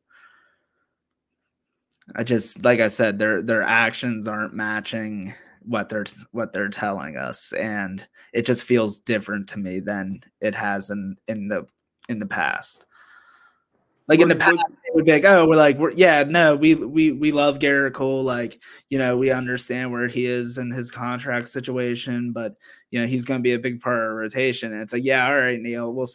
I 2.17 2.25
just 2.25 2.65
like 2.65 2.81
I 2.81 2.89
said, 2.89 3.19
their 3.19 3.43
their 3.43 3.63
actions 3.63 4.27
aren't 4.27 4.55
matching 4.55 5.35
what 5.63 5.89
they're 5.89 6.07
what 6.33 6.53
they're 6.53 6.69
telling 6.69 7.17
us 7.17 7.53
and 7.53 8.07
it 8.33 8.47
just 8.47 8.65
feels 8.65 8.99
different 8.99 9.49
to 9.51 9.59
me 9.59 9.81
than 9.81 10.21
it 10.41 10.55
has 10.55 10.91
in 10.91 11.17
in 11.29 11.49
the 11.49 11.67
in 12.09 12.19
the 12.19 12.27
past. 12.27 12.87
Like 14.07 14.21
in 14.21 14.29
the 14.29 14.37
past, 14.37 14.57
they 14.57 14.91
would 14.95 15.05
be 15.05 15.13
like, 15.13 15.27
"Oh, 15.27 15.47
we're 15.47 15.57
like, 15.57 15.77
we're 15.77 15.93
yeah, 15.93 16.25
no, 16.25 16.57
we 16.57 16.75
we 16.75 17.13
we 17.13 17.31
love 17.31 17.59
Gerrit 17.59 17.93
Cole. 17.93 18.23
Like, 18.23 18.59
you 18.89 18.97
know, 18.99 19.19
we 19.19 19.31
understand 19.31 19.93
where 19.93 20.09
he 20.09 20.25
is 20.25 20.57
in 20.57 20.71
his 20.71 20.91
contract 20.91 21.47
situation, 21.51 22.33
but 22.33 22.55
you 22.91 22.99
know, 22.99 23.07
he's 23.07 23.27
going 23.27 23.41
to 23.41 23.43
be 23.43 23.53
a 23.53 23.59
big 23.59 23.83
part 23.83 24.03
of 24.03 24.17
rotation." 24.17 24.73
And 24.73 24.81
it's 24.81 24.95
like, 24.95 25.05
"Yeah, 25.05 25.27
all 25.27 25.39
right, 25.39 25.61
Neal. 25.61 25.93
We'll 25.93 26.07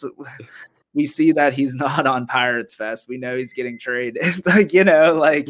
we 0.94 1.06
see 1.06 1.32
that 1.32 1.54
he's 1.54 1.76
not 1.76 2.06
on 2.06 2.28
Pirates 2.28 2.74
Fest. 2.74 3.08
We 3.08 3.18
know 3.18 3.38
he's 3.38 3.54
getting 3.54 3.78
traded. 3.78 4.46
like, 4.46 4.74
you 4.74 4.84
know, 4.84 5.16
like, 5.16 5.50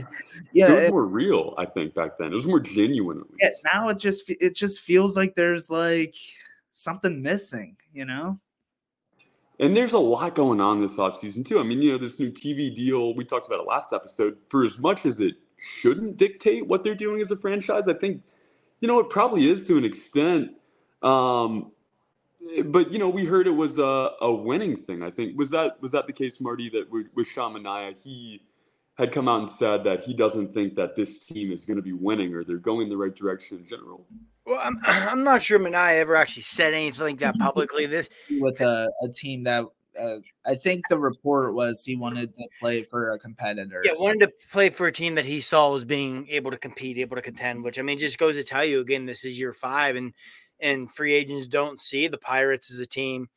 yeah, 0.51 0.71
it 0.71 0.81
was 0.83 0.91
more 0.91 1.05
real. 1.05 1.53
I 1.57 1.65
think 1.65 1.93
back 1.93 2.17
then 2.17 2.31
it 2.31 2.35
was 2.35 2.47
more 2.47 2.59
genuine. 2.59 3.23
Yeah, 3.41 3.49
now 3.73 3.89
it 3.89 3.99
just 3.99 4.29
it 4.29 4.55
just 4.55 4.81
feels 4.81 5.15
like 5.15 5.35
there's 5.35 5.69
like 5.69 6.15
something 6.71 7.21
missing. 7.21 7.77
You 7.93 8.05
know. 8.05 8.39
And 9.59 9.77
there's 9.77 9.93
a 9.93 9.99
lot 9.99 10.33
going 10.33 10.59
on 10.59 10.81
this 10.81 10.93
offseason, 10.93 11.47
too. 11.47 11.59
I 11.59 11.63
mean, 11.63 11.81
you 11.81 11.91
know, 11.91 11.97
this 11.99 12.19
new 12.19 12.31
TV 12.31 12.75
deal, 12.75 13.13
we 13.13 13.23
talked 13.23 13.45
about 13.45 13.59
it 13.59 13.67
last 13.67 13.93
episode. 13.93 14.35
For 14.49 14.65
as 14.65 14.79
much 14.79 15.05
as 15.05 15.19
it 15.19 15.35
shouldn't 15.79 16.17
dictate 16.17 16.65
what 16.67 16.83
they're 16.83 16.95
doing 16.95 17.21
as 17.21 17.29
a 17.29 17.37
franchise, 17.37 17.87
I 17.87 17.93
think, 17.93 18.23
you 18.81 18.87
know, 18.87 18.99
it 18.99 19.11
probably 19.11 19.49
is 19.49 19.67
to 19.67 19.77
an 19.77 19.85
extent. 19.85 20.51
Um, 21.03 21.71
but 22.65 22.91
you 22.91 22.99
know, 22.99 23.09
we 23.09 23.25
heard 23.25 23.47
it 23.47 23.51
was 23.51 23.77
a, 23.77 24.11
a 24.21 24.31
winning 24.31 24.75
thing. 24.77 25.03
I 25.03 25.11
think 25.11 25.37
was 25.37 25.49
that 25.51 25.81
was 25.81 25.91
that 25.91 26.07
the 26.07 26.13
case, 26.13 26.39
Marty? 26.39 26.69
That 26.69 26.89
with, 26.89 27.07
with 27.15 27.27
Sean 27.27 27.53
Manaea, 27.53 27.95
he 28.01 28.41
had 28.95 29.11
come 29.11 29.27
out 29.27 29.41
and 29.41 29.49
said 29.49 29.83
that 29.83 30.03
he 30.03 30.13
doesn't 30.13 30.53
think 30.53 30.75
that 30.75 30.95
this 30.95 31.25
team 31.25 31.51
is 31.51 31.65
going 31.65 31.77
to 31.77 31.83
be 31.83 31.93
winning 31.93 32.33
or 32.33 32.43
they're 32.43 32.57
going 32.57 32.89
the 32.89 32.97
right 32.97 33.15
direction 33.15 33.57
in 33.57 33.67
general. 33.67 34.05
Well, 34.45 34.59
I'm 34.61 34.79
I'm 34.83 35.23
not 35.23 35.41
sure 35.41 35.59
Manaea 35.59 35.99
ever 35.99 36.15
actually 36.15 36.43
said 36.43 36.73
anything 36.73 37.03
like 37.03 37.19
that 37.19 37.35
publicly. 37.35 37.85
This 37.85 38.09
with 38.39 38.61
a, 38.61 38.91
a 39.03 39.09
team 39.09 39.43
that 39.45 39.65
uh, 39.99 40.17
I 40.45 40.55
think 40.55 40.87
the 40.89 40.97
report 40.97 41.53
was 41.53 41.83
he 41.83 41.95
wanted 41.95 42.35
to 42.35 42.47
play 42.59 42.83
for 42.83 43.11
a 43.11 43.19
competitor. 43.19 43.81
Yeah, 43.83 43.93
so. 43.95 44.03
wanted 44.03 44.27
to 44.27 44.31
play 44.51 44.69
for 44.69 44.87
a 44.87 44.91
team 44.91 45.15
that 45.15 45.25
he 45.25 45.39
saw 45.39 45.71
was 45.71 45.85
being 45.85 46.27
able 46.29 46.51
to 46.51 46.57
compete, 46.57 46.97
able 46.97 47.15
to 47.15 47.21
contend. 47.21 47.63
Which 47.63 47.79
I 47.79 47.81
mean, 47.81 47.97
just 47.97 48.17
goes 48.17 48.35
to 48.35 48.43
tell 48.43 48.65
you 48.65 48.79
again, 48.79 49.05
this 49.05 49.25
is 49.25 49.39
year 49.39 49.53
five, 49.53 49.95
and 49.95 50.13
and 50.63 50.89
free 50.89 51.13
agents 51.13 51.47
don't 51.47 51.79
see 51.79 52.07
the 52.07 52.17
Pirates 52.17 52.71
as 52.71 52.79
a 52.79 52.85
team 52.85 53.29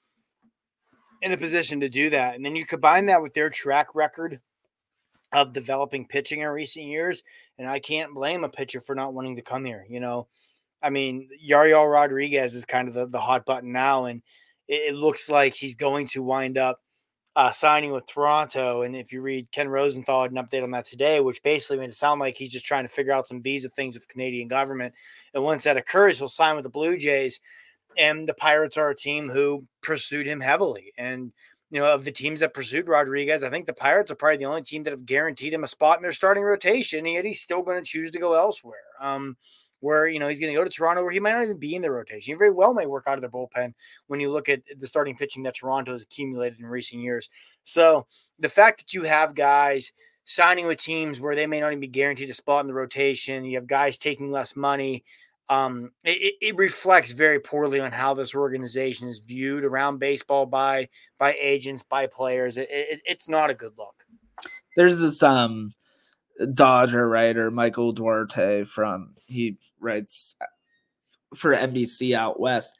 in 1.20 1.32
a 1.32 1.36
position 1.36 1.80
to 1.80 1.88
do 1.88 2.08
that. 2.10 2.36
And 2.36 2.46
then 2.46 2.54
you 2.54 2.64
combine 2.64 3.06
that 3.06 3.20
with 3.20 3.34
their 3.34 3.50
track 3.50 3.88
record 3.94 4.40
of 5.32 5.52
developing 5.52 6.06
pitching 6.06 6.40
in 6.40 6.48
recent 6.48 6.86
years, 6.86 7.24
and 7.58 7.68
I 7.68 7.80
can't 7.80 8.14
blame 8.14 8.44
a 8.44 8.48
pitcher 8.48 8.80
for 8.80 8.94
not 8.94 9.12
wanting 9.12 9.36
to 9.36 9.42
come 9.42 9.64
here. 9.64 9.84
You 9.88 9.98
know, 9.98 10.28
I 10.82 10.90
mean, 10.90 11.28
Yariel 11.44 11.90
Rodriguez 11.90 12.54
is 12.54 12.64
kind 12.64 12.86
of 12.86 12.94
the, 12.94 13.06
the 13.06 13.20
hot 13.20 13.44
button 13.44 13.72
now, 13.72 14.04
and 14.04 14.22
it, 14.68 14.92
it 14.92 14.94
looks 14.94 15.28
like 15.28 15.52
he's 15.52 15.74
going 15.74 16.06
to 16.08 16.22
wind 16.22 16.58
up 16.58 16.80
uh, 17.36 17.52
signing 17.52 17.92
with 17.92 18.06
Toronto. 18.06 18.82
And 18.82 18.96
if 18.96 19.12
you 19.12 19.20
read 19.20 19.52
Ken 19.52 19.68
Rosenthal 19.68 20.22
had 20.22 20.32
an 20.32 20.38
update 20.38 20.62
on 20.62 20.70
that 20.70 20.86
today, 20.86 21.20
which 21.20 21.42
basically 21.42 21.76
made 21.76 21.90
it 21.90 21.96
sound 21.96 22.18
like 22.18 22.36
he's 22.38 22.50
just 22.50 22.64
trying 22.64 22.84
to 22.84 22.88
figure 22.88 23.12
out 23.12 23.26
some 23.26 23.42
visa 23.42 23.68
things 23.68 23.94
with 23.94 24.08
the 24.08 24.12
Canadian 24.12 24.48
government. 24.48 24.94
And 25.34 25.44
once 25.44 25.64
that 25.64 25.76
occurs, 25.76 26.18
he'll 26.18 26.28
sign 26.28 26.56
with 26.56 26.62
the 26.62 26.70
Blue 26.70 26.96
Jays. 26.96 27.38
And 27.98 28.26
the 28.26 28.34
Pirates 28.34 28.78
are 28.78 28.88
a 28.88 28.96
team 28.96 29.28
who 29.28 29.66
pursued 29.82 30.26
him 30.26 30.40
heavily. 30.40 30.92
And 30.96 31.32
you 31.70 31.80
know, 31.80 31.92
of 31.92 32.04
the 32.04 32.12
teams 32.12 32.40
that 32.40 32.54
pursued 32.54 32.88
Rodriguez, 32.88 33.42
I 33.42 33.50
think 33.50 33.66
the 33.66 33.74
Pirates 33.74 34.10
are 34.10 34.14
probably 34.14 34.38
the 34.38 34.44
only 34.44 34.62
team 34.62 34.84
that 34.84 34.92
have 34.92 35.04
guaranteed 35.04 35.52
him 35.52 35.64
a 35.64 35.68
spot 35.68 35.98
in 35.98 36.04
their 36.04 36.12
starting 36.12 36.44
rotation, 36.44 37.00
and 37.00 37.14
yet 37.14 37.24
he's 37.24 37.40
still 37.40 37.62
going 37.62 37.82
to 37.82 37.88
choose 37.88 38.12
to 38.12 38.20
go 38.20 38.34
elsewhere. 38.34 38.84
Um, 39.00 39.36
where 39.86 40.08
you 40.08 40.18
know 40.18 40.28
he's 40.28 40.40
going 40.40 40.52
to 40.52 40.58
go 40.58 40.64
to 40.64 40.70
Toronto, 40.70 41.02
where 41.02 41.12
he 41.12 41.20
might 41.20 41.32
not 41.32 41.44
even 41.44 41.58
be 41.58 41.74
in 41.74 41.82
the 41.82 41.90
rotation. 41.90 42.32
He 42.32 42.36
very 42.36 42.50
well 42.50 42.74
may 42.74 42.86
work 42.86 43.04
out 43.06 43.16
of 43.16 43.22
the 43.22 43.28
bullpen 43.28 43.72
when 44.08 44.20
you 44.20 44.30
look 44.30 44.48
at 44.48 44.62
the 44.78 44.86
starting 44.86 45.16
pitching 45.16 45.44
that 45.44 45.54
Toronto 45.54 45.92
has 45.92 46.02
accumulated 46.02 46.58
in 46.58 46.66
recent 46.66 47.02
years. 47.02 47.30
So 47.64 48.06
the 48.38 48.48
fact 48.48 48.78
that 48.78 48.92
you 48.92 49.04
have 49.04 49.34
guys 49.34 49.92
signing 50.24 50.66
with 50.66 50.80
teams 50.80 51.20
where 51.20 51.36
they 51.36 51.46
may 51.46 51.60
not 51.60 51.68
even 51.68 51.80
be 51.80 51.86
guaranteed 51.86 52.28
a 52.28 52.34
spot 52.34 52.62
in 52.62 52.66
the 52.66 52.74
rotation, 52.74 53.44
you 53.44 53.56
have 53.56 53.68
guys 53.68 53.96
taking 53.96 54.30
less 54.30 54.56
money. 54.56 55.04
um, 55.48 55.92
it, 56.02 56.34
it, 56.40 56.56
reflects 56.56 57.12
very 57.12 57.38
poorly 57.38 57.78
on 57.78 57.92
how 57.92 58.12
this 58.12 58.34
organization 58.34 59.06
is 59.06 59.20
viewed 59.20 59.64
around 59.64 59.98
baseball 59.98 60.44
by 60.44 60.88
by 61.18 61.34
agents, 61.40 61.84
by 61.84 62.08
players. 62.08 62.58
It, 62.58 62.68
it, 62.68 63.00
it's 63.04 63.28
not 63.28 63.50
a 63.50 63.54
good 63.54 63.74
look. 63.78 64.04
There's 64.76 64.98
this 64.98 65.22
um 65.22 65.72
Dodger 66.54 67.08
writer, 67.08 67.50
Michael 67.50 67.92
Duarte 67.92 68.64
from 68.64 69.14
he 69.24 69.58
writes 69.80 70.34
for 71.34 71.54
NBC 71.54 72.14
out 72.14 72.38
west. 72.38 72.78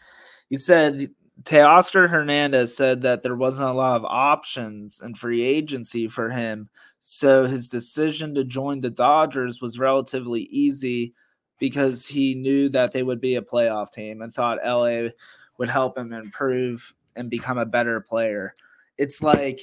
He 0.49 0.57
said 0.57 1.11
Teoscar 1.43 2.09
Hernandez 2.09 2.75
said 2.75 3.03
that 3.03 3.23
there 3.23 3.37
wasn't 3.37 3.69
a 3.69 3.73
lot 3.73 3.97
of 3.97 4.07
options 4.07 5.01
in 5.01 5.15
free 5.15 5.45
agency 5.45 6.09
for 6.09 6.31
him, 6.31 6.69
so 7.01 7.45
his 7.45 7.69
decision 7.69 8.35
to 8.35 8.45
join 8.45 8.81
the 8.81 8.91
Dodgers 8.91 9.61
was 9.61 9.79
relatively 9.79 10.43
easy 10.43 11.15
because 11.59 12.07
he 12.07 12.35
knew 12.35 12.69
that 12.71 12.93
they 12.93 13.03
would 13.03 13.21
be 13.21 13.37
a 13.37 13.43
playoff 13.43 13.93
team 13.93 14.23
and 14.23 14.33
thought 14.33 14.65
LA 14.65 15.09
would 15.59 15.69
help 15.69 15.97
him 15.97 16.13
improve 16.13 16.93
and 17.17 17.31
become 17.31 17.59
a 17.59 17.67
better 17.67 18.01
player. 18.01 18.55
It's 18.99 19.23
like 19.23 19.61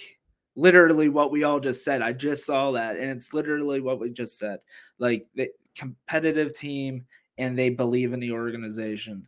literally 0.55 1.09
what 1.09 1.31
we 1.31 1.43
all 1.43 1.59
just 1.59 1.83
said. 1.83 2.01
I 2.01 2.13
just 2.13 2.45
saw 2.45 2.71
that, 2.71 2.97
and 2.97 3.09
it's 3.09 3.33
literally 3.33 3.81
what 3.81 3.99
we 3.99 4.09
just 4.09 4.37
said. 4.37 4.59
Like 4.99 5.27
the 5.35 5.49
competitive 5.75 6.57
team, 6.57 7.05
and 7.37 7.57
they 7.57 7.69
believe 7.69 8.13
in 8.13 8.19
the 8.19 8.31
organization. 8.31 9.27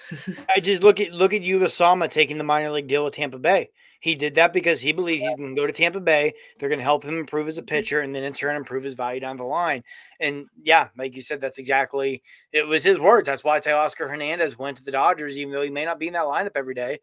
I 0.54 0.60
just 0.60 0.82
look 0.82 1.00
at 1.00 1.12
look 1.12 1.32
at 1.32 1.72
Sama 1.72 2.08
taking 2.08 2.38
the 2.38 2.44
minor 2.44 2.70
league 2.70 2.88
deal 2.88 3.04
with 3.04 3.14
Tampa 3.14 3.38
Bay. 3.38 3.70
He 4.00 4.14
did 4.14 4.34
that 4.34 4.52
because 4.52 4.80
he 4.80 4.92
believes 4.92 5.22
he's 5.22 5.34
going 5.36 5.54
to 5.54 5.60
go 5.60 5.66
to 5.66 5.72
Tampa 5.72 6.00
Bay. 6.00 6.34
They're 6.58 6.68
going 6.68 6.80
to 6.80 6.84
help 6.84 7.02
him 7.02 7.18
improve 7.18 7.48
as 7.48 7.56
a 7.56 7.62
mm-hmm. 7.62 7.68
pitcher, 7.68 8.00
and 8.02 8.14
then 8.14 8.24
in 8.24 8.32
turn 8.32 8.56
improve 8.56 8.84
his 8.84 8.94
value 8.94 9.20
down 9.20 9.36
the 9.36 9.44
line. 9.44 9.82
And 10.20 10.46
yeah, 10.62 10.88
like 10.98 11.16
you 11.16 11.22
said, 11.22 11.40
that's 11.40 11.58
exactly 11.58 12.22
it 12.52 12.66
was 12.66 12.84
his 12.84 13.00
words. 13.00 13.26
That's 13.26 13.44
why 13.44 13.60
Teoscar 13.60 14.08
Hernandez 14.08 14.58
went 14.58 14.76
to 14.78 14.84
the 14.84 14.92
Dodgers, 14.92 15.38
even 15.38 15.52
though 15.52 15.62
he 15.62 15.70
may 15.70 15.84
not 15.84 15.98
be 15.98 16.08
in 16.08 16.12
that 16.12 16.24
lineup 16.24 16.52
every 16.56 16.74
day 16.74 16.98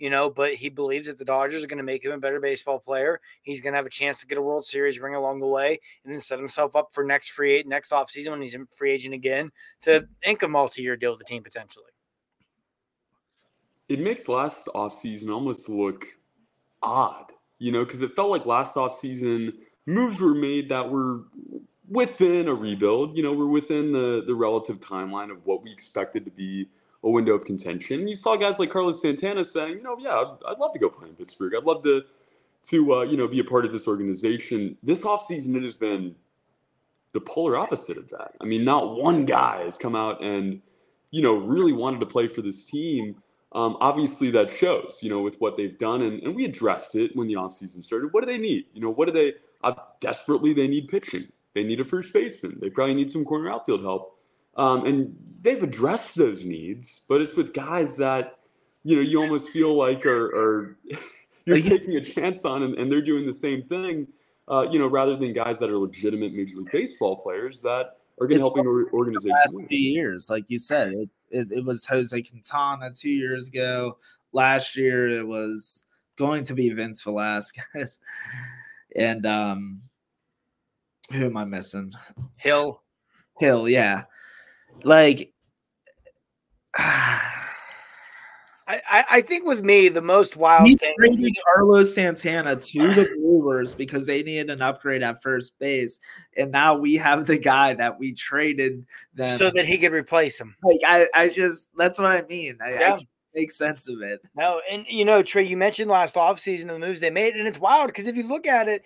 you 0.00 0.08
know, 0.08 0.30
but 0.30 0.54
he 0.54 0.70
believes 0.70 1.06
that 1.06 1.18
the 1.18 1.24
Dodgers 1.24 1.62
are 1.62 1.66
going 1.68 1.78
to 1.78 1.84
make 1.84 2.04
him 2.04 2.10
a 2.10 2.18
better 2.18 2.40
baseball 2.40 2.80
player. 2.80 3.20
He's 3.42 3.60
going 3.60 3.74
to 3.74 3.76
have 3.76 3.86
a 3.86 3.90
chance 3.90 4.18
to 4.20 4.26
get 4.26 4.38
a 4.38 4.42
World 4.42 4.64
Series 4.64 4.98
ring 4.98 5.14
along 5.14 5.40
the 5.40 5.46
way 5.46 5.78
and 6.04 6.12
then 6.12 6.20
set 6.20 6.38
himself 6.38 6.74
up 6.74 6.88
for 6.92 7.04
next 7.04 7.28
free 7.28 7.62
next 7.66 7.92
offseason 7.92 8.30
when 8.30 8.40
he's 8.40 8.54
a 8.54 8.60
free 8.72 8.90
agent 8.90 9.14
again 9.14 9.52
to 9.82 10.08
ink 10.26 10.42
a 10.42 10.48
multi-year 10.48 10.96
deal 10.96 11.10
with 11.10 11.18
the 11.18 11.24
team 11.24 11.42
potentially. 11.42 11.90
It 13.88 14.00
makes 14.00 14.26
last 14.26 14.66
offseason 14.74 15.32
almost 15.32 15.68
look 15.68 16.06
odd, 16.82 17.32
you 17.58 17.70
know, 17.70 17.84
because 17.84 18.00
it 18.00 18.16
felt 18.16 18.30
like 18.30 18.46
last 18.46 18.76
offseason 18.76 19.52
moves 19.84 20.18
were 20.18 20.34
made 20.34 20.70
that 20.70 20.88
were 20.88 21.24
within 21.90 22.48
a 22.48 22.54
rebuild, 22.54 23.16
you 23.16 23.22
know, 23.22 23.32
we're 23.32 23.46
within 23.46 23.92
the 23.92 24.24
the 24.26 24.34
relative 24.34 24.80
timeline 24.80 25.30
of 25.30 25.44
what 25.44 25.62
we 25.62 25.70
expected 25.70 26.24
to 26.24 26.30
be 26.30 26.70
a 27.02 27.10
window 27.10 27.32
of 27.32 27.44
contention. 27.44 28.06
You 28.06 28.14
saw 28.14 28.36
guys 28.36 28.58
like 28.58 28.70
Carlos 28.70 29.00
Santana 29.00 29.44
saying, 29.44 29.78
you 29.78 29.82
know, 29.82 29.96
yeah, 29.98 30.16
I'd, 30.16 30.36
I'd 30.48 30.58
love 30.58 30.72
to 30.72 30.78
go 30.78 30.90
play 30.90 31.08
in 31.08 31.14
Pittsburgh. 31.14 31.54
I'd 31.56 31.64
love 31.64 31.82
to 31.84 32.04
to 32.62 32.94
uh, 32.94 33.02
you 33.02 33.16
know 33.16 33.26
be 33.26 33.40
a 33.40 33.44
part 33.44 33.64
of 33.64 33.72
this 33.72 33.86
organization. 33.88 34.76
This 34.82 35.00
offseason 35.00 35.56
it 35.56 35.62
has 35.62 35.74
been 35.74 36.14
the 37.12 37.20
polar 37.20 37.56
opposite 37.56 37.96
of 37.96 38.08
that. 38.10 38.32
I 38.40 38.44
mean, 38.44 38.64
not 38.64 38.96
one 38.96 39.24
guy 39.24 39.64
has 39.64 39.78
come 39.78 39.96
out 39.96 40.22
and 40.22 40.60
you 41.10 41.22
know 41.22 41.34
really 41.34 41.72
wanted 41.72 42.00
to 42.00 42.06
play 42.06 42.28
for 42.28 42.42
this 42.42 42.66
team. 42.66 43.16
Um, 43.52 43.76
obviously, 43.80 44.30
that 44.30 44.48
shows, 44.48 44.98
you 45.02 45.10
know, 45.10 45.20
with 45.22 45.40
what 45.40 45.56
they've 45.56 45.76
done, 45.76 46.02
and, 46.02 46.22
and 46.22 46.36
we 46.36 46.44
addressed 46.44 46.94
it 46.94 47.16
when 47.16 47.26
the 47.26 47.34
offseason 47.34 47.82
started. 47.82 48.12
What 48.12 48.20
do 48.20 48.26
they 48.26 48.38
need? 48.38 48.66
You 48.74 48.80
know, 48.80 48.90
what 48.90 49.06
do 49.06 49.12
they 49.12 49.34
uh, 49.64 49.72
desperately? 50.00 50.52
They 50.52 50.68
need 50.68 50.86
pitching. 50.86 51.26
They 51.54 51.64
need 51.64 51.80
a 51.80 51.84
first 51.84 52.12
baseman. 52.12 52.58
They 52.60 52.70
probably 52.70 52.94
need 52.94 53.10
some 53.10 53.24
corner 53.24 53.50
outfield 53.50 53.82
help. 53.82 54.19
Um, 54.56 54.84
and 54.84 55.16
they've 55.42 55.62
addressed 55.62 56.16
those 56.16 56.44
needs, 56.44 57.04
but 57.08 57.20
it's 57.20 57.34
with 57.34 57.54
guys 57.54 57.96
that, 57.96 58.38
you 58.82 58.96
know, 58.96 59.02
you 59.02 59.22
almost 59.22 59.50
feel 59.50 59.76
like 59.76 60.04
are, 60.06 60.26
are 60.26 60.78
you're 61.44 61.60
taking 61.60 61.96
a 61.96 62.00
chance 62.00 62.44
on 62.44 62.62
and, 62.62 62.74
and, 62.74 62.90
they're 62.90 63.00
doing 63.00 63.26
the 63.26 63.32
same 63.32 63.62
thing, 63.62 64.06
uh, 64.48 64.66
you 64.70 64.78
know, 64.78 64.86
rather 64.86 65.16
than 65.16 65.32
guys 65.32 65.58
that 65.60 65.70
are 65.70 65.78
legitimate 65.78 66.34
Major 66.34 66.58
League 66.58 66.70
Baseball 66.70 67.16
players 67.16 67.62
that 67.62 67.98
are 68.20 68.26
going 68.26 68.40
to 68.40 68.44
help 68.44 68.58
an 68.58 68.66
organization. 68.92 69.30
Last 69.30 69.56
few 69.68 69.78
years, 69.78 70.28
like 70.28 70.44
you 70.48 70.58
said, 70.58 70.92
it, 70.92 71.08
it, 71.30 71.48
it 71.52 71.64
was 71.64 71.84
Jose 71.86 72.20
Quintana 72.22 72.90
two 72.92 73.10
years 73.10 73.48
ago. 73.48 73.98
Last 74.32 74.76
year, 74.76 75.08
it 75.08 75.26
was 75.26 75.84
going 76.16 76.44
to 76.44 76.54
be 76.54 76.70
Vince 76.70 77.02
Velasquez. 77.02 78.00
and 78.96 79.24
um, 79.26 79.82
who 81.12 81.26
am 81.26 81.36
I 81.36 81.44
missing? 81.44 81.92
Hill. 82.36 82.82
Hill, 83.38 83.68
yeah 83.68 84.04
like 84.84 85.32
I, 88.90 89.04
I 89.10 89.20
think 89.20 89.46
with 89.46 89.64
me 89.64 89.88
the 89.88 90.02
most 90.02 90.36
wild 90.36 90.66
he 90.66 90.76
thing 90.76 90.94
traded 90.98 91.36
Carlos 91.44 91.94
Santana 91.94 92.56
to 92.56 92.94
the 92.94 93.08
Brewers 93.16 93.74
because 93.74 94.06
they 94.06 94.22
needed 94.22 94.50
an 94.50 94.62
upgrade 94.62 95.02
at 95.02 95.22
first 95.22 95.58
base, 95.58 95.98
and 96.36 96.52
now 96.52 96.76
we 96.76 96.94
have 96.94 97.26
the 97.26 97.38
guy 97.38 97.74
that 97.74 97.98
we 97.98 98.12
traded 98.12 98.86
them 99.14 99.36
so 99.38 99.50
that 99.50 99.66
he 99.66 99.78
could 99.78 99.92
replace 99.92 100.40
him. 100.40 100.54
Like 100.62 100.80
I, 100.86 101.08
I 101.14 101.28
just 101.28 101.68
that's 101.76 101.98
what 101.98 102.06
I 102.06 102.22
mean. 102.28 102.58
I, 102.62 102.74
yeah. 102.74 102.94
I 102.94 103.06
make 103.34 103.50
sense 103.50 103.88
of 103.88 104.02
it. 104.02 104.20
No, 104.36 104.60
and 104.70 104.84
you 104.88 105.04
know, 105.04 105.22
Trey, 105.22 105.44
you 105.44 105.56
mentioned 105.56 105.90
last 105.90 106.14
offseason 106.14 106.68
the 106.68 106.78
moves 106.78 107.00
they 107.00 107.10
made, 107.10 107.34
and 107.34 107.48
it's 107.48 107.58
wild 107.58 107.88
because 107.88 108.06
if 108.06 108.16
you 108.16 108.24
look 108.24 108.46
at 108.46 108.68
it, 108.68 108.84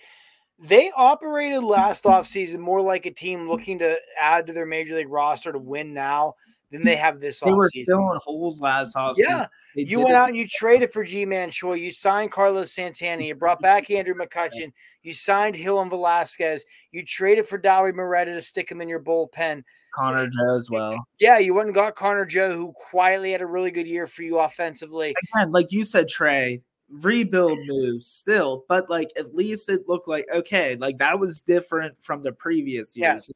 they 0.59 0.90
operated 0.96 1.64
last 1.64 2.05
offseason 2.05 2.59
more 2.59 2.80
like 2.80 3.07
a 3.07 3.11
team 3.11 3.48
looking 3.48 3.78
to 3.80 3.98
add 4.20 4.46
to 4.46 4.52
their 4.52 4.66
major 4.66 4.94
league 4.96 5.09
roster 5.09 5.52
to 5.52 5.59
win 5.59 5.92
now 5.92 6.34
than 6.70 6.84
they 6.84 6.96
have 6.96 7.20
this 7.20 7.40
they 7.40 7.50
offseason. 7.50 7.57
were 7.57 7.70
filling 7.86 8.18
holes 8.22 8.61
last 8.61 8.96
offseason. 8.96 9.14
Yeah. 9.18 9.46
They 9.76 9.82
you 9.82 9.98
went 9.98 10.11
it. 10.11 10.16
out 10.16 10.28
and 10.28 10.36
you 10.36 10.46
traded 10.46 10.92
for 10.92 11.05
Ji-Man 11.05 11.50
Choi. 11.50 11.74
You 11.74 11.90
signed 11.90 12.30
Carlos 12.30 12.72
Santana. 12.72 13.22
You 13.22 13.36
brought 13.36 13.61
back 13.62 13.90
Andrew 13.90 14.14
McCutchen. 14.14 14.72
You 15.02 15.12
signed 15.12 15.57
Hill 15.57 15.80
and 15.80 15.90
Velasquez. 15.90 16.64
You 16.90 17.05
traded 17.05 17.46
for 17.46 17.59
Dauri 17.59 17.94
Moreta 17.94 18.32
to 18.32 18.42
stick 18.42 18.70
him 18.70 18.80
in 18.80 18.88
your 18.88 19.00
bullpen. 19.00 19.62
Connor 19.94 20.28
Joe 20.28 20.57
as 20.57 20.68
well. 20.70 21.07
Yeah, 21.20 21.38
you 21.38 21.55
went 21.55 21.68
and 21.68 21.74
got 21.74 21.94
Connor 21.94 22.24
Joe, 22.24 22.50
who 22.52 22.72
quietly 22.90 23.30
had 23.30 23.42
a 23.42 23.46
really 23.46 23.70
good 23.70 23.86
year 23.86 24.07
for 24.07 24.22
you 24.22 24.40
offensively. 24.40 25.14
Again, 25.34 25.52
like 25.52 25.70
you 25.70 25.84
said, 25.84 26.09
Trey, 26.09 26.62
rebuild 27.01 27.59
moves 27.66 28.07
still, 28.07 28.64
but 28.68 28.88
like 28.88 29.11
at 29.16 29.34
least 29.34 29.68
it 29.68 29.88
looked 29.88 30.09
like 30.09 30.26
okay, 30.32 30.76
like 30.76 30.99
that 30.99 31.18
was 31.18 31.42
different 31.42 31.95
from 32.03 32.22
the 32.22 32.32
previous 32.32 32.97
years. 32.97 33.28
Yes. 33.28 33.30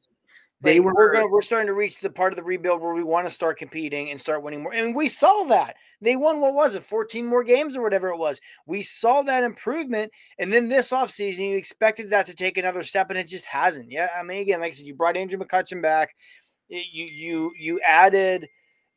They 0.61 0.79
like, 0.79 0.87
were 0.87 0.93
we're 0.93 1.13
gonna 1.13 1.27
we're 1.29 1.41
starting 1.41 1.67
to 1.67 1.73
reach 1.73 1.99
the 1.99 2.09
part 2.09 2.33
of 2.33 2.37
the 2.37 2.43
rebuild 2.43 2.81
where 2.81 2.93
we 2.93 3.03
want 3.03 3.25
to 3.25 3.33
start 3.33 3.57
competing 3.57 4.09
and 4.09 4.19
start 4.19 4.43
winning 4.43 4.63
more. 4.63 4.73
And 4.73 4.93
we 4.93 5.07
saw 5.07 5.45
that. 5.45 5.77
They 6.01 6.17
won 6.17 6.41
what 6.41 6.53
was 6.53 6.75
it, 6.75 6.83
14 6.83 7.25
more 7.25 7.45
games 7.45 7.77
or 7.77 7.81
whatever 7.81 8.09
it 8.09 8.17
was. 8.17 8.41
We 8.65 8.81
saw 8.81 9.21
that 9.21 9.43
improvement. 9.43 10.11
And 10.37 10.51
then 10.51 10.67
this 10.67 10.91
offseason, 10.91 11.49
you 11.49 11.55
expected 11.55 12.09
that 12.09 12.25
to 12.25 12.35
take 12.35 12.57
another 12.57 12.83
step, 12.83 13.09
and 13.09 13.17
it 13.17 13.27
just 13.27 13.45
hasn't. 13.45 13.89
Yeah. 13.89 14.09
I 14.17 14.23
mean, 14.23 14.41
again, 14.41 14.59
like 14.59 14.69
I 14.69 14.71
said, 14.71 14.85
you 14.85 14.95
brought 14.95 15.15
Andrew 15.15 15.39
McCutchen 15.39 15.81
back. 15.81 16.13
You 16.67 17.07
you 17.09 17.53
you 17.57 17.79
added 17.87 18.49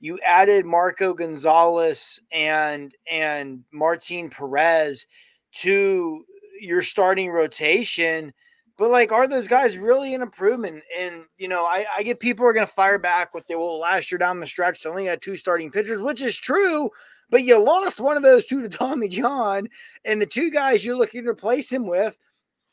you 0.03 0.19
added 0.27 0.67
Marco 0.67 1.15
Gonzalez 1.15 2.21
and 2.33 2.93
and 3.11 3.63
Martin 3.73 4.29
Perez 4.29 5.07
to 5.53 6.25
your 6.61 6.83
starting 6.83 7.31
rotation. 7.31 8.35
But 8.77 8.91
like, 8.91 9.13
are 9.13 9.29
those 9.29 9.47
guys 9.47 9.79
really 9.79 10.13
an 10.13 10.21
improvement? 10.21 10.83
And 10.99 11.23
you 11.39 11.47
know, 11.47 11.65
I, 11.65 11.87
I 11.97 12.03
get 12.03 12.19
people 12.19 12.45
are 12.45 12.53
going 12.53 12.67
to 12.67 12.73
fire 12.73 12.99
back 12.99 13.33
with 13.33 13.47
the 13.47 13.57
well, 13.57 13.79
last 13.79 14.11
year 14.11 14.19
down 14.19 14.41
the 14.41 14.47
stretch, 14.47 14.83
they 14.83 14.91
only 14.91 15.07
had 15.07 15.23
two 15.23 15.37
starting 15.37 15.71
pitchers, 15.71 16.03
which 16.03 16.21
is 16.21 16.37
true. 16.37 16.91
But 17.31 17.45
you 17.45 17.59
lost 17.63 18.01
one 18.01 18.17
of 18.17 18.25
those 18.25 18.45
two 18.45 18.61
to 18.61 18.69
Tommy 18.69 19.07
John, 19.09 19.69
and 20.05 20.21
the 20.21 20.27
two 20.27 20.51
guys 20.51 20.85
you're 20.85 20.97
looking 20.97 21.23
to 21.23 21.31
replace 21.31 21.71
him 21.71 21.87
with 21.87 22.19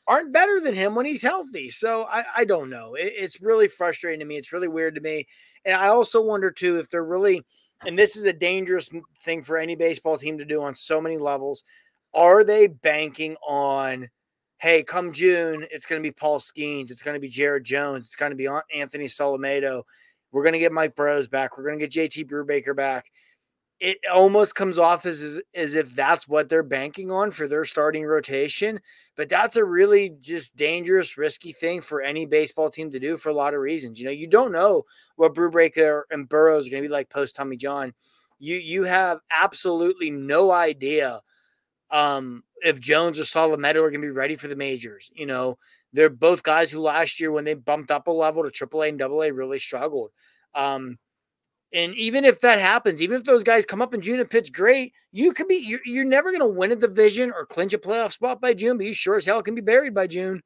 aren't 0.10 0.34
better 0.34 0.60
than 0.60 0.74
him 0.74 0.96
when 0.96 1.06
he's 1.06 1.22
healthy. 1.22 1.70
So 1.70 2.06
I, 2.10 2.26
I 2.38 2.46
don't 2.46 2.72
know. 2.72 2.96
It, 2.96 3.14
it's 3.16 3.40
really 3.40 3.68
frustrating 3.68 4.20
to 4.22 4.26
me. 4.26 4.38
It's 4.38 4.52
really 4.52 4.68
weird 4.68 4.96
to 4.96 5.02
me. 5.02 5.28
And 5.64 5.76
I 5.76 5.90
also 5.90 6.20
wonder 6.22 6.50
too 6.50 6.80
if 6.80 6.90
they're 6.90 7.06
really, 7.06 7.46
and 7.86 7.98
this 7.98 8.16
is 8.16 8.26
a 8.26 8.34
dangerous 8.34 8.90
thing 9.20 9.44
for 9.44 9.58
any 9.58 9.76
baseball 9.76 10.18
team 10.18 10.40
to 10.40 10.46
do 10.46 10.64
on 10.64 10.74
so 10.74 11.00
many 11.00 11.20
levels. 11.20 11.64
Are 12.16 12.44
they 12.44 12.66
banking 12.66 13.36
on, 13.48 14.10
hey, 14.58 14.82
come 14.82 15.14
June, 15.14 15.64
it's 15.70 15.86
going 15.86 16.02
to 16.02 16.08
be 16.08 16.12
Paul 16.12 16.40
Skenes, 16.40 16.90
it's 16.90 17.04
going 17.04 17.14
to 17.14 17.22
be 17.22 17.30
Jared 17.30 17.64
Jones, 17.64 18.06
it's 18.06 18.16
going 18.16 18.32
to 18.32 18.36
be 18.36 18.50
Anthony 18.74 19.06
Solometo. 19.06 19.84
We're 20.32 20.44
going 20.44 20.54
to 20.54 20.60
get 20.60 20.72
Mike 20.72 20.96
Burrows 20.96 21.28
back. 21.28 21.56
We're 21.56 21.66
going 21.66 21.80
to 21.80 21.88
get 21.88 22.12
JT 22.12 22.30
Brubaker 22.30 22.76
back 22.76 23.06
it 23.80 23.98
almost 24.12 24.56
comes 24.56 24.78
off 24.78 25.06
as 25.06 25.24
if, 25.24 25.42
as 25.56 25.76
if 25.76 25.96
that's 25.96 26.28
what 26.28 26.50
they're 26.50 26.64
banking 26.64 27.12
on 27.12 27.32
for 27.32 27.48
their 27.48 27.64
starting 27.64 28.06
rotation. 28.06 28.80
But 29.16 29.30
that's 29.30 29.56
a 29.56 29.64
really 29.64 30.12
just 30.20 30.56
dangerous, 30.56 31.18
risky 31.18 31.54
thing 31.54 31.82
for 31.82 32.02
any 32.02 32.26
baseball 32.26 32.70
team 32.70 32.92
to 32.92 33.00
do 33.00 33.16
for 33.16 33.30
a 33.30 33.34
lot 33.34 33.54
of 33.54 33.62
reasons. 33.62 34.00
You 34.00 34.06
know, 34.06 34.12
you 34.12 34.28
don't 34.28 34.52
know 34.52 34.84
what 35.16 35.34
Brubaker 35.34 36.04
and 36.12 36.28
Burrows 36.28 36.68
are 36.68 36.72
going 36.72 36.84
to 36.84 36.90
be 36.90 36.94
like 36.94 37.10
post 37.10 37.36
Tommy 37.36 37.56
John. 37.56 37.94
You 38.38 38.56
you 38.58 38.84
have 38.84 39.20
absolutely 39.36 40.10
no 40.10 40.52
idea 40.52 41.22
um, 41.92 42.44
if 42.62 42.80
Jones 42.80 43.20
or 43.20 43.24
Solometo 43.24 43.78
are 43.78 43.92
going 43.92 44.02
to 44.02 44.08
be 44.08 44.10
ready 44.10 44.36
for 44.36 44.48
the 44.48 44.56
majors. 44.56 45.10
You 45.14 45.26
know, 45.26 45.58
they're 45.94 46.10
both 46.10 46.44
guys 46.44 46.72
who 46.72 46.80
last 46.80 47.20
year 47.20 47.32
when 47.32 47.46
they 47.46 47.54
bumped 47.54 47.92
up 47.92 48.08
a 48.08 48.12
level 48.12 48.44
to 48.44 48.50
AAA 48.50 48.90
and 48.90 49.02
AA 49.02 49.34
really 49.34 49.60
struggled. 49.60 50.12
Um, 50.54 50.98
And 51.72 51.94
even 51.96 52.26
if 52.26 52.42
that 52.42 52.60
happens, 52.60 53.02
even 53.02 53.18
if 53.18 53.24
those 53.24 53.44
guys 53.44 53.66
come 53.66 53.82
up 53.82 53.94
in 53.94 54.02
June 54.02 54.20
and 54.20 54.30
pitch 54.30 54.52
great, 54.52 54.94
you 55.12 55.34
could 55.34 55.48
be 55.48 55.56
you're, 55.56 55.82
you're 55.86 56.06
never 56.06 56.32
going 56.32 56.42
to 56.42 56.48
win 56.48 56.72
a 56.72 56.76
division 56.76 57.32
or 57.32 57.46
clinch 57.46 57.74
a 57.74 57.78
playoff 57.78 58.12
spot 58.12 58.42
by 58.42 58.54
June, 58.54 58.78
but 58.78 58.88
you 58.88 58.94
sure 58.94 59.18
as 59.18 59.26
hell 59.26 59.44
can 59.44 59.56
be 59.56 59.62
buried 59.62 59.94
by 59.94 60.08
June. 60.08 60.42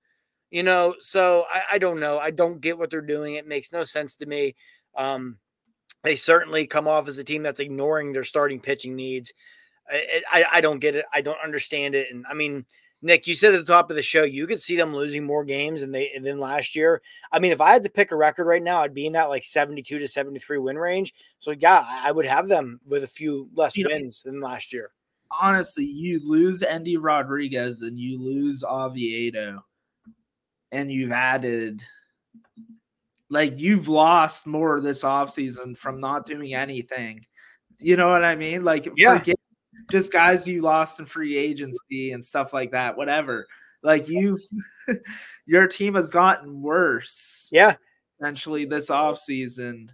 You 0.51 0.63
know, 0.63 0.95
so 0.99 1.45
I, 1.49 1.63
I 1.73 1.77
don't 1.77 1.99
know. 1.99 2.19
I 2.19 2.31
don't 2.31 2.61
get 2.61 2.77
what 2.77 2.89
they're 2.89 3.01
doing. 3.01 3.35
It 3.35 3.47
makes 3.47 3.71
no 3.71 3.83
sense 3.83 4.17
to 4.17 4.25
me. 4.25 4.55
Um, 4.95 5.37
they 6.03 6.15
certainly 6.15 6.67
come 6.67 6.87
off 6.87 7.07
as 7.07 7.17
a 7.17 7.23
team 7.23 7.41
that's 7.41 7.61
ignoring 7.61 8.11
their 8.11 8.23
starting 8.23 8.59
pitching 8.59 8.95
needs. 8.95 9.33
I, 9.89 10.21
I, 10.31 10.45
I 10.53 10.61
don't 10.61 10.79
get 10.79 10.95
it. 10.95 11.05
I 11.13 11.21
don't 11.21 11.39
understand 11.43 11.95
it. 11.95 12.09
And 12.11 12.25
I 12.29 12.33
mean, 12.33 12.65
Nick, 13.03 13.27
you 13.27 13.35
said 13.35 13.53
at 13.53 13.65
the 13.65 13.71
top 13.71 13.89
of 13.89 13.97
the 13.97 14.01
show 14.01 14.23
you 14.23 14.47
could 14.47 14.61
see 14.61 14.77
them 14.77 14.95
losing 14.95 15.25
more 15.25 15.43
games 15.43 15.81
than 15.81 15.91
they 15.91 16.17
than 16.21 16.39
last 16.39 16.73
year. 16.73 17.01
I 17.33 17.39
mean, 17.39 17.51
if 17.51 17.59
I 17.59 17.73
had 17.73 17.83
to 17.83 17.91
pick 17.91 18.11
a 18.11 18.15
record 18.15 18.45
right 18.45 18.63
now, 18.63 18.79
I'd 18.79 18.93
be 18.93 19.05
in 19.05 19.13
that 19.13 19.29
like 19.29 19.43
72 19.43 19.99
to 19.99 20.07
73 20.07 20.57
win 20.59 20.77
range. 20.77 21.13
So 21.39 21.51
yeah, 21.51 21.85
I 21.87 22.13
would 22.13 22.25
have 22.25 22.47
them 22.47 22.79
with 22.87 23.03
a 23.03 23.07
few 23.07 23.49
less 23.53 23.75
you 23.75 23.87
wins 23.89 24.23
know, 24.25 24.31
than 24.31 24.39
last 24.39 24.71
year. 24.71 24.91
Honestly, 25.41 25.83
you 25.83 26.21
lose 26.23 26.63
Endy 26.63 26.95
Rodriguez 26.95 27.81
and 27.81 27.99
you 27.99 28.17
lose 28.17 28.63
Oviedo, 28.63 29.65
and 30.71 30.89
you've 30.89 31.11
added 31.11 31.83
like 33.29 33.59
you've 33.59 33.89
lost 33.89 34.47
more 34.47 34.79
this 34.79 35.03
offseason 35.03 35.75
from 35.75 35.99
not 35.99 36.25
doing 36.25 36.53
anything. 36.53 37.25
You 37.79 37.97
know 37.97 38.07
what 38.07 38.23
I 38.23 38.37
mean? 38.37 38.63
Like 38.63 38.87
yeah. 38.95 39.19
forget 39.19 39.35
just 39.91 40.11
guys 40.11 40.47
you 40.47 40.61
lost 40.61 40.99
in 40.99 41.05
free 41.05 41.37
agency 41.37 42.11
and 42.11 42.23
stuff 42.23 42.53
like 42.53 42.71
that, 42.71 42.97
whatever. 42.97 43.47
Like 43.81 44.07
you've 44.07 44.41
your 45.45 45.67
team 45.67 45.95
has 45.95 46.09
gotten 46.09 46.61
worse. 46.61 47.49
Yeah. 47.51 47.75
Essentially 48.19 48.65
this 48.65 48.89
offseason. 48.89 49.89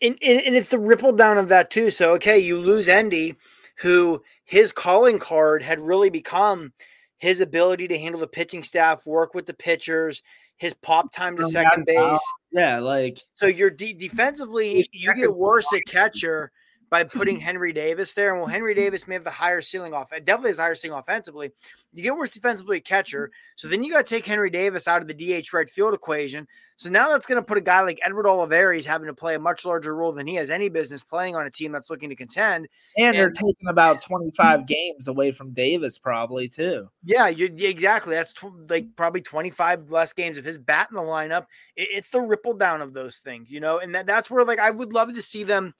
And, 0.00 0.18
and, 0.20 0.40
and 0.42 0.56
it's 0.56 0.68
the 0.68 0.78
ripple 0.78 1.12
down 1.12 1.38
of 1.38 1.48
that 1.48 1.70
too. 1.70 1.90
So 1.90 2.12
okay, 2.14 2.38
you 2.38 2.58
lose 2.58 2.88
Endy, 2.88 3.36
who 3.78 4.22
his 4.44 4.72
calling 4.72 5.18
card 5.18 5.62
had 5.62 5.80
really 5.80 6.10
become 6.10 6.72
his 7.18 7.40
ability 7.40 7.86
to 7.88 7.98
handle 7.98 8.20
the 8.20 8.26
pitching 8.26 8.64
staff, 8.64 9.06
work 9.06 9.32
with 9.32 9.46
the 9.46 9.54
pitchers, 9.54 10.22
his 10.56 10.74
pop 10.74 11.12
time 11.12 11.36
to 11.36 11.44
second 11.44 11.84
base. 11.86 12.20
Yeah, 12.52 12.80
like 12.80 13.18
so 13.34 13.46
you're 13.46 13.70
de- 13.70 13.92
defensively 13.92 14.86
you 14.92 15.14
get 15.14 15.30
worse 15.32 15.72
at 15.72 15.82
catcher 15.86 16.50
by 16.92 17.02
putting 17.04 17.40
Henry 17.40 17.72
Davis 17.72 18.12
there. 18.12 18.32
And 18.32 18.40
well, 18.40 18.46
Henry 18.46 18.74
mm-hmm. 18.74 18.82
Davis 18.82 19.08
may 19.08 19.14
have 19.14 19.24
the 19.24 19.30
higher 19.30 19.62
ceiling 19.62 19.94
off, 19.94 20.10
definitely 20.10 20.50
has 20.50 20.58
higher 20.58 20.74
ceiling 20.74 20.98
offensively. 20.98 21.50
You 21.94 22.02
get 22.02 22.14
worse 22.14 22.32
defensively 22.32 22.80
catcher. 22.80 23.28
Mm-hmm. 23.28 23.56
So 23.56 23.68
then 23.68 23.82
you 23.82 23.90
got 23.90 24.04
to 24.04 24.14
take 24.14 24.26
Henry 24.26 24.50
Davis 24.50 24.86
out 24.86 25.00
of 25.00 25.08
the 25.08 25.14
DH 25.14 25.54
right 25.54 25.68
field 25.68 25.94
equation. 25.94 26.46
So 26.76 26.90
now 26.90 27.08
that's 27.08 27.24
going 27.24 27.36
to 27.36 27.42
put 27.42 27.56
a 27.56 27.62
guy 27.62 27.80
like 27.80 27.98
Edward 28.04 28.26
Olivares 28.26 28.84
having 28.84 29.06
to 29.06 29.14
play 29.14 29.36
a 29.36 29.38
much 29.38 29.64
larger 29.64 29.96
role 29.96 30.12
than 30.12 30.26
he 30.26 30.34
has 30.34 30.50
any 30.50 30.68
business 30.68 31.02
playing 31.02 31.34
on 31.34 31.46
a 31.46 31.50
team 31.50 31.72
that's 31.72 31.88
looking 31.88 32.10
to 32.10 32.16
contend. 32.16 32.68
And, 32.98 33.06
and 33.06 33.16
they're 33.16 33.30
taking 33.30 33.68
about 33.68 34.00
mm-hmm. 34.00 34.12
25 34.14 34.66
games 34.66 35.08
away 35.08 35.32
from 35.32 35.52
Davis, 35.52 35.96
probably 35.96 36.46
too. 36.46 36.90
Yeah, 37.04 37.28
you 37.28 37.46
exactly. 37.46 38.14
That's 38.16 38.34
tw- 38.34 38.68
like 38.68 38.94
probably 38.96 39.22
25 39.22 39.90
less 39.90 40.12
games 40.12 40.36
of 40.36 40.44
his 40.44 40.58
bat 40.58 40.88
in 40.90 40.96
the 40.96 41.02
lineup. 41.02 41.46
It, 41.74 41.88
it's 41.92 42.10
the 42.10 42.20
ripple 42.20 42.52
down 42.52 42.82
of 42.82 42.92
those 42.92 43.20
things, 43.20 43.50
you 43.50 43.60
know, 43.60 43.78
and 43.78 43.94
that, 43.94 44.06
that's 44.06 44.30
where 44.30 44.44
like 44.44 44.58
I 44.58 44.70
would 44.70 44.92
love 44.92 45.14
to 45.14 45.22
see 45.22 45.44
them 45.44 45.72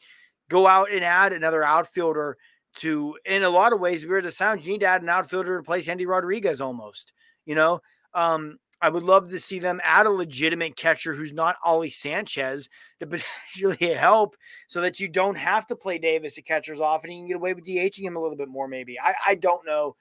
go 0.53 0.67
out 0.67 0.93
and 0.93 1.03
add 1.03 1.33
another 1.33 1.65
outfielder 1.65 2.37
to 2.75 3.17
in 3.25 3.43
a 3.43 3.51
lot 3.51 3.73
of 3.73 3.81
ways 3.81 4.07
weird 4.07 4.25
to 4.25 4.31
sound 4.31 4.65
you 4.65 4.73
need 4.73 4.81
to 4.81 4.87
add 4.87 5.03
an 5.03 5.09
outfielder 5.09 5.49
to 5.49 5.61
replace 5.61 5.89
Endy 5.89 6.07
Rodriguez 6.07 6.61
almost 6.61 7.13
you 7.47 7.55
know 7.55 7.81
um 8.15 8.59
I 8.83 8.89
would 8.89 9.05
love 9.05 9.31
to 9.31 9.39
see 9.39 9.61
them 9.61 9.81
add 9.85 10.07
a 10.07 10.11
legitimate 10.11 10.75
catcher 10.75 11.15
who's 11.15 11.33
not 11.33 11.57
Ali 11.65 11.89
Sanchez 11.89 12.69
to 13.01 13.07
potentially 13.57 13.95
help 13.95 14.37
so 14.67 14.81
that 14.81 14.99
you 14.99 15.09
don't 15.09 15.39
have 15.39 15.67
to 15.69 15.77
play 15.77 15.99
Davis 15.99 16.37
at 16.37 16.45
catchers 16.45 16.81
off 16.81 17.05
and 17.05 17.13
You 17.13 17.21
can 17.21 17.29
get 17.29 17.37
away 17.37 17.55
with 17.55 17.65
DHing 17.65 18.03
him 18.03 18.17
a 18.17 18.21
little 18.21 18.37
bit 18.37 18.49
more, 18.49 18.67
maybe. 18.67 18.99
I, 18.99 19.15
I 19.25 19.35
don't 19.37 19.65
know. 19.65 19.95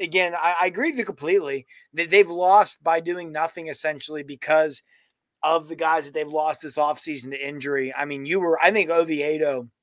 Again, 0.00 0.34
I, 0.34 0.56
I 0.62 0.66
agree 0.66 0.88
with 0.88 0.98
you 0.98 1.04
completely. 1.04 1.66
That 1.92 2.08
they've 2.08 2.28
lost 2.28 2.82
by 2.82 3.00
doing 3.00 3.32
nothing 3.32 3.68
essentially 3.68 4.22
because 4.22 4.82
of 5.42 5.68
the 5.68 5.76
guys 5.76 6.06
that 6.06 6.14
they've 6.14 6.26
lost 6.26 6.62
this 6.62 6.78
offseason 6.78 7.32
to 7.32 7.46
injury. 7.46 7.92
I 7.94 8.06
mean, 8.06 8.24
you 8.24 8.40
were, 8.40 8.58
I 8.62 8.70
think 8.70 8.88
Oviedo– 8.88 9.68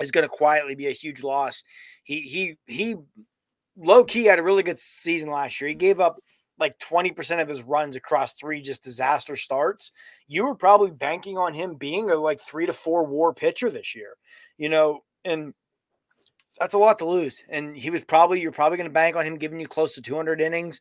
is 0.00 0.10
going 0.10 0.24
to 0.24 0.28
quietly 0.28 0.74
be 0.74 0.86
a 0.86 0.92
huge 0.92 1.22
loss. 1.22 1.62
He 2.04 2.20
he 2.20 2.56
he 2.66 2.96
low 3.76 4.04
key 4.04 4.24
had 4.24 4.38
a 4.38 4.42
really 4.42 4.62
good 4.62 4.78
season 4.78 5.30
last 5.30 5.60
year. 5.60 5.68
He 5.68 5.74
gave 5.74 6.00
up 6.00 6.18
like 6.58 6.78
20% 6.78 7.40
of 7.40 7.48
his 7.48 7.62
runs 7.62 7.96
across 7.96 8.34
three 8.34 8.60
just 8.60 8.82
disaster 8.82 9.36
starts. 9.36 9.92
You 10.26 10.44
were 10.44 10.54
probably 10.54 10.90
banking 10.90 11.38
on 11.38 11.54
him 11.54 11.76
being 11.76 12.10
a 12.10 12.16
like 12.16 12.40
3 12.40 12.66
to 12.66 12.72
4 12.72 13.04
war 13.04 13.32
pitcher 13.32 13.70
this 13.70 13.94
year. 13.94 14.14
You 14.56 14.68
know, 14.68 15.04
and 15.24 15.54
that's 16.58 16.74
a 16.74 16.78
lot 16.78 16.98
to 16.98 17.04
lose. 17.06 17.44
And 17.48 17.76
he 17.76 17.90
was 17.90 18.04
probably 18.04 18.40
you're 18.40 18.52
probably 18.52 18.76
going 18.76 18.88
to 18.88 18.92
bank 18.92 19.16
on 19.16 19.24
him 19.24 19.38
giving 19.38 19.60
you 19.60 19.68
close 19.68 19.94
to 19.94 20.02
200 20.02 20.40
innings. 20.40 20.80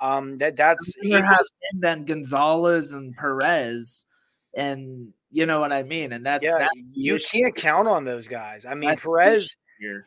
Um 0.00 0.38
that 0.38 0.56
that's 0.56 0.94
he 1.02 1.10
has 1.10 1.50
then 1.72 2.04
Gonzalez 2.04 2.92
and 2.92 3.16
Perez 3.16 4.06
and 4.54 5.12
you 5.30 5.46
know 5.46 5.60
what 5.60 5.72
I 5.72 5.82
mean? 5.82 6.12
And 6.12 6.24
that, 6.26 6.42
yeah, 6.42 6.58
that's 6.58 6.88
you 6.94 7.16
issue. 7.16 7.38
can't 7.38 7.54
count 7.54 7.88
on 7.88 8.04
those 8.04 8.28
guys. 8.28 8.64
I 8.66 8.74
mean, 8.74 8.90
that's 8.90 9.02
Perez 9.02 9.56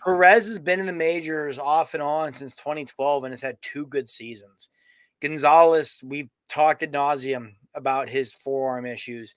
Perez 0.04 0.48
has 0.48 0.60
been 0.60 0.80
in 0.80 0.86
the 0.86 0.94
majors 0.94 1.58
off 1.58 1.94
and 1.94 2.04
on 2.04 2.34
since 2.34 2.56
2012 2.56 3.24
and 3.24 3.32
has 3.32 3.42
had 3.42 3.58
two 3.62 3.86
good 3.88 4.10
seasons. 4.10 4.70
Gonzalez, 5.22 6.02
we've 6.06 6.30
talked 6.50 6.84
ad 6.84 6.92
nauseum 6.92 7.54
about 7.76 8.10
his 8.10 8.34
forearm 8.34 8.86
issues. 8.86 9.36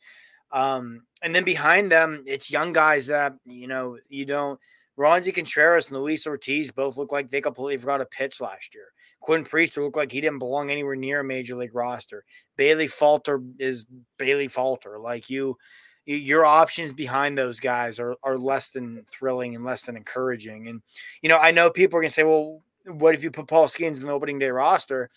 Um, 0.50 1.02
and 1.22 1.34
then 1.34 1.44
behind 1.44 1.90
them, 1.92 2.24
it's 2.26 2.50
young 2.50 2.72
guys 2.72 3.06
that 3.06 3.34
you 3.44 3.66
know 3.66 3.98
you 4.08 4.24
don't. 4.24 4.58
Roansy 4.98 5.34
Contreras 5.34 5.90
and 5.90 5.98
Luis 5.98 6.26
Ortiz 6.26 6.70
both 6.70 6.96
look 6.96 7.10
like 7.10 7.28
they 7.28 7.40
completely 7.40 7.76
forgot 7.76 8.00
a 8.00 8.06
pitch 8.06 8.40
last 8.40 8.74
year. 8.74 8.86
Quinn 9.24 9.42
Priester 9.42 9.82
looked 9.82 9.96
like 9.96 10.12
he 10.12 10.20
didn't 10.20 10.38
belong 10.38 10.70
anywhere 10.70 10.96
near 10.96 11.20
a 11.20 11.24
major 11.24 11.56
league 11.56 11.74
roster. 11.74 12.26
Bailey 12.58 12.88
Falter 12.88 13.42
is 13.58 13.86
Bailey 14.18 14.48
Falter. 14.48 14.98
Like 14.98 15.30
you, 15.30 15.56
your 16.04 16.44
options 16.44 16.92
behind 16.92 17.38
those 17.38 17.58
guys 17.58 17.98
are 17.98 18.16
are 18.22 18.36
less 18.36 18.68
than 18.68 19.02
thrilling 19.10 19.54
and 19.54 19.64
less 19.64 19.80
than 19.80 19.96
encouraging. 19.96 20.68
And 20.68 20.82
you 21.22 21.30
know, 21.30 21.38
I 21.38 21.52
know 21.52 21.70
people 21.70 21.98
are 21.98 22.02
gonna 22.02 22.10
say, 22.10 22.22
well, 22.22 22.60
what 22.84 23.14
if 23.14 23.24
you 23.24 23.30
put 23.30 23.48
Paul 23.48 23.66
Skenes 23.66 23.98
in 23.98 24.06
the 24.06 24.12
opening 24.12 24.38
day 24.38 24.50
roster? 24.50 25.08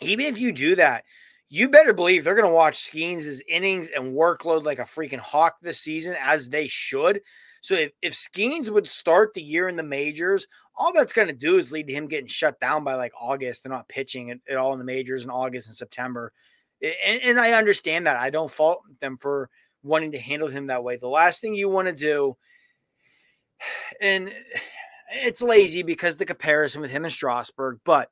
Even 0.00 0.24
if 0.24 0.40
you 0.40 0.50
do 0.50 0.74
that, 0.76 1.04
you 1.50 1.68
better 1.68 1.92
believe 1.92 2.24
they're 2.24 2.34
gonna 2.34 2.50
watch 2.50 2.76
Skenes' 2.76 3.42
innings 3.46 3.90
and 3.90 4.14
workload 4.14 4.64
like 4.64 4.78
a 4.78 4.84
freaking 4.84 5.18
hawk 5.18 5.56
this 5.60 5.80
season, 5.80 6.16
as 6.18 6.48
they 6.48 6.66
should. 6.66 7.20
So 7.60 7.74
if, 7.74 7.92
if 8.02 8.12
Skenes 8.14 8.70
would 8.70 8.86
start 8.86 9.34
the 9.34 9.42
year 9.42 9.68
in 9.68 9.76
the 9.76 9.82
majors, 9.82 10.46
all 10.76 10.92
that's 10.92 11.12
going 11.12 11.28
to 11.28 11.34
do 11.34 11.56
is 11.56 11.72
lead 11.72 11.88
to 11.88 11.92
him 11.92 12.06
getting 12.06 12.28
shut 12.28 12.60
down 12.60 12.84
by 12.84 12.94
like 12.94 13.12
August 13.20 13.64
and 13.64 13.72
not 13.72 13.88
pitching 13.88 14.30
at, 14.30 14.38
at 14.48 14.56
all 14.56 14.72
in 14.72 14.78
the 14.78 14.84
majors 14.84 15.24
in 15.24 15.30
August 15.30 15.68
and 15.68 15.76
September. 15.76 16.32
And, 16.80 17.20
and, 17.22 17.40
I 17.40 17.52
understand 17.52 18.06
that. 18.06 18.16
I 18.16 18.30
don't 18.30 18.50
fault 18.50 18.82
them 19.00 19.18
for 19.18 19.50
wanting 19.82 20.12
to 20.12 20.18
handle 20.18 20.48
him 20.48 20.68
that 20.68 20.84
way. 20.84 20.96
The 20.96 21.08
last 21.08 21.40
thing 21.40 21.54
you 21.54 21.68
want 21.68 21.88
to 21.88 21.94
do, 21.94 22.36
and 24.00 24.32
it's 25.12 25.42
lazy 25.42 25.82
because 25.82 26.16
the 26.16 26.24
comparison 26.24 26.80
with 26.80 26.92
him 26.92 27.04
and 27.04 27.12
Strasburg, 27.12 27.80
but 27.84 28.10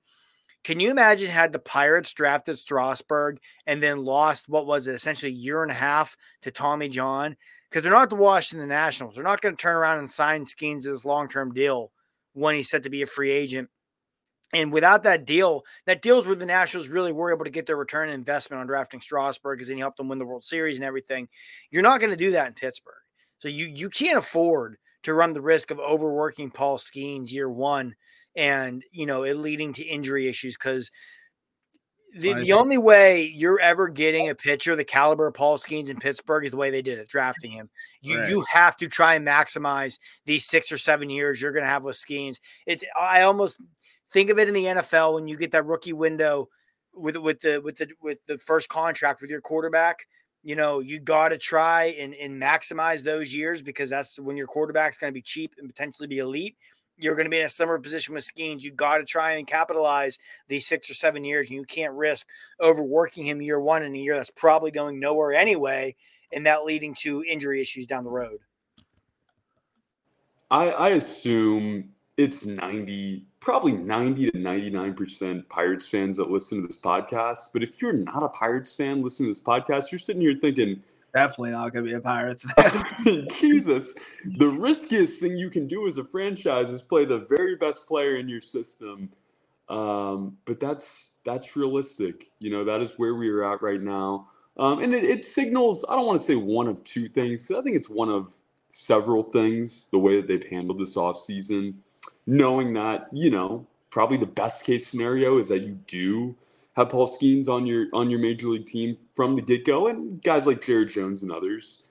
can 0.64 0.80
you 0.80 0.90
imagine 0.90 1.30
had 1.30 1.52
the 1.52 1.60
Pirates 1.60 2.12
drafted 2.12 2.58
Strasburg 2.58 3.38
and 3.68 3.80
then 3.80 4.04
lost 4.04 4.48
what 4.48 4.66
was 4.66 4.88
it 4.88 4.96
essentially 4.96 5.30
a 5.30 5.34
year 5.34 5.62
and 5.62 5.70
a 5.70 5.74
half 5.74 6.16
to 6.42 6.50
Tommy 6.50 6.88
John? 6.88 7.36
Because 7.68 7.82
they're 7.82 7.92
not 7.92 8.10
the 8.10 8.16
Washington 8.16 8.68
Nationals. 8.68 9.14
They're 9.14 9.24
not 9.24 9.40
going 9.40 9.56
to 9.56 9.60
turn 9.60 9.76
around 9.76 9.98
and 9.98 10.08
sign 10.08 10.44
Skenes' 10.44 11.04
long 11.04 11.28
term 11.28 11.52
deal 11.52 11.92
when 12.32 12.54
he's 12.54 12.70
set 12.70 12.84
to 12.84 12.90
be 12.90 13.02
a 13.02 13.06
free 13.06 13.30
agent. 13.30 13.68
And 14.52 14.72
without 14.72 15.02
that 15.02 15.26
deal, 15.26 15.64
that 15.86 16.02
deals 16.02 16.26
where 16.26 16.36
the 16.36 16.46
Nationals 16.46 16.88
really 16.88 17.12
were 17.12 17.34
able 17.34 17.44
to 17.44 17.50
get 17.50 17.66
their 17.66 17.76
return 17.76 18.08
investment 18.08 18.60
on 18.60 18.66
drafting 18.66 19.00
Strasburg 19.00 19.58
because 19.58 19.68
then 19.68 19.76
he 19.76 19.80
helped 19.80 19.96
them 19.96 20.08
win 20.08 20.18
the 20.18 20.24
World 20.24 20.44
Series 20.44 20.76
and 20.76 20.84
everything. 20.84 21.28
You're 21.70 21.82
not 21.82 21.98
going 21.98 22.10
to 22.10 22.16
do 22.16 22.30
that 22.30 22.46
in 22.46 22.54
Pittsburgh. 22.54 22.94
So 23.38 23.48
you 23.48 23.66
you 23.66 23.90
can't 23.90 24.18
afford 24.18 24.76
to 25.02 25.14
run 25.14 25.32
the 25.32 25.40
risk 25.40 25.70
of 25.70 25.80
overworking 25.80 26.50
Paul 26.50 26.78
Skenes 26.78 27.32
year 27.32 27.50
one 27.50 27.94
and 28.36 28.82
you 28.92 29.06
know 29.06 29.24
it 29.24 29.34
leading 29.34 29.72
to 29.74 29.84
injury 29.84 30.28
issues 30.28 30.56
because 30.56 30.90
the, 32.14 32.34
the 32.34 32.52
only 32.52 32.78
way 32.78 33.24
you're 33.34 33.60
ever 33.60 33.88
getting 33.88 34.28
a 34.28 34.34
pitcher 34.34 34.74
the 34.74 34.84
caliber 34.84 35.26
of 35.26 35.34
Paul 35.34 35.58
Skenes 35.58 35.90
in 35.90 35.98
Pittsburgh 35.98 36.44
is 36.44 36.52
the 36.52 36.56
way 36.56 36.70
they 36.70 36.82
did 36.82 36.98
it, 36.98 37.08
drafting 37.08 37.50
him. 37.50 37.68
You 38.00 38.20
right. 38.20 38.28
you 38.28 38.44
have 38.52 38.76
to 38.76 38.88
try 38.88 39.14
and 39.14 39.26
maximize 39.26 39.98
these 40.24 40.46
six 40.46 40.72
or 40.72 40.78
seven 40.78 41.10
years 41.10 41.40
you're 41.40 41.52
going 41.52 41.64
to 41.64 41.70
have 41.70 41.84
with 41.84 41.96
Skenes. 41.96 42.40
It's 42.66 42.84
I 42.98 43.22
almost 43.22 43.60
think 44.10 44.30
of 44.30 44.38
it 44.38 44.48
in 44.48 44.54
the 44.54 44.64
NFL 44.64 45.14
when 45.14 45.28
you 45.28 45.36
get 45.36 45.50
that 45.52 45.66
rookie 45.66 45.92
window 45.92 46.48
with 46.94 47.16
with 47.16 47.40
the 47.40 47.60
with 47.60 47.76
the 47.76 47.88
with 48.00 48.18
the 48.26 48.38
first 48.38 48.68
contract 48.68 49.20
with 49.20 49.30
your 49.30 49.40
quarterback. 49.40 50.06
You 50.42 50.54
know, 50.54 50.78
you 50.78 51.00
got 51.00 51.30
to 51.30 51.38
try 51.38 51.96
and, 51.98 52.14
and 52.14 52.40
maximize 52.40 53.02
those 53.02 53.34
years 53.34 53.62
because 53.62 53.90
that's 53.90 54.20
when 54.20 54.36
your 54.36 54.46
quarterback's 54.46 54.96
going 54.96 55.10
to 55.10 55.14
be 55.14 55.22
cheap 55.22 55.54
and 55.58 55.68
potentially 55.68 56.06
be 56.06 56.18
elite 56.18 56.56
you're 56.98 57.14
going 57.14 57.26
to 57.26 57.30
be 57.30 57.38
in 57.38 57.46
a 57.46 57.48
similar 57.48 57.78
position 57.78 58.14
with 58.14 58.24
Skenes. 58.24 58.62
You 58.62 58.72
got 58.72 58.98
to 58.98 59.04
try 59.04 59.32
and 59.32 59.46
capitalize 59.46 60.18
these 60.48 60.66
six 60.66 60.90
or 60.90 60.94
seven 60.94 61.24
years. 61.24 61.50
And 61.50 61.58
you 61.58 61.64
can't 61.64 61.92
risk 61.92 62.28
overworking 62.60 63.26
him 63.26 63.42
year 63.42 63.60
one 63.60 63.82
in 63.82 63.94
a 63.94 63.98
year 63.98 64.16
that's 64.16 64.30
probably 64.30 64.70
going 64.70 64.98
nowhere 64.98 65.32
anyway, 65.32 65.94
and 66.32 66.46
that 66.46 66.64
leading 66.64 66.94
to 67.00 67.22
injury 67.24 67.60
issues 67.60 67.86
down 67.86 68.04
the 68.04 68.10
road. 68.10 68.38
I, 70.50 70.68
I 70.68 70.88
assume 70.90 71.90
it's 72.16 72.46
90, 72.46 73.26
probably 73.40 73.72
90 73.72 74.30
to 74.30 74.38
99% 74.38 75.48
Pirates 75.48 75.86
fans 75.86 76.16
that 76.16 76.30
listen 76.30 76.62
to 76.62 76.66
this 76.66 76.80
podcast. 76.80 77.48
But 77.52 77.62
if 77.62 77.82
you're 77.82 77.92
not 77.92 78.22
a 78.22 78.28
Pirates 78.28 78.72
fan 78.72 79.02
listening 79.02 79.34
to 79.34 79.38
this 79.38 79.44
podcast, 79.44 79.90
you're 79.90 79.98
sitting 79.98 80.22
here 80.22 80.36
thinking, 80.40 80.82
definitely 81.16 81.50
not 81.52 81.72
going 81.72 81.84
to 81.84 81.90
be 81.90 81.96
a 81.96 82.00
Pirates 82.00 82.44
fan. 82.56 82.86
Jesus, 83.40 83.94
the 84.38 84.48
riskiest 84.48 85.20
thing 85.20 85.36
you 85.36 85.50
can 85.50 85.66
do 85.66 85.86
as 85.88 85.98
a 85.98 86.04
franchise 86.04 86.70
is 86.70 86.82
play 86.82 87.04
the 87.04 87.26
very 87.28 87.56
best 87.56 87.86
player 87.86 88.16
in 88.16 88.28
your 88.28 88.42
system. 88.42 89.10
Um, 89.68 90.36
but 90.44 90.60
that's 90.60 91.12
that's 91.24 91.56
realistic. 91.56 92.30
You 92.38 92.50
know, 92.50 92.64
that 92.64 92.82
is 92.82 92.94
where 92.98 93.14
we 93.14 93.28
are 93.30 93.52
at 93.52 93.62
right 93.62 93.80
now. 93.80 94.28
Um, 94.58 94.80
and 94.82 94.94
it, 94.94 95.04
it, 95.04 95.26
signals, 95.26 95.84
I 95.88 95.96
don't 95.96 96.06
want 96.06 96.20
to 96.20 96.26
say 96.26 96.36
one 96.36 96.68
of 96.68 96.82
two 96.84 97.08
things. 97.08 97.50
I 97.50 97.60
think 97.62 97.76
it's 97.76 97.90
one 97.90 98.08
of 98.08 98.32
several 98.70 99.22
things, 99.22 99.88
the 99.90 99.98
way 99.98 100.16
that 100.20 100.28
they've 100.28 100.44
handled 100.44 100.78
this 100.78 100.96
offseason, 100.96 101.74
knowing 102.26 102.72
that, 102.74 103.08
you 103.12 103.30
know, 103.30 103.66
probably 103.90 104.16
the 104.16 104.26
best 104.26 104.64
case 104.64 104.88
scenario 104.88 105.38
is 105.38 105.48
that 105.48 105.62
you 105.62 105.78
do 105.86 106.34
have 106.76 106.90
Paul 106.90 107.08
Skenes 107.08 107.48
on 107.48 107.66
your 107.66 107.86
on 107.92 108.10
your 108.10 108.20
major 108.20 108.48
league 108.48 108.66
team 108.66 108.96
from 109.14 109.34
the 109.34 109.42
get 109.42 109.64
go, 109.64 109.88
and 109.88 110.22
guys 110.22 110.46
like 110.46 110.64
Jared 110.64 110.90
Jones 110.90 111.22
and 111.22 111.32
others. 111.32 111.84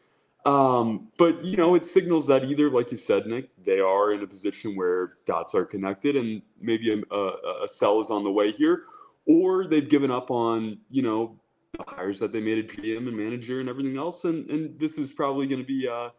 Um, 0.46 1.08
but 1.18 1.44
you 1.44 1.58
know, 1.58 1.74
it 1.74 1.88
signals 1.88 2.28
that 2.28 2.46
either, 2.46 2.70
like 2.70 2.92
you 2.92 2.98
said, 2.98 3.26
Nick, 3.26 3.50
they 3.64 3.80
are 3.80 4.14
in 4.14 4.22
a 4.22 4.28
position 4.28 4.76
where 4.76 5.14
dots 5.26 5.56
are 5.56 5.66
connected, 5.66 6.16
and 6.16 6.42
maybe 6.62 6.94
a, 6.94 7.16
a, 7.16 7.64
a 7.64 7.68
sell 7.68 8.00
is 8.00 8.12
on 8.12 8.24
the 8.24 8.32
way 8.32 8.52
here, 8.52 8.84
or 9.26 9.66
they've 9.68 9.90
given 9.90 10.12
up 10.12 10.30
on 10.30 10.78
you 10.92 11.02
know 11.02 11.40
the 11.78 11.84
hires 11.88 12.20
that 12.20 12.32
they 12.32 12.40
made 12.40 12.60
a 12.60 12.64
GM 12.64 13.08
and 13.08 13.18
manager 13.18 13.60
and 13.60 13.68
everything 13.68 13.98
else, 13.98 14.24
and 14.24 14.48
and 14.52 14.80
this 14.80 15.00
is 15.00 15.12
probably 15.12 15.48
going 15.48 15.62
to 15.62 15.68
be 15.68 15.88
uh, 15.88 16.10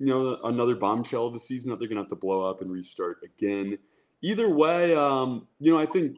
you 0.00 0.06
know 0.06 0.36
another 0.44 0.74
bombshell 0.74 1.26
of 1.26 1.34
a 1.36 1.38
season 1.38 1.70
that 1.70 1.78
they're 1.78 1.88
going 1.88 1.96
to 1.96 2.02
have 2.02 2.10
to 2.10 2.16
blow 2.16 2.42
up 2.42 2.60
and 2.60 2.72
restart 2.72 3.18
again. 3.22 3.78
Either 4.22 4.48
way, 4.48 4.96
um, 4.96 5.46
you 5.60 5.70
know, 5.70 5.78
I 5.78 5.86
think 5.86 6.16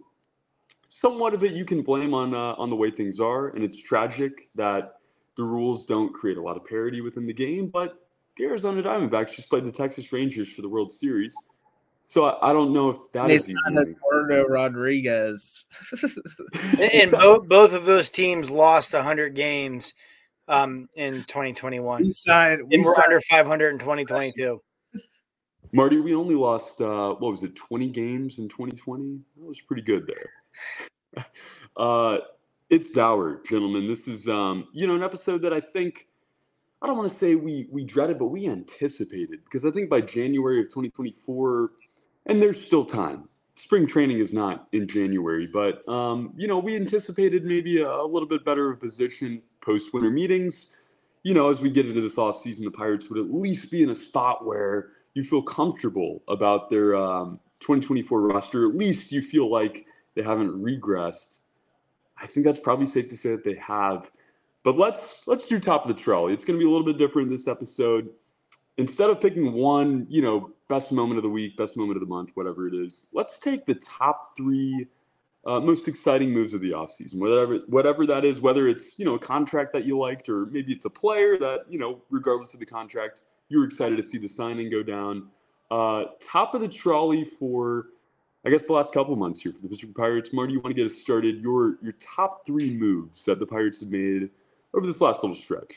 somewhat 0.88 1.34
of 1.34 1.44
it 1.44 1.52
you 1.52 1.64
can 1.64 1.82
blame 1.82 2.14
on 2.14 2.34
uh, 2.34 2.54
on 2.58 2.70
the 2.70 2.76
way 2.76 2.90
things 2.90 3.20
are, 3.20 3.48
and 3.48 3.62
it's 3.62 3.80
tragic 3.80 4.48
that 4.56 4.94
the 5.36 5.44
rules 5.44 5.86
don't 5.86 6.12
create 6.12 6.36
a 6.36 6.42
lot 6.42 6.56
of 6.56 6.64
parity 6.64 7.00
within 7.00 7.26
the 7.26 7.32
game. 7.32 7.68
But 7.68 8.02
the 8.36 8.44
Arizona 8.44 8.82
Diamondbacks 8.82 9.36
just 9.36 9.48
played 9.48 9.64
the 9.64 9.72
Texas 9.72 10.12
Rangers 10.12 10.52
for 10.52 10.62
the 10.62 10.68
World 10.68 10.90
Series, 10.90 11.34
so 12.08 12.24
I, 12.24 12.50
I 12.50 12.52
don't 12.52 12.72
know 12.72 12.90
if 12.90 12.96
that 13.12 13.28
they 13.28 13.34
is 13.34 13.54
signed 13.64 13.78
Eduardo 13.78 14.46
Rodriguez, 14.48 15.64
and 16.80 17.10
both 17.12 17.46
both 17.46 17.72
of 17.74 17.84
those 17.84 18.10
teams 18.10 18.50
lost 18.50 18.94
hundred 18.94 19.34
games 19.34 19.94
um, 20.48 20.88
in 20.96 21.24
2021. 21.24 22.02
We 22.02 22.10
signed. 22.10 22.62
We 22.66 22.76
and 22.76 22.84
we're 22.84 22.94
signed, 22.94 23.04
under 23.06 23.20
500 23.20 23.68
in 23.70 23.78
2022. 23.78 24.62
Marty, 25.72 26.00
we 26.00 26.14
only 26.14 26.34
lost 26.34 26.80
uh, 26.80 27.14
what 27.14 27.30
was 27.30 27.42
it, 27.42 27.54
20 27.54 27.90
games 27.90 28.38
in 28.38 28.48
2020? 28.48 29.20
That 29.36 29.44
was 29.44 29.60
pretty 29.60 29.82
good 29.82 30.06
there. 30.06 30.30
uh, 31.76 32.18
it's 32.70 32.90
dour, 32.90 33.40
gentlemen. 33.48 33.88
This 33.88 34.06
is 34.08 34.28
um, 34.28 34.68
you 34.72 34.86
know 34.86 34.94
an 34.94 35.02
episode 35.02 35.42
that 35.42 35.52
I 35.52 35.60
think 35.60 36.06
I 36.82 36.86
don't 36.86 36.96
want 36.96 37.10
to 37.10 37.16
say 37.16 37.34
we 37.34 37.66
we 37.70 37.84
dreaded, 37.84 38.18
but 38.18 38.26
we 38.26 38.48
anticipated 38.48 39.40
because 39.44 39.64
I 39.64 39.70
think 39.70 39.88
by 39.88 40.00
January 40.00 40.60
of 40.60 40.66
2024, 40.66 41.70
and 42.26 42.40
there's 42.42 42.64
still 42.64 42.84
time. 42.84 43.28
Spring 43.56 43.88
training 43.88 44.18
is 44.20 44.32
not 44.32 44.68
in 44.72 44.86
January, 44.86 45.48
but 45.52 45.86
um, 45.88 46.32
you 46.36 46.46
know 46.46 46.58
we 46.58 46.76
anticipated 46.76 47.44
maybe 47.44 47.80
a, 47.80 47.90
a 47.90 48.06
little 48.06 48.28
bit 48.28 48.44
better 48.44 48.70
of 48.70 48.80
position 48.80 49.42
post 49.60 49.92
winter 49.92 50.10
meetings. 50.10 50.76
You 51.24 51.34
know, 51.34 51.50
as 51.50 51.60
we 51.60 51.70
get 51.70 51.86
into 51.86 52.00
this 52.00 52.14
offseason, 52.14 52.64
the 52.64 52.70
Pirates 52.70 53.10
would 53.10 53.18
at 53.18 53.34
least 53.34 53.70
be 53.70 53.82
in 53.82 53.90
a 53.90 53.94
spot 53.94 54.46
where 54.46 54.90
you 55.14 55.24
feel 55.24 55.42
comfortable 55.42 56.22
about 56.28 56.70
their 56.70 56.94
um, 56.94 57.40
2024 57.60 58.20
roster. 58.20 58.68
At 58.68 58.76
least 58.76 59.10
you 59.10 59.20
feel 59.20 59.50
like 59.50 59.84
they 60.18 60.24
haven't 60.24 60.50
regressed. 60.50 61.38
I 62.20 62.26
think 62.26 62.44
that's 62.44 62.58
probably 62.58 62.86
safe 62.86 63.08
to 63.08 63.16
say 63.16 63.30
that 63.30 63.44
they 63.44 63.54
have. 63.54 64.10
But 64.64 64.76
let's 64.76 65.22
let's 65.28 65.46
do 65.46 65.60
top 65.60 65.88
of 65.88 65.96
the 65.96 66.02
trolley. 66.02 66.32
It's 66.32 66.44
going 66.44 66.58
to 66.58 66.62
be 66.62 66.68
a 66.68 66.70
little 66.70 66.84
bit 66.84 66.98
different 66.98 67.30
this 67.30 67.46
episode. 67.46 68.10
Instead 68.78 69.10
of 69.10 69.20
picking 69.20 69.52
one, 69.52 70.06
you 70.08 70.20
know, 70.20 70.50
best 70.68 70.90
moment 70.90 71.18
of 71.18 71.22
the 71.22 71.30
week, 71.30 71.56
best 71.56 71.76
moment 71.76 71.96
of 71.96 72.00
the 72.00 72.12
month, 72.12 72.30
whatever 72.34 72.66
it 72.66 72.74
is, 72.74 73.06
let's 73.12 73.38
take 73.38 73.64
the 73.64 73.76
top 73.76 74.36
three 74.36 74.88
uh, 75.46 75.60
most 75.60 75.86
exciting 75.86 76.32
moves 76.32 76.52
of 76.52 76.60
the 76.60 76.72
offseason, 76.72 77.20
whatever 77.20 77.58
whatever 77.68 78.04
that 78.04 78.24
is, 78.24 78.40
whether 78.40 78.66
it's 78.66 78.98
you 78.98 79.04
know 79.04 79.14
a 79.14 79.20
contract 79.20 79.72
that 79.72 79.84
you 79.84 79.96
liked 79.96 80.28
or 80.28 80.46
maybe 80.46 80.72
it's 80.72 80.84
a 80.84 80.90
player 80.90 81.38
that 81.38 81.60
you 81.70 81.78
know, 81.78 82.02
regardless 82.10 82.52
of 82.54 82.58
the 82.58 82.66
contract, 82.66 83.22
you 83.50 83.60
were 83.60 83.64
excited 83.64 83.94
to 83.96 84.02
see 84.02 84.18
the 84.18 84.28
signing 84.28 84.68
go 84.68 84.82
down. 84.82 85.28
Uh, 85.70 86.06
top 86.20 86.54
of 86.54 86.60
the 86.60 86.68
trolley 86.68 87.24
for 87.24 87.86
I 88.48 88.50
guess 88.50 88.62
the 88.62 88.72
last 88.72 88.94
couple 88.94 89.14
months 89.14 89.42
here 89.42 89.52
for 89.52 89.60
the 89.60 89.68
Pittsburgh 89.68 89.94
Pirates. 89.94 90.32
Marty, 90.32 90.54
you 90.54 90.60
want 90.60 90.74
to 90.74 90.82
get 90.82 90.90
us 90.90 90.96
started? 90.96 91.42
Your 91.42 91.76
your 91.82 91.92
top 92.00 92.46
three 92.46 92.70
moves 92.70 93.22
that 93.26 93.38
the 93.38 93.44
Pirates 93.44 93.80
have 93.80 93.90
made 93.90 94.30
over 94.72 94.86
this 94.86 95.02
last 95.02 95.22
little 95.22 95.36
stretch. 95.36 95.74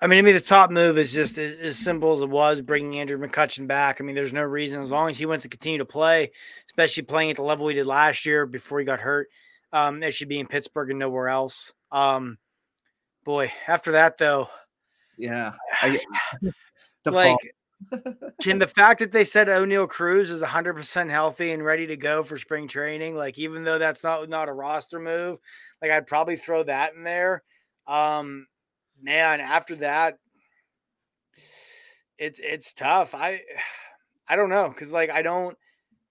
I 0.00 0.06
mean, 0.06 0.18
I 0.18 0.22
mean, 0.22 0.34
the 0.34 0.40
top 0.40 0.70
move 0.70 0.96
is 0.96 1.12
just 1.12 1.36
as 1.36 1.76
simple 1.76 2.12
as 2.12 2.22
it 2.22 2.30
was 2.30 2.62
bringing 2.62 2.98
Andrew 2.98 3.18
McCutchen 3.18 3.66
back. 3.66 4.00
I 4.00 4.04
mean, 4.04 4.14
there's 4.14 4.32
no 4.32 4.40
reason 4.40 4.80
as 4.80 4.90
long 4.90 5.10
as 5.10 5.18
he 5.18 5.26
wants 5.26 5.42
to 5.42 5.50
continue 5.50 5.76
to 5.76 5.84
play, 5.84 6.30
especially 6.70 7.02
playing 7.02 7.32
at 7.32 7.36
the 7.36 7.42
level 7.42 7.68
he 7.68 7.74
did 7.74 7.84
last 7.84 8.24
year 8.24 8.46
before 8.46 8.78
he 8.78 8.86
got 8.86 9.00
hurt. 9.00 9.28
Um, 9.70 10.02
it 10.02 10.14
should 10.14 10.30
be 10.30 10.40
in 10.40 10.46
Pittsburgh 10.46 10.88
and 10.88 10.98
nowhere 10.98 11.28
else. 11.28 11.74
Um, 11.92 12.38
boy, 13.24 13.52
after 13.68 13.92
that 13.92 14.16
though, 14.16 14.48
yeah, 15.18 15.52
I, 15.82 16.00
like 17.04 17.36
can 18.42 18.58
the 18.58 18.66
fact 18.66 19.00
that 19.00 19.12
they 19.12 19.24
said 19.24 19.48
Oneil 19.48 19.88
Cruz 19.88 20.30
is 20.30 20.42
100% 20.42 21.10
healthy 21.10 21.52
and 21.52 21.64
ready 21.64 21.86
to 21.88 21.96
go 21.96 22.22
for 22.22 22.36
spring 22.36 22.68
training, 22.68 23.16
like 23.16 23.38
even 23.38 23.64
though 23.64 23.78
that's 23.78 24.02
not 24.04 24.28
not 24.28 24.48
a 24.48 24.52
roster 24.52 24.98
move, 24.98 25.38
like 25.82 25.90
I'd 25.90 26.06
probably 26.06 26.36
throw 26.36 26.62
that 26.64 26.94
in 26.94 27.04
there. 27.04 27.42
Um 27.86 28.46
man, 29.02 29.40
after 29.40 29.76
that 29.76 30.18
it's 32.18 32.40
it's 32.42 32.72
tough. 32.72 33.14
I 33.14 33.40
I 34.28 34.36
don't 34.36 34.50
know 34.50 34.70
cuz 34.70 34.92
like 34.92 35.10
I 35.10 35.22
don't 35.22 35.56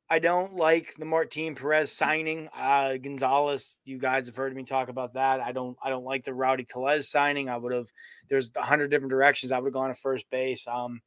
I 0.10 0.20
don't 0.20 0.56
like 0.56 0.96
the 0.98 1.06
Martin 1.06 1.56
Perez 1.56 1.92
signing. 1.92 2.50
Uh 2.56 2.98
Gonzalez, 2.98 3.80
you 3.86 4.00
guys 4.00 4.28
have 4.28 4.36
heard 4.36 4.56
me 4.56 4.64
talk 4.66 4.90
about 4.90 5.14
that. 5.14 5.42
I 5.42 5.52
don't 5.54 5.78
I 5.84 5.90
don't 5.90 6.06
like 6.06 6.26
the 6.26 6.34
Rowdy 6.34 6.66
Tellez 6.66 7.10
signing. 7.10 7.50
I 7.50 7.58
would 7.58 7.74
have 7.74 7.92
there's 8.30 8.52
a 8.56 8.64
hundred 8.64 8.90
different 8.92 9.12
directions 9.12 9.52
I 9.52 9.60
would 9.60 9.68
have 9.68 9.74
gone 9.74 9.90
to 9.90 9.96
first 9.96 10.30
base. 10.30 10.68
Um 10.68 11.02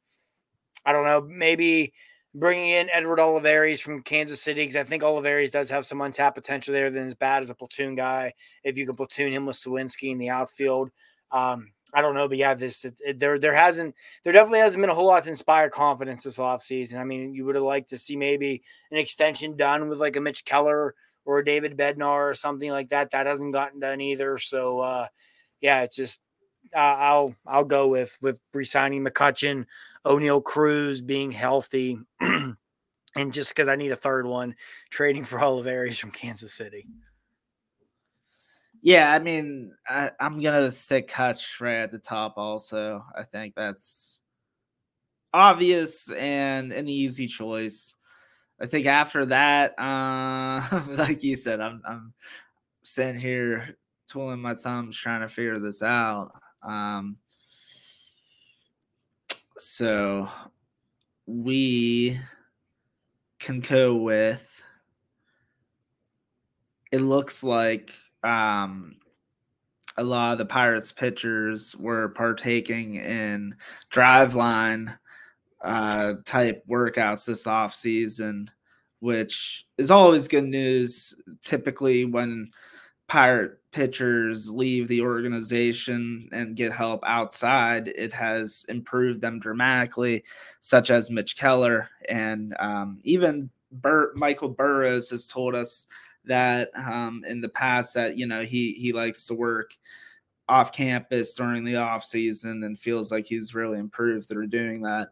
I 0.85 0.91
don't 0.91 1.05
know, 1.05 1.21
maybe 1.21 1.93
bringing 2.35 2.69
in 2.69 2.89
Edward 2.91 3.19
Olivares 3.19 3.79
from 3.79 4.01
Kansas 4.01 4.41
City 4.41 4.63
because 4.63 4.75
I 4.75 4.83
think 4.83 5.03
Olivares 5.03 5.51
does 5.51 5.69
have 5.69 5.85
some 5.85 6.01
untapped 6.01 6.35
potential 6.35 6.73
there 6.73 6.89
than 6.89 7.05
as 7.05 7.15
bad 7.15 7.43
as 7.43 7.49
a 7.49 7.55
platoon 7.55 7.95
guy. 7.95 8.33
If 8.63 8.77
you 8.77 8.85
can 8.85 8.95
platoon 8.95 9.31
him 9.31 9.45
with 9.45 9.55
Suwinski 9.55 10.11
in 10.11 10.17
the 10.17 10.29
outfield, 10.29 10.89
um, 11.31 11.71
I 11.93 12.01
don't 12.01 12.15
know, 12.15 12.27
but 12.27 12.37
yeah, 12.37 12.55
this 12.55 12.85
it, 12.85 12.99
it, 13.05 13.19
there 13.19 13.37
there 13.37 13.53
hasn't 13.53 13.93
there 14.23 14.33
definitely 14.33 14.59
hasn't 14.59 14.81
been 14.81 14.89
a 14.89 14.95
whole 14.95 15.05
lot 15.05 15.23
to 15.23 15.29
inspire 15.29 15.69
confidence 15.69 16.23
this 16.23 16.39
offseason. 16.39 16.99
I 16.99 17.03
mean, 17.03 17.35
you 17.35 17.45
would 17.45 17.55
have 17.55 17.63
liked 17.63 17.89
to 17.89 17.99
see 17.99 18.15
maybe 18.15 18.63
an 18.89 18.97
extension 18.97 19.55
done 19.55 19.87
with 19.87 19.99
like 19.99 20.15
a 20.15 20.21
Mitch 20.21 20.43
Keller 20.43 20.95
or 21.25 21.39
a 21.39 21.45
David 21.45 21.77
Bednar 21.77 22.29
or 22.29 22.33
something 22.33 22.71
like 22.71 22.89
that. 22.89 23.11
That 23.11 23.27
hasn't 23.27 23.53
gotten 23.53 23.79
done 23.79 24.01
either. 24.01 24.39
So 24.39 24.79
uh, 24.79 25.07
yeah, 25.61 25.81
it's 25.83 25.95
just 25.95 26.21
uh, 26.75 26.79
I'll 26.79 27.35
I'll 27.45 27.63
go 27.63 27.87
with 27.87 28.17
with 28.21 28.39
resigning 28.53 29.03
McCutchen, 29.03 29.65
Oneil 30.05 30.43
Cruz 30.43 31.01
being 31.01 31.31
healthy, 31.31 31.97
and 32.19 32.55
just 33.31 33.49
because 33.49 33.67
I 33.67 33.75
need 33.75 33.91
a 33.91 33.95
third 33.95 34.25
one, 34.25 34.55
trading 34.89 35.23
for 35.23 35.39
Olivares 35.43 35.97
from 35.97 36.11
Kansas 36.11 36.53
City. 36.53 36.87
Yeah, 38.81 39.13
I 39.13 39.19
mean, 39.19 39.73
I, 39.87 40.11
am 40.19 40.41
gonna 40.41 40.69
stick 40.69 41.09
Hutch 41.09 41.61
right 41.61 41.83
at 41.83 41.91
the 41.91 41.99
top. 41.99 42.33
Also, 42.35 43.03
I 43.15 43.23
think 43.23 43.55
that's 43.55 44.21
obvious 45.33 46.11
and 46.11 46.73
an 46.73 46.87
easy 46.87 47.27
choice. 47.27 47.95
I 48.59 48.65
think 48.65 48.85
after 48.85 49.25
that, 49.27 49.79
uh, 49.79 50.81
like 50.89 51.23
you 51.23 51.37
said, 51.37 51.61
I'm 51.61 51.81
I'm 51.85 52.13
sitting 52.83 53.19
here 53.19 53.77
twiddling 54.07 54.41
my 54.41 54.53
thumbs 54.53 54.97
trying 54.97 55.21
to 55.21 55.29
figure 55.29 55.59
this 55.59 55.81
out. 55.81 56.31
Um, 56.61 57.17
so 59.57 60.27
we 61.25 62.19
can 63.39 63.59
go 63.59 63.95
with 63.95 64.61
it 66.93 67.01
looks 67.01 67.43
like 67.43 67.91
um, 68.23 68.97
a 69.97 70.03
lot 70.03 70.33
of 70.33 70.37
the 70.37 70.45
Pirates 70.45 70.91
pitchers 70.91 71.75
were 71.75 72.09
partaking 72.09 72.95
in 72.95 73.55
driveline 73.91 74.95
uh, 75.63 76.13
type 76.23 76.63
workouts 76.69 77.25
this 77.25 77.47
off 77.47 77.73
season, 77.73 78.47
which 78.99 79.65
is 79.79 79.89
always 79.89 80.27
good 80.27 80.43
news. 80.43 81.15
Typically, 81.41 82.05
when 82.05 82.47
pirate 83.07 83.59
pitchers 83.73 84.49
leave 84.49 84.87
the 84.87 85.01
organization 85.01 86.29
and 86.31 86.55
get 86.55 86.71
help 86.71 87.03
outside, 87.05 87.89
it 87.89 88.13
has 88.13 88.65
improved 88.69 89.19
them 89.19 89.39
dramatically, 89.39 90.23
such 90.61 90.91
as 90.91 91.11
Mitch 91.11 91.35
Keller. 91.35 91.89
And 92.07 92.55
um, 92.59 92.99
even 93.03 93.49
Bur- 93.71 94.13
Michael 94.15 94.49
Burrows 94.49 95.09
has 95.09 95.27
told 95.27 95.55
us 95.55 95.87
that 96.25 96.69
um, 96.75 97.25
in 97.27 97.41
the 97.41 97.49
past 97.49 97.93
that, 97.95 98.15
you 98.15 98.27
know, 98.27 98.43
he, 98.43 98.73
he 98.73 98.93
likes 98.93 99.25
to 99.25 99.33
work 99.33 99.75
off 100.47 100.71
campus 100.71 101.33
during 101.33 101.65
the 101.65 101.75
off 101.75 102.03
season 102.03 102.63
and 102.63 102.79
feels 102.79 103.11
like 103.11 103.25
he's 103.25 103.55
really 103.55 103.79
improved 103.79 104.29
through 104.29 104.47
doing 104.47 104.81
that. 104.83 105.09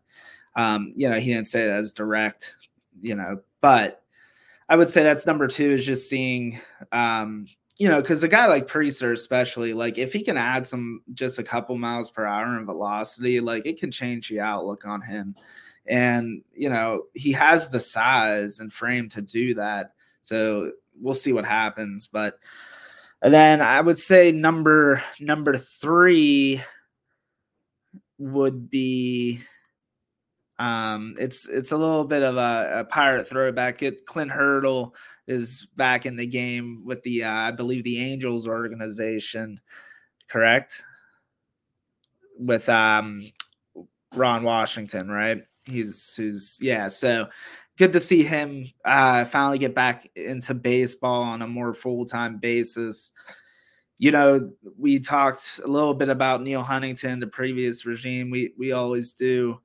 Um, 0.55 0.93
you 0.95 1.09
know, 1.09 1.19
he 1.19 1.33
didn't 1.33 1.47
say 1.47 1.63
it 1.63 1.69
as 1.71 1.93
direct, 1.93 2.55
you 3.01 3.15
know, 3.15 3.41
but 3.61 4.03
I 4.69 4.75
would 4.75 4.89
say 4.89 5.03
that's 5.03 5.25
number 5.25 5.47
two 5.47 5.71
is 5.71 5.85
just 5.85 6.09
seeing, 6.09 6.61
um, 6.91 7.47
you 7.77 7.87
know, 7.87 8.01
because 8.01 8.23
a 8.23 8.27
guy 8.27 8.47
like 8.47 8.67
Priester, 8.67 9.11
especially, 9.13 9.73
like 9.73 9.97
if 9.97 10.13
he 10.13 10.23
can 10.23 10.37
add 10.37 10.67
some 10.67 11.01
just 11.13 11.39
a 11.39 11.43
couple 11.43 11.77
miles 11.77 12.11
per 12.11 12.25
hour 12.25 12.57
in 12.57 12.65
velocity, 12.65 13.39
like 13.39 13.65
it 13.65 13.79
can 13.79 13.91
change 13.91 14.29
the 14.29 14.39
outlook 14.39 14.85
on 14.85 15.01
him. 15.01 15.35
And, 15.87 16.43
you 16.53 16.69
know, 16.69 17.03
he 17.15 17.31
has 17.31 17.69
the 17.69 17.79
size 17.79 18.59
and 18.59 18.71
frame 18.71 19.09
to 19.09 19.21
do 19.21 19.55
that. 19.55 19.93
So 20.21 20.71
we'll 20.99 21.15
see 21.15 21.33
what 21.33 21.45
happens. 21.45 22.07
But 22.07 22.35
and 23.21 23.33
then 23.33 23.61
I 23.61 23.81
would 23.81 23.99
say 23.99 24.31
number 24.31 25.01
number 25.19 25.57
three 25.57 26.61
would 28.17 28.69
be 28.69 29.41
um, 30.61 31.15
it's 31.17 31.47
it's 31.47 31.71
a 31.71 31.77
little 31.77 32.03
bit 32.03 32.21
of 32.21 32.37
a, 32.37 32.81
a 32.81 32.85
pirate 32.85 33.27
throwback. 33.27 33.81
It 33.81 34.05
Clint 34.05 34.29
Hurdle 34.29 34.93
is 35.25 35.67
back 35.75 36.05
in 36.05 36.15
the 36.15 36.27
game 36.27 36.83
with 36.85 37.01
the 37.01 37.23
uh, 37.23 37.33
I 37.33 37.49
believe 37.49 37.83
the 37.83 37.99
Angels 37.99 38.47
organization, 38.47 39.59
correct? 40.29 40.83
With 42.37 42.69
um, 42.69 43.23
Ron 44.13 44.43
Washington, 44.43 45.09
right? 45.09 45.39
He's 45.65 46.13
who's 46.15 46.59
yeah. 46.61 46.89
So 46.89 47.27
good 47.79 47.93
to 47.93 47.99
see 47.99 48.21
him 48.21 48.67
uh, 48.85 49.25
finally 49.25 49.57
get 49.57 49.73
back 49.73 50.07
into 50.15 50.53
baseball 50.53 51.23
on 51.23 51.41
a 51.41 51.47
more 51.47 51.73
full 51.73 52.05
time 52.05 52.37
basis. 52.37 53.13
You 53.97 54.11
know, 54.11 54.51
we 54.77 54.99
talked 54.99 55.59
a 55.65 55.67
little 55.67 55.95
bit 55.95 56.09
about 56.09 56.43
Neal 56.43 56.61
Huntington, 56.61 57.19
the 57.19 57.25
previous 57.25 57.83
regime. 57.83 58.29
We 58.29 58.53
we 58.59 58.73
always 58.73 59.13
do, 59.13 59.59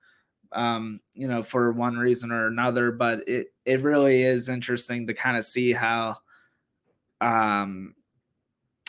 um, 0.52 1.00
you 1.14 1.28
know, 1.28 1.42
for 1.42 1.72
one 1.72 1.96
reason 1.96 2.30
or 2.30 2.46
another. 2.46 2.92
But 2.92 3.28
it 3.28 3.48
it 3.64 3.82
really 3.82 4.22
is 4.22 4.48
interesting 4.48 5.06
to 5.06 5.14
kind 5.14 5.36
of 5.36 5.44
see 5.44 5.72
how, 5.72 6.16
um, 7.20 7.94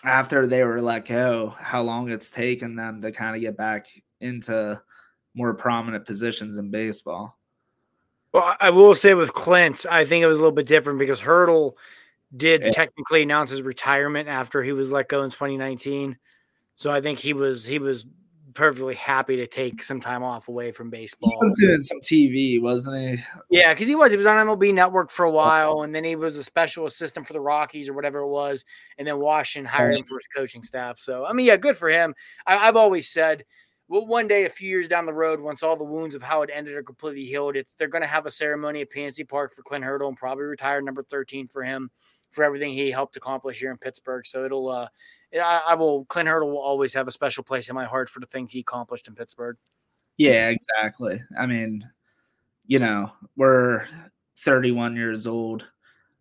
after 0.04 0.48
they 0.48 0.64
were 0.64 0.82
let 0.82 1.06
go, 1.06 1.56
how 1.60 1.82
long 1.84 2.10
it's 2.10 2.30
taken 2.30 2.76
them 2.76 3.02
to 3.02 3.12
kind 3.12 3.36
of 3.36 3.42
get 3.42 3.58
back 3.58 3.88
into 4.20 4.82
more 5.34 5.54
prominent 5.54 6.06
positions 6.06 6.58
in 6.58 6.72
baseball. 6.72 7.38
Well, 8.34 8.56
I 8.60 8.70
will 8.72 8.96
say 8.96 9.14
with 9.14 9.34
Clint, 9.34 9.86
I 9.90 10.06
think 10.06 10.24
it 10.24 10.28
was 10.28 10.38
a 10.38 10.42
little 10.42 10.56
bit 10.56 10.68
different 10.68 11.00
because 11.00 11.22
Hurdle 11.22 11.78
did 12.36 12.62
yeah. 12.62 12.72
technically 12.72 13.24
announce 13.24 13.52
his 13.52 13.62
retirement 13.62 14.28
after 14.28 14.62
he 14.62 14.74
was 14.74 14.92
let 14.92 15.08
go 15.08 15.24
in 15.24 15.30
2019. 15.30 16.18
So 16.76 16.92
I 16.92 17.02
think 17.02 17.20
he 17.20 17.34
was 17.34 17.66
he 17.66 17.80
was 17.80 18.06
perfectly 18.58 18.96
happy 18.96 19.36
to 19.38 19.46
take 19.46 19.84
some 19.84 20.02
time 20.02 20.24
off 20.24 20.48
away 20.48 20.72
from 20.72 20.90
baseball. 20.90 21.30
He 21.30 21.38
was 21.46 21.58
doing 21.60 21.82
some 21.82 22.00
TV, 22.00 22.60
wasn't 22.60 22.98
he? 22.98 23.24
Yeah, 23.52 23.74
because 23.74 23.88
he 23.88 23.96
was. 23.96 24.10
He 24.10 24.18
was 24.18 24.26
on 24.26 24.48
MLB 24.48 24.74
Network 24.74 25.12
for 25.12 25.26
a 25.26 25.32
while, 25.32 25.84
and 25.84 25.94
then 25.94 26.04
he 26.04 26.16
was 26.16 26.36
a 26.38 26.44
special 26.44 26.88
assistant 26.88 27.28
for 27.28 27.34
the 27.34 27.40
Rockies 27.40 27.88
or 27.88 27.94
whatever 27.94 28.20
it 28.20 28.30
was, 28.30 28.66
and 28.98 29.08
then 29.08 29.20
Washington 29.20 29.70
hired 29.70 29.96
him 29.96 30.06
for 30.06 30.16
his 30.16 30.28
coaching 30.28 30.64
staff. 30.64 30.98
So 30.98 31.24
I 31.26 31.34
mean, 31.34 31.46
yeah, 31.46 31.58
good 31.58 31.78
for 31.78 31.88
him. 31.88 32.16
I, 32.48 32.68
I've 32.68 32.76
always 32.76 33.08
said 33.08 33.46
well, 33.90 34.06
one 34.06 34.28
day, 34.28 34.46
a 34.46 34.50
few 34.50 34.70
years 34.70 34.88
down 34.88 35.06
the 35.06 35.14
road, 35.14 35.40
once 35.40 35.64
all 35.64 35.78
the 35.78 35.84
wounds 35.84 36.14
of 36.14 36.22
how 36.22 36.42
it 36.42 36.50
ended 36.54 36.76
are 36.76 36.84
completely 36.84 37.24
healed, 37.24 37.56
it's 37.56 37.76
they're 37.76 37.88
going 37.88 38.02
to 38.02 38.08
have 38.08 38.26
a 38.26 38.32
ceremony 38.32 38.82
at 38.82 38.92
PNC 38.92 39.30
Park 39.30 39.54
for 39.54 39.62
Clint 39.62 39.86
Hurdle 39.86 40.10
and 40.10 40.18
probably 40.18 40.44
retire 40.44 40.82
number 40.82 41.04
13 41.04 41.48
for 41.48 41.64
him 41.64 41.90
for 42.32 42.44
everything 42.44 42.72
he 42.72 42.92
helped 42.92 43.16
accomplish 43.16 43.60
here 43.60 43.72
in 43.72 43.78
Pittsburgh. 43.78 44.26
So 44.26 44.44
it'll, 44.44 44.68
uh, 44.68 44.88
I, 45.34 45.62
I 45.70 45.76
will, 45.76 46.06
Clint 46.06 46.30
Hurdle 46.30 46.50
will 46.50 46.60
always 46.60 46.94
have 46.94 47.08
a 47.08 47.12
special 47.12 47.44
place 47.44 47.70
in 47.70 47.76
my 47.76 47.86
heart 47.86 48.10
for 48.10 48.20
the 48.20 48.26
things 48.28 48.54
he 48.54 48.60
accomplished 48.60 49.08
in 49.08 49.16
Pittsburgh. 49.16 49.58
Yeah, 50.18 50.50
exactly. 50.50 51.22
I 51.38 51.46
mean, 51.46 51.88
you 52.66 52.80
know, 52.80 53.12
we're 53.36 53.86
31 54.38 54.96
years 54.96 55.28
old. 55.28 55.66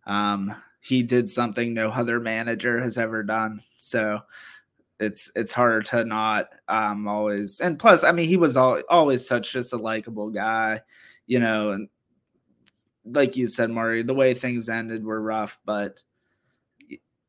Um, 0.05 0.55
he 0.81 1.03
did 1.03 1.29
something 1.29 1.73
no 1.73 1.89
other 1.89 2.19
manager 2.19 2.79
has 2.79 2.97
ever 2.97 3.23
done. 3.23 3.61
So, 3.77 4.21
it's 4.99 5.31
it's 5.35 5.53
hard 5.53 5.85
to 5.85 6.03
not 6.03 6.49
um 6.67 7.07
always 7.07 7.59
and 7.59 7.77
plus 7.77 8.03
i 8.03 8.11
mean 8.11 8.27
he 8.27 8.37
was 8.37 8.57
all, 8.57 8.81
always 8.89 9.27
such 9.27 9.53
just 9.53 9.73
a 9.73 9.77
likable 9.77 10.29
guy 10.29 10.81
you 11.27 11.39
know 11.39 11.71
and 11.71 11.89
like 13.05 13.37
you 13.37 13.47
said 13.47 13.69
Maury, 13.69 14.03
the 14.03 14.13
way 14.13 14.33
things 14.33 14.67
ended 14.67 15.05
were 15.05 15.21
rough 15.21 15.59
but 15.65 16.01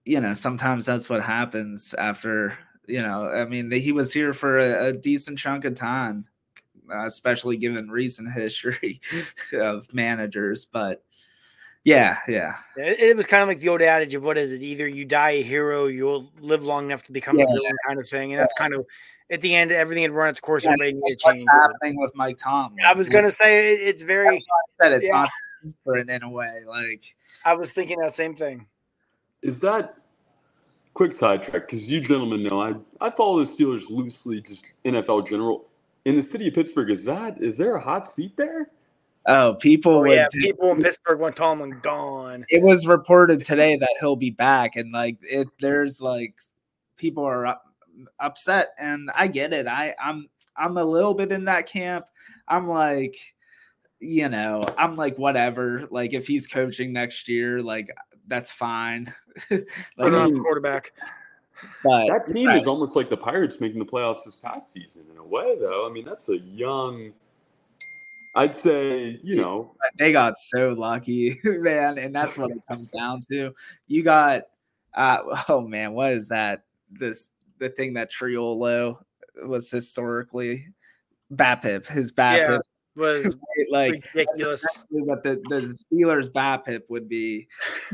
you 0.09 0.18
know 0.18 0.32
sometimes 0.32 0.86
that's 0.86 1.11
what 1.11 1.22
happens 1.22 1.94
after 1.94 2.56
you 2.86 3.02
know 3.02 3.28
i 3.28 3.44
mean 3.44 3.70
he 3.70 3.92
was 3.92 4.11
here 4.12 4.32
for 4.32 4.59
a, 4.59 4.86
a 4.86 4.92
decent 4.92 5.38
chunk 5.38 5.66
of 5.66 5.74
time 5.74 6.24
uh, 6.90 7.04
especially 7.04 7.59
given 7.59 7.90
recent 7.90 8.32
history 8.32 9.00
of 9.52 9.92
managers 9.92 10.64
but 10.64 11.04
yeah, 11.84 12.18
yeah. 12.28 12.56
It, 12.76 13.00
it, 13.00 13.16
was 13.16 13.24
kind 13.24 13.40
of 13.40 13.48
like 13.48 13.61
the 13.61 13.70
old 13.70 13.80
adage 13.80 14.14
of 14.14 14.22
what 14.22 14.36
is 14.36 14.52
it? 14.52 14.61
Either 14.61 14.86
you 14.86 15.06
die 15.06 15.30
a 15.30 15.42
hero, 15.42 15.86
you'll 15.86 16.30
live 16.38 16.62
long 16.62 16.86
enough 16.86 17.06
to 17.06 17.12
become 17.12 17.38
yeah. 17.38 17.44
a 17.44 17.46
villain, 17.46 17.76
kind 17.86 17.98
of 17.98 18.06
thing. 18.06 18.32
And 18.32 18.40
that's 18.40 18.52
kind 18.59 18.74
of 18.74 18.84
at 19.30 19.40
the 19.40 19.54
end, 19.54 19.72
everything 19.72 20.02
had 20.02 20.12
run 20.12 20.28
its 20.28 20.40
course. 20.40 20.64
Yeah, 20.64 20.74
needed 20.74 21.00
to 21.00 21.16
change. 21.16 21.44
What's 21.44 21.44
happening 21.44 21.98
with 21.98 22.14
Mike 22.14 22.36
Tom? 22.36 22.74
I 22.84 22.92
was 22.92 23.09
gonna 23.09 23.30
say 23.30 23.72
it, 23.72 23.80
it's 23.88 24.02
very. 24.02 24.36
I 24.36 24.40
said 24.82 24.92
it's 24.92 25.06
yeah. 25.06 25.12
not 25.12 25.30
different 25.64 26.11
in 26.11 26.24
a 26.24 26.28
way. 26.28 26.62
Like 26.66 27.04
I 27.46 27.54
was 27.54 27.70
thinking 27.70 28.00
that 28.00 28.12
same 28.12 28.34
thing. 28.34 28.66
Is 29.43 29.61
that 29.61 29.97
quick 30.95 31.12
sidetrack? 31.12 31.68
Because 31.68 31.91
you 31.91 32.01
gentlemen 32.01 32.43
know 32.43 32.61
I 32.61 32.74
I 33.01 33.11
follow 33.11 33.45
the 33.45 33.51
Steelers 33.51 33.91
loosely, 33.91 34.41
just 34.41 34.64
NFL 34.84 35.28
general. 35.28 35.66
In 36.05 36.16
the 36.16 36.22
city 36.22 36.49
of 36.49 36.55
Pittsburgh, 36.55 36.91
is 36.91 37.05
that 37.05 37.43
is 37.43 37.57
there 37.57 37.76
a 37.76 37.80
hot 37.80 38.11
seat 38.11 38.36
there? 38.36 38.70
Oh, 39.26 39.55
people 39.55 39.93
oh, 39.93 40.05
yeah, 40.05 40.26
people 40.32 40.70
in 40.70 40.82
Pittsburgh 40.82 41.20
want 41.20 41.36
Tomlin 41.36 41.78
gone. 41.82 42.47
It 42.49 42.62
was 42.62 42.86
reported 42.86 43.45
today 43.45 43.76
that 43.76 43.95
he'll 44.01 44.16
be 44.16 44.30
back, 44.30 44.76
and 44.76 44.91
like 44.91 45.18
it, 45.22 45.49
there's 45.61 46.01
like 46.01 46.41
people 46.97 47.24
are 47.24 47.47
up, 47.47 47.64
upset, 48.18 48.68
and 48.78 49.11
I 49.14 49.26
get 49.26 49.53
it. 49.53 49.66
I 49.66 49.95
I'm 50.03 50.28
I'm 50.57 50.78
a 50.78 50.84
little 50.84 51.14
bit 51.14 51.30
in 51.30 51.45
that 51.45 51.66
camp. 51.66 52.07
I'm 52.49 52.68
like, 52.68 53.16
you 54.01 54.30
know, 54.30 54.64
I'm 54.78 54.95
like 54.97 55.18
whatever. 55.18 55.86
Like 55.91 56.14
if 56.14 56.26
he's 56.26 56.47
coaching 56.47 56.93
next 56.93 57.28
year, 57.28 57.62
like 57.62 57.91
that's 58.29 58.51
fine. 58.51 59.12
like, 59.51 59.66
I 59.99 60.31
quarterback. 60.31 60.93
But 61.83 62.07
that 62.07 62.33
team 62.33 62.47
right. 62.47 62.61
is 62.61 62.68
almost 62.68 62.95
like 62.95 63.11
the 63.11 63.16
Pirates 63.16 63.61
making 63.61 63.81
the 63.81 63.85
playoffs 63.85 64.24
this 64.24 64.37
past 64.37 64.72
season 64.72 65.05
in 65.11 65.18
a 65.18 65.24
way, 65.24 65.57
though. 65.59 65.89
I 65.89 65.93
mean, 65.93 66.05
that's 66.05 66.29
a 66.29 66.39
young 66.39 67.12
I'd 68.39 68.55
say, 68.55 69.18
you 69.24 69.35
know, 69.35 69.74
they 69.97 70.12
got 70.12 70.39
so 70.39 70.72
lucky, 70.72 71.41
man, 71.45 71.99
and 71.99 72.14
that's 72.14 72.39
what 72.39 72.53
it 72.53 72.62
comes 72.68 72.91
down 72.91 73.18
to. 73.31 73.53
You 73.89 74.03
got, 74.05 74.43
uh, 74.95 75.45
oh 75.49 75.61
man, 75.61 75.93
what 75.93 76.12
is 76.12 76.29
that? 76.29 76.62
This 76.91 77.31
the 77.59 77.68
thing 77.68 77.95
that 77.95 78.12
Triolo 78.12 79.03
was 79.45 79.70
historically 79.70 80.68
BABIP, 81.33 81.87
his 81.87 82.12
BABIP 82.12 82.49
yeah, 82.49 82.59
was 82.99 83.36
like 83.70 84.05
ridiculous. 84.14 84.64
What 84.90 85.22
the, 85.22 85.40
the 85.49 85.61
Steelers 85.92 86.30
BABIP 86.30 86.82
would 86.88 87.09
be 87.09 87.49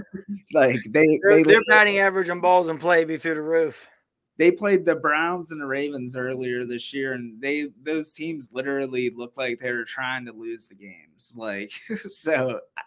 like 0.53 0.81
they 0.89 1.21
their, 1.23 1.37
they 1.37 1.43
their 1.43 1.63
batting 1.69 1.99
average 1.99 2.31
on 2.31 2.41
balls 2.41 2.69
and 2.69 2.81
play 2.81 3.05
be 3.05 3.17
through 3.17 3.35
the 3.35 3.43
roof 3.43 3.89
they 4.37 4.51
played 4.51 4.85
the 4.85 4.97
Browns 4.97 5.51
and 5.51 5.61
the 5.61 5.67
Ravens 5.67 6.17
earlier 6.17 6.65
this 6.65 6.93
year, 6.93 7.13
and 7.13 7.41
they 7.41 7.69
those 7.83 8.13
teams 8.13 8.53
literally 8.53 9.11
looked 9.11 9.39
like 9.39 9.61
they 9.61 9.71
were 9.71 9.85
trying 9.85 10.27
to 10.27 10.33
lose 10.33 10.69
the 10.69 10.75
games. 10.75 11.35
Like 11.37 11.73
so 12.09 12.61
uh, 12.77 12.83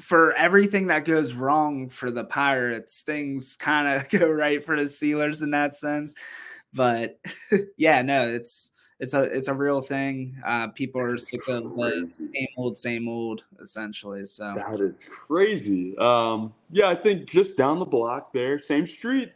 for 0.00 0.32
everything 0.34 0.88
that 0.88 1.04
goes 1.04 1.34
wrong 1.34 1.88
for 1.88 2.10
the 2.10 2.24
Pirates, 2.24 3.02
things 3.02 3.56
kind 3.56 3.88
of 3.88 4.08
go 4.08 4.28
right 4.28 4.64
for 4.64 4.76
the 4.76 4.84
Steelers 4.84 5.42
in 5.42 5.52
that 5.52 5.74
sense. 5.74 6.14
But 6.72 7.20
yeah, 7.76 8.02
no, 8.02 8.28
it's 8.28 8.72
it's 9.00 9.14
a 9.14 9.22
it's 9.22 9.48
a 9.48 9.54
real 9.54 9.80
thing. 9.80 10.36
Uh, 10.44 10.68
people 10.68 11.00
are 11.00 11.16
sick 11.16 11.46
of 11.48 11.76
the 11.76 12.10
same 12.34 12.48
old, 12.56 12.76
same 12.76 13.08
old, 13.08 13.44
essentially. 13.60 14.26
So 14.26 14.54
that 14.56 14.80
is 14.80 14.94
crazy. 15.08 15.96
Um, 15.98 16.52
yeah, 16.70 16.88
I 16.88 16.94
think 16.94 17.28
just 17.28 17.56
down 17.56 17.78
the 17.78 17.84
block 17.84 18.32
there, 18.32 18.60
same 18.60 18.86
street. 18.86 19.32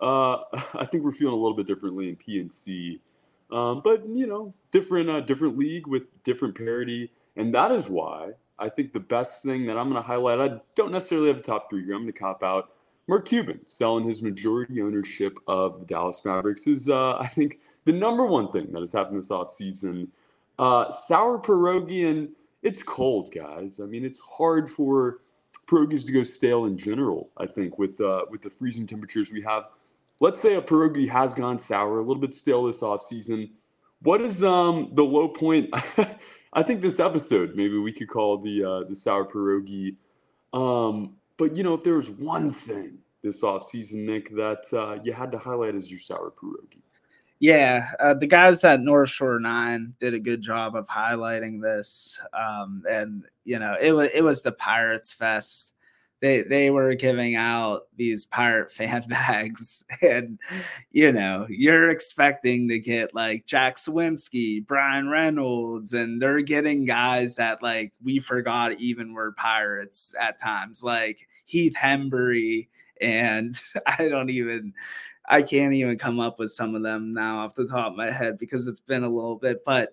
Uh, 0.00 0.38
I 0.74 0.86
think 0.90 1.04
we're 1.04 1.12
feeling 1.12 1.34
a 1.34 1.38
little 1.38 1.56
bit 1.56 1.66
differently 1.66 2.08
in 2.10 2.16
PNC, 2.16 3.00
um, 3.50 3.80
but 3.82 4.06
you 4.06 4.26
know, 4.26 4.52
different 4.72 5.08
uh, 5.08 5.20
different 5.20 5.56
league 5.56 5.86
with 5.86 6.02
different 6.24 6.54
parity, 6.54 7.10
and 7.36 7.54
that 7.54 7.72
is 7.72 7.88
why 7.88 8.32
I 8.58 8.68
think 8.68 8.92
the 8.92 9.00
best 9.00 9.42
thing 9.42 9.66
that 9.66 9.78
I'm 9.78 9.90
going 9.90 10.02
to 10.02 10.06
highlight. 10.06 10.40
I 10.40 10.60
don't 10.74 10.92
necessarily 10.92 11.28
have 11.28 11.38
a 11.38 11.42
top 11.42 11.70
three 11.70 11.84
here. 11.84 11.94
I'm 11.94 12.02
going 12.02 12.12
to 12.12 12.18
cop 12.18 12.42
out, 12.42 12.72
Mark 13.06 13.26
Cuban 13.28 13.60
selling 13.66 14.06
his 14.06 14.20
majority 14.20 14.82
ownership 14.82 15.38
of 15.46 15.80
the 15.80 15.86
Dallas 15.86 16.20
Mavericks 16.24 16.66
is, 16.66 16.88
uh, 16.88 17.16
I 17.20 17.28
think, 17.28 17.60
the 17.88 17.94
number 17.94 18.26
one 18.26 18.52
thing 18.52 18.70
that 18.70 18.80
has 18.80 18.92
happened 18.92 19.16
this 19.16 19.28
offseason. 19.28 20.08
Uh, 20.58 20.90
sour 20.90 21.38
pierogi, 21.38 22.06
and 22.06 22.28
it's 22.62 22.82
cold, 22.82 23.32
guys. 23.32 23.80
I 23.82 23.86
mean, 23.86 24.04
it's 24.04 24.20
hard 24.20 24.68
for 24.68 25.20
pierogies 25.66 26.04
to 26.04 26.12
go 26.12 26.22
stale 26.22 26.66
in 26.66 26.76
general. 26.76 27.30
I 27.38 27.46
think 27.46 27.78
with 27.78 27.98
uh, 28.02 28.26
with 28.30 28.42
the 28.42 28.50
freezing 28.50 28.86
temperatures 28.86 29.32
we 29.32 29.40
have. 29.40 29.68
Let's 30.20 30.38
say 30.38 30.56
a 30.56 30.60
pierogi 30.60 31.08
has 31.08 31.32
gone 31.32 31.56
sour, 31.56 32.00
a 32.00 32.02
little 32.02 32.20
bit 32.20 32.34
stale 32.34 32.66
this 32.66 32.80
offseason. 32.80 33.52
What 34.02 34.20
is 34.20 34.44
um 34.44 34.90
the 34.92 35.04
low 35.04 35.28
point? 35.28 35.70
I 36.52 36.62
think 36.62 36.82
this 36.82 37.00
episode 37.00 37.56
maybe 37.56 37.78
we 37.78 37.92
could 37.92 38.10
call 38.10 38.36
the 38.36 38.64
uh, 38.64 38.84
the 38.84 38.94
sour 38.94 39.24
pierogi. 39.24 39.96
Um, 40.52 41.16
but 41.38 41.56
you 41.56 41.62
know, 41.62 41.72
if 41.72 41.84
there 41.84 41.94
was 41.94 42.10
one 42.10 42.52
thing 42.52 42.98
this 43.22 43.40
offseason, 43.42 44.04
Nick, 44.04 44.28
that 44.36 44.64
uh, 44.74 45.00
you 45.02 45.14
had 45.14 45.32
to 45.32 45.38
highlight 45.38 45.74
as 45.74 45.90
your 45.90 46.00
sour 46.00 46.30
pierogi. 46.38 46.82
Yeah, 47.40 47.90
uh, 48.00 48.14
the 48.14 48.26
guys 48.26 48.64
at 48.64 48.80
North 48.80 49.10
Shore 49.10 49.38
Nine 49.38 49.94
did 50.00 50.12
a 50.12 50.18
good 50.18 50.40
job 50.40 50.74
of 50.74 50.88
highlighting 50.88 51.62
this, 51.62 52.18
um, 52.32 52.82
and 52.90 53.24
you 53.44 53.58
know 53.60 53.76
it 53.80 53.92
was 53.92 54.10
it 54.12 54.22
was 54.22 54.42
the 54.42 54.52
Pirates 54.52 55.12
Fest. 55.12 55.72
They 56.20 56.42
they 56.42 56.70
were 56.70 56.94
giving 56.94 57.36
out 57.36 57.82
these 57.96 58.24
pirate 58.26 58.72
fan 58.74 59.04
bags, 59.08 59.84
and 60.02 60.40
you 60.90 61.12
know 61.12 61.46
you're 61.48 61.90
expecting 61.90 62.68
to 62.70 62.80
get 62.80 63.14
like 63.14 63.46
Jack 63.46 63.76
Suwinski, 63.76 64.66
Bryan 64.66 65.08
Reynolds, 65.08 65.92
and 65.94 66.20
they're 66.20 66.40
getting 66.40 66.86
guys 66.86 67.36
that 67.36 67.62
like 67.62 67.92
we 68.02 68.18
forgot 68.18 68.80
even 68.80 69.12
were 69.14 69.30
pirates 69.32 70.12
at 70.18 70.40
times, 70.40 70.82
like 70.82 71.28
Heath 71.44 71.74
Hembree, 71.74 72.66
and 73.00 73.60
I 73.86 74.08
don't 74.08 74.30
even 74.30 74.72
I 75.28 75.42
can't 75.42 75.74
even 75.74 75.98
come 75.98 76.20
up 76.20 76.38
with 76.38 76.50
some 76.50 76.74
of 76.74 76.82
them 76.82 77.12
now 77.12 77.40
off 77.40 77.54
the 77.54 77.68
top 77.68 77.92
of 77.92 77.96
my 77.96 78.10
head 78.10 78.38
because 78.38 78.66
it's 78.66 78.80
been 78.80 79.04
a 79.04 79.08
little 79.08 79.36
bit, 79.36 79.62
but 79.64 79.90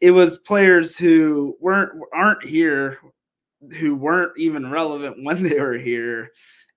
it 0.00 0.10
was 0.10 0.38
players 0.38 0.96
who 0.96 1.56
weren't 1.60 1.92
aren't 2.12 2.44
here 2.44 2.98
who 3.78 3.94
weren't 3.94 4.32
even 4.38 4.70
relevant 4.70 5.16
when 5.24 5.42
they 5.42 5.60
were 5.60 5.78
here. 5.78 6.30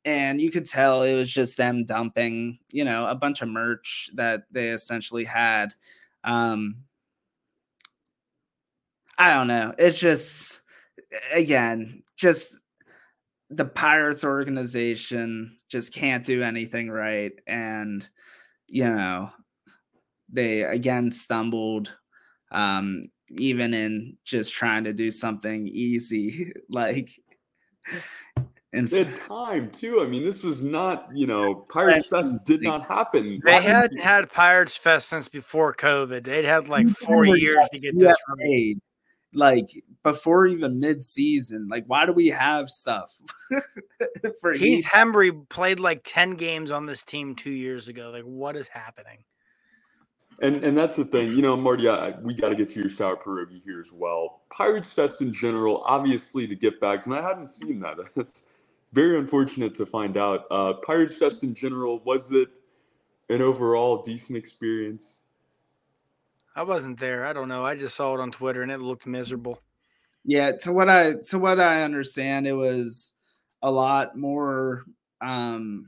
And 0.03 0.39
you 0.39 0.51
could 0.51 0.69
tell 0.69 1.01
it 1.01 1.15
was 1.15 1.31
just 1.31 1.57
them 1.57 1.85
dumping 1.85 2.59
you 2.69 2.83
know 2.83 3.07
a 3.07 3.15
bunch 3.15 3.41
of 3.41 3.49
merch 3.49 4.09
that 4.15 4.43
they 4.51 4.69
essentially 4.69 5.23
had. 5.23 5.73
Um 6.23 6.83
i 9.17 9.33
don't 9.33 9.47
know. 9.47 9.73
It's 9.77 9.99
just 9.99 10.61
again 11.33 12.03
just 12.17 12.57
the 13.49 13.65
Pirates 13.65 14.23
organization 14.23 15.57
just 15.69 15.93
can't 15.93 16.25
do 16.25 16.43
anything 16.43 16.89
right. 16.89 17.33
And, 17.47 18.07
you 18.67 18.85
know, 18.85 19.29
they 20.31 20.63
again 20.63 21.11
stumbled, 21.11 21.91
um, 22.51 23.05
even 23.37 23.73
in 23.73 24.17
just 24.23 24.53
trying 24.53 24.83
to 24.85 24.93
do 24.93 25.11
something 25.11 25.67
easy, 25.67 26.51
like. 26.69 27.09
And 28.73 28.89
they 28.89 29.05
had 29.05 29.15
time 29.15 29.71
too. 29.71 30.01
I 30.01 30.05
mean, 30.05 30.25
this 30.25 30.43
was 30.43 30.61
not, 30.61 31.07
you 31.13 31.27
know, 31.27 31.63
Pirates 31.69 32.07
Fest 32.07 32.45
did 32.45 32.61
not 32.61 32.85
happen. 32.85 33.39
They 33.45 33.61
hadn't 33.61 34.01
had 34.01 34.29
Pirates 34.29 34.75
Fest 34.75 35.07
since 35.07 35.29
before 35.29 35.73
COVID. 35.73 36.25
They'd 36.25 36.43
had 36.43 36.67
like 36.67 36.89
four 36.89 37.25
years 37.25 37.69
to 37.71 37.79
get 37.79 37.97
this 37.97 38.17
made 38.35 38.81
like 39.35 39.83
before 40.03 40.47
even 40.47 40.79
mid-season. 40.79 41.67
Like, 41.69 41.85
why 41.87 42.05
do 42.07 42.13
we 42.13 42.29
have 42.29 42.69
stuff 42.69 43.11
for 44.41 44.53
Heath 44.53 44.85
Hembree 44.85 45.49
played 45.49 45.79
like 45.79 46.01
10 46.03 46.31
games 46.35 46.71
on 46.71 46.85
this 46.87 47.03
team 47.03 47.35
two 47.35 47.51
years 47.51 47.87
ago. 47.89 48.11
Like, 48.11 48.23
what 48.23 48.55
is 48.57 48.67
happening? 48.69 49.25
And 50.41 50.57
and 50.63 50.77
that's 50.77 50.97
the 50.97 51.05
thing, 51.05 51.31
you 51.31 51.41
know, 51.41 51.57
Marty. 51.57 51.89
I, 51.89 52.11
we 52.21 52.35
got 52.35 52.49
to 52.49 52.55
get 52.55 52.69
to 52.71 52.81
your 52.81 52.91
sour 52.91 53.17
pierogi 53.17 53.63
here 53.63 53.81
as 53.81 53.91
well. 53.91 54.43
Pirates 54.51 54.93
Fest 54.93 55.21
in 55.21 55.33
general, 55.33 55.83
obviously 55.87 56.45
the 56.45 56.55
gift 56.55 56.81
bags, 56.81 57.07
and 57.07 57.15
I 57.15 57.23
hadn't 57.23 57.51
seen 57.51 57.81
that. 57.81 57.97
That's 58.15 58.47
very 58.93 59.19
unfortunate 59.19 59.75
to 59.75 59.85
find 59.87 60.17
out. 60.17 60.45
Uh, 60.51 60.73
Pirates 60.75 61.15
Fest 61.15 61.43
in 61.43 61.55
general, 61.55 62.01
was 62.05 62.31
it 62.33 62.49
an 63.29 63.41
overall 63.41 64.03
decent 64.03 64.37
experience? 64.37 65.23
I 66.55 66.63
wasn't 66.63 66.99
there. 66.99 67.25
I 67.25 67.33
don't 67.33 67.49
know. 67.49 67.65
I 67.65 67.75
just 67.75 67.95
saw 67.95 68.15
it 68.15 68.21
on 68.21 68.31
Twitter 68.31 68.63
and 68.63 68.71
it 68.71 68.79
looked 68.79 69.05
miserable. 69.05 69.61
Yeah, 70.23 70.53
to 70.61 70.71
what 70.71 70.89
I 70.89 71.15
to 71.29 71.37
what 71.37 71.59
I 71.59 71.83
understand, 71.83 72.47
it 72.47 72.53
was 72.53 73.13
a 73.61 73.69
lot 73.69 74.17
more 74.17 74.85
um 75.21 75.87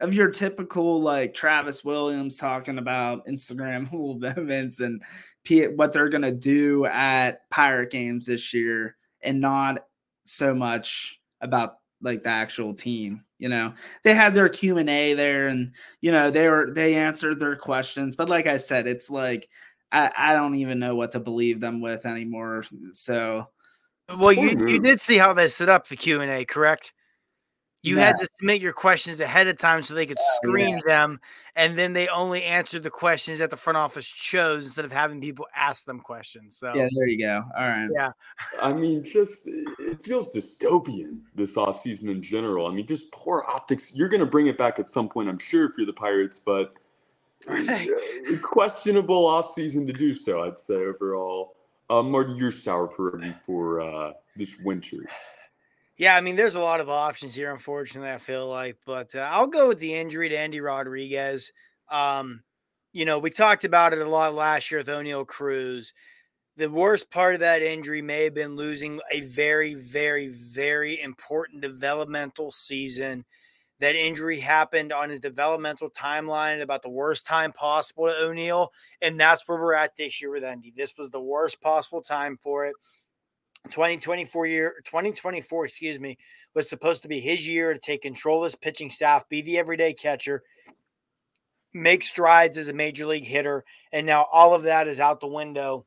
of 0.00 0.14
your 0.14 0.30
typical 0.30 1.00
like 1.02 1.34
Travis 1.34 1.84
Williams 1.84 2.36
talking 2.36 2.78
about 2.78 3.26
Instagram 3.26 3.88
events 4.38 4.80
and 4.80 5.02
P- 5.44 5.68
what 5.68 5.92
they're 5.92 6.08
gonna 6.08 6.32
do 6.32 6.86
at 6.86 7.48
Pirate 7.50 7.90
games 7.90 8.26
this 8.26 8.52
year, 8.54 8.96
and 9.22 9.40
not 9.40 9.84
so 10.24 10.54
much 10.54 11.20
about 11.40 11.79
like 12.02 12.22
the 12.22 12.30
actual 12.30 12.74
team. 12.74 13.24
You 13.38 13.48
know, 13.48 13.74
they 14.04 14.14
had 14.14 14.34
their 14.34 14.48
Q 14.48 14.78
and 14.78 14.90
A 14.90 15.14
there, 15.14 15.48
and 15.48 15.72
you 16.00 16.12
know 16.12 16.30
they 16.30 16.48
were 16.48 16.70
they 16.72 16.94
answered 16.94 17.40
their 17.40 17.56
questions. 17.56 18.16
But 18.16 18.28
like 18.28 18.46
I 18.46 18.58
said, 18.58 18.86
it's 18.86 19.10
like 19.10 19.48
I, 19.92 20.10
I 20.16 20.34
don't 20.34 20.54
even 20.56 20.78
know 20.78 20.94
what 20.94 21.12
to 21.12 21.20
believe 21.20 21.60
them 21.60 21.80
with 21.80 22.06
anymore. 22.06 22.64
So, 22.92 23.48
well, 24.18 24.32
you 24.32 24.50
you 24.68 24.78
did 24.80 25.00
see 25.00 25.18
how 25.18 25.32
they 25.32 25.48
set 25.48 25.68
up 25.68 25.88
the 25.88 25.96
Q 25.96 26.20
and 26.20 26.30
A, 26.30 26.44
correct? 26.44 26.92
You 27.82 27.96
yeah. 27.96 28.06
had 28.06 28.18
to 28.18 28.28
submit 28.34 28.60
your 28.60 28.74
questions 28.74 29.20
ahead 29.20 29.48
of 29.48 29.56
time 29.56 29.82
so 29.82 29.94
they 29.94 30.04
could 30.04 30.18
oh, 30.18 30.36
screen 30.36 30.76
yeah. 30.76 30.80
them, 30.86 31.20
and 31.56 31.78
then 31.78 31.94
they 31.94 32.08
only 32.08 32.42
answered 32.42 32.82
the 32.82 32.90
questions 32.90 33.38
that 33.38 33.48
the 33.48 33.56
front 33.56 33.78
office 33.78 34.06
chose 34.06 34.66
instead 34.66 34.84
of 34.84 34.92
having 34.92 35.20
people 35.20 35.46
ask 35.56 35.86
them 35.86 35.98
questions. 35.98 36.56
So 36.56 36.74
yeah, 36.74 36.88
there 36.94 37.06
you 37.06 37.18
go. 37.18 37.42
All 37.58 37.68
right. 37.68 37.88
Yeah. 37.94 38.10
I 38.60 38.74
mean, 38.74 39.02
just 39.02 39.46
it 39.46 40.04
feels 40.04 40.34
dystopian 40.34 41.20
this 41.34 41.54
offseason 41.54 42.10
in 42.10 42.22
general. 42.22 42.66
I 42.66 42.72
mean, 42.72 42.86
just 42.86 43.10
poor 43.12 43.44
optics. 43.48 43.94
You're 43.94 44.08
going 44.08 44.20
to 44.20 44.26
bring 44.26 44.46
it 44.46 44.58
back 44.58 44.78
at 44.78 44.90
some 44.90 45.08
point, 45.08 45.30
I'm 45.30 45.38
sure, 45.38 45.64
if 45.64 45.72
you're 45.78 45.86
the 45.86 45.92
Pirates, 45.94 46.38
but 46.44 46.74
questionable 48.42 49.24
offseason 49.24 49.86
to 49.86 49.92
do 49.94 50.14
so, 50.14 50.42
I'd 50.42 50.58
say 50.58 50.74
overall. 50.74 51.54
Uh, 51.88 52.02
Marty, 52.02 52.34
your 52.34 52.52
sour 52.52 52.86
pierogi 52.86 53.34
for 53.44 53.80
uh, 53.80 54.12
this 54.36 54.58
winter. 54.60 54.98
Yeah, 56.00 56.16
I 56.16 56.22
mean, 56.22 56.34
there's 56.34 56.54
a 56.54 56.60
lot 56.60 56.80
of 56.80 56.88
options 56.88 57.34
here, 57.34 57.52
unfortunately, 57.52 58.10
I 58.10 58.16
feel 58.16 58.48
like, 58.48 58.78
but 58.86 59.14
uh, 59.14 59.28
I'll 59.30 59.46
go 59.46 59.68
with 59.68 59.80
the 59.80 59.94
injury 59.94 60.30
to 60.30 60.38
Endy 60.38 60.58
Rodriguez. 60.58 61.52
Um, 61.90 62.42
you 62.94 63.04
know, 63.04 63.18
we 63.18 63.28
talked 63.28 63.64
about 63.64 63.92
it 63.92 63.98
a 63.98 64.08
lot 64.08 64.32
last 64.32 64.70
year 64.70 64.80
with 64.80 64.86
Oneil 64.86 65.26
Cruz. 65.26 65.92
The 66.56 66.70
worst 66.70 67.10
part 67.10 67.34
of 67.34 67.40
that 67.40 67.60
injury 67.60 68.00
may 68.00 68.24
have 68.24 68.32
been 68.32 68.56
losing 68.56 68.98
a 69.12 69.20
very, 69.20 69.74
very, 69.74 70.28
very 70.28 70.98
important 71.02 71.60
developmental 71.60 72.50
season. 72.50 73.26
That 73.80 73.94
injury 73.94 74.40
happened 74.40 74.94
on 74.94 75.10
his 75.10 75.20
developmental 75.20 75.90
timeline 75.90 76.54
at 76.54 76.62
about 76.62 76.80
the 76.80 76.88
worst 76.88 77.26
time 77.26 77.52
possible 77.52 78.06
to 78.06 78.24
O'Neill. 78.24 78.72
And 79.02 79.20
that's 79.20 79.46
where 79.46 79.60
we're 79.60 79.74
at 79.74 79.96
this 79.96 80.22
year 80.22 80.30
with 80.30 80.44
Andy. 80.44 80.72
This 80.74 80.94
was 80.96 81.10
the 81.10 81.20
worst 81.20 81.60
possible 81.60 82.00
time 82.00 82.38
for 82.40 82.64
it. 82.64 82.74
2024 83.68 84.46
year 84.46 84.74
2024 84.84 85.64
excuse 85.66 86.00
me 86.00 86.16
was 86.54 86.68
supposed 86.68 87.02
to 87.02 87.08
be 87.08 87.20
his 87.20 87.46
year 87.46 87.72
to 87.72 87.78
take 87.78 88.02
control 88.02 88.38
of 88.38 88.44
his 88.44 88.56
pitching 88.56 88.90
staff 88.90 89.28
be 89.28 89.42
the 89.42 89.58
everyday 89.58 89.92
catcher 89.92 90.42
make 91.72 92.02
strides 92.02 92.58
as 92.58 92.68
a 92.68 92.72
major 92.72 93.06
league 93.06 93.24
hitter 93.24 93.64
and 93.92 94.06
now 94.06 94.26
all 94.32 94.54
of 94.54 94.64
that 94.64 94.88
is 94.88 94.98
out 94.98 95.20
the 95.20 95.26
window 95.26 95.84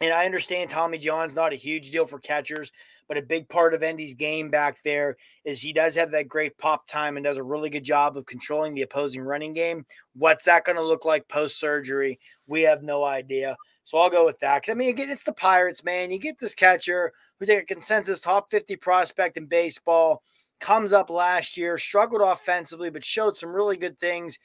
and 0.00 0.14
I 0.14 0.24
understand 0.24 0.70
Tommy 0.70 0.96
John's 0.96 1.36
not 1.36 1.52
a 1.52 1.56
huge 1.56 1.90
deal 1.90 2.06
for 2.06 2.18
catchers, 2.18 2.72
but 3.06 3.18
a 3.18 3.22
big 3.22 3.48
part 3.50 3.74
of 3.74 3.82
Endy's 3.82 4.14
game 4.14 4.50
back 4.50 4.82
there 4.82 5.16
is 5.44 5.60
he 5.60 5.74
does 5.74 5.94
have 5.94 6.10
that 6.12 6.26
great 6.28 6.56
pop 6.56 6.86
time 6.86 7.16
and 7.16 7.24
does 7.24 7.36
a 7.36 7.42
really 7.42 7.68
good 7.68 7.84
job 7.84 8.16
of 8.16 8.24
controlling 8.24 8.74
the 8.74 8.80
opposing 8.80 9.20
running 9.20 9.52
game. 9.52 9.84
What's 10.14 10.44
that 10.44 10.64
going 10.64 10.76
to 10.76 10.82
look 10.82 11.04
like 11.04 11.28
post 11.28 11.60
surgery? 11.60 12.18
We 12.46 12.62
have 12.62 12.82
no 12.82 13.04
idea. 13.04 13.56
So 13.84 13.98
I'll 13.98 14.08
go 14.08 14.24
with 14.24 14.38
that. 14.38 14.64
I 14.70 14.74
mean, 14.74 14.88
again, 14.88 15.10
it's 15.10 15.24
the 15.24 15.34
Pirates, 15.34 15.84
man. 15.84 16.10
You 16.10 16.18
get 16.18 16.38
this 16.38 16.54
catcher 16.54 17.12
who's 17.38 17.50
a 17.50 17.62
consensus 17.62 18.20
top 18.20 18.50
50 18.50 18.76
prospect 18.76 19.36
in 19.36 19.46
baseball, 19.46 20.22
comes 20.60 20.94
up 20.94 21.10
last 21.10 21.58
year, 21.58 21.76
struggled 21.76 22.22
offensively, 22.22 22.88
but 22.88 23.04
showed 23.04 23.36
some 23.36 23.50
really 23.50 23.76
good 23.76 23.98
things 23.98 24.38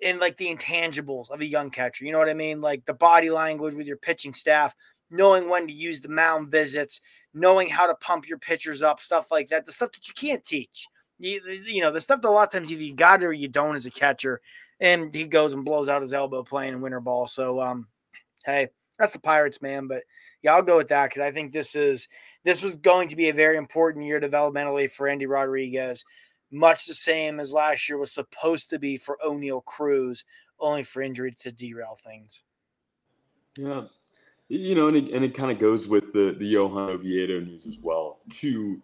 in 0.00 0.18
like 0.18 0.36
the 0.36 0.54
intangibles 0.54 1.30
of 1.30 1.40
a 1.40 1.46
young 1.46 1.70
catcher. 1.70 2.04
You 2.04 2.12
know 2.12 2.18
what 2.18 2.28
I 2.28 2.34
mean? 2.34 2.60
Like 2.60 2.84
the 2.84 2.94
body 2.94 3.30
language 3.30 3.74
with 3.74 3.86
your 3.86 3.96
pitching 3.96 4.34
staff 4.34 4.74
knowing 5.10 5.48
when 5.48 5.66
to 5.66 5.72
use 5.72 6.00
the 6.00 6.08
mound 6.08 6.50
visits, 6.50 7.00
knowing 7.34 7.68
how 7.68 7.86
to 7.86 7.94
pump 7.96 8.28
your 8.28 8.38
pitchers 8.38 8.82
up, 8.82 9.00
stuff 9.00 9.30
like 9.30 9.48
that. 9.48 9.66
The 9.66 9.72
stuff 9.72 9.92
that 9.92 10.08
you 10.08 10.14
can't 10.14 10.44
teach. 10.44 10.86
You, 11.18 11.40
you 11.64 11.80
know, 11.80 11.90
the 11.90 12.00
stuff 12.00 12.20
that 12.20 12.28
a 12.28 12.30
lot 12.30 12.48
of 12.48 12.52
times 12.52 12.70
either 12.70 12.82
you 12.82 12.94
got 12.94 13.24
or 13.24 13.32
you 13.32 13.48
don't 13.48 13.74
as 13.74 13.86
a 13.86 13.90
catcher. 13.90 14.40
And 14.80 15.14
he 15.14 15.24
goes 15.24 15.52
and 15.52 15.64
blows 15.64 15.88
out 15.88 16.02
his 16.02 16.12
elbow 16.12 16.42
playing 16.42 16.74
in 16.74 16.80
winter 16.80 17.00
ball. 17.00 17.26
So, 17.26 17.60
um, 17.60 17.86
hey, 18.44 18.68
that's 18.98 19.12
the 19.12 19.18
Pirates, 19.18 19.62
man. 19.62 19.86
But 19.86 20.02
yeah, 20.42 20.54
I'll 20.54 20.62
go 20.62 20.76
with 20.76 20.88
that 20.88 21.10
because 21.10 21.22
I 21.22 21.30
think 21.30 21.52
this 21.52 21.74
is 21.74 22.08
this 22.44 22.62
was 22.62 22.76
going 22.76 23.08
to 23.08 23.16
be 23.16 23.28
a 23.28 23.34
very 23.34 23.56
important 23.56 24.04
year 24.06 24.20
developmentally 24.20 24.90
for 24.90 25.08
Endy 25.08 25.26
Rodriguez. 25.26 26.04
much 26.50 26.86
the 26.86 26.94
same 26.94 27.40
as 27.40 27.52
last 27.52 27.88
year 27.88 27.98
was 27.98 28.12
supposed 28.12 28.70
to 28.70 28.78
be 28.78 28.96
for 28.96 29.18
Oneil 29.24 29.64
Cruz, 29.64 30.24
only 30.60 30.82
for 30.82 31.02
injury 31.02 31.34
to 31.40 31.50
derail 31.50 31.96
things. 32.02 32.42
Yeah. 33.56 33.84
You 34.48 34.74
know, 34.76 34.88
and 34.88 34.96
it, 34.96 35.08
and 35.10 35.24
it 35.24 35.34
kind 35.34 35.50
of 35.50 35.58
goes 35.58 35.88
with 35.88 36.12
the, 36.12 36.34
the 36.38 36.46
Johan 36.46 36.90
Oviedo 36.90 37.40
news 37.40 37.66
as 37.66 37.78
well. 37.82 38.20
Two 38.30 38.80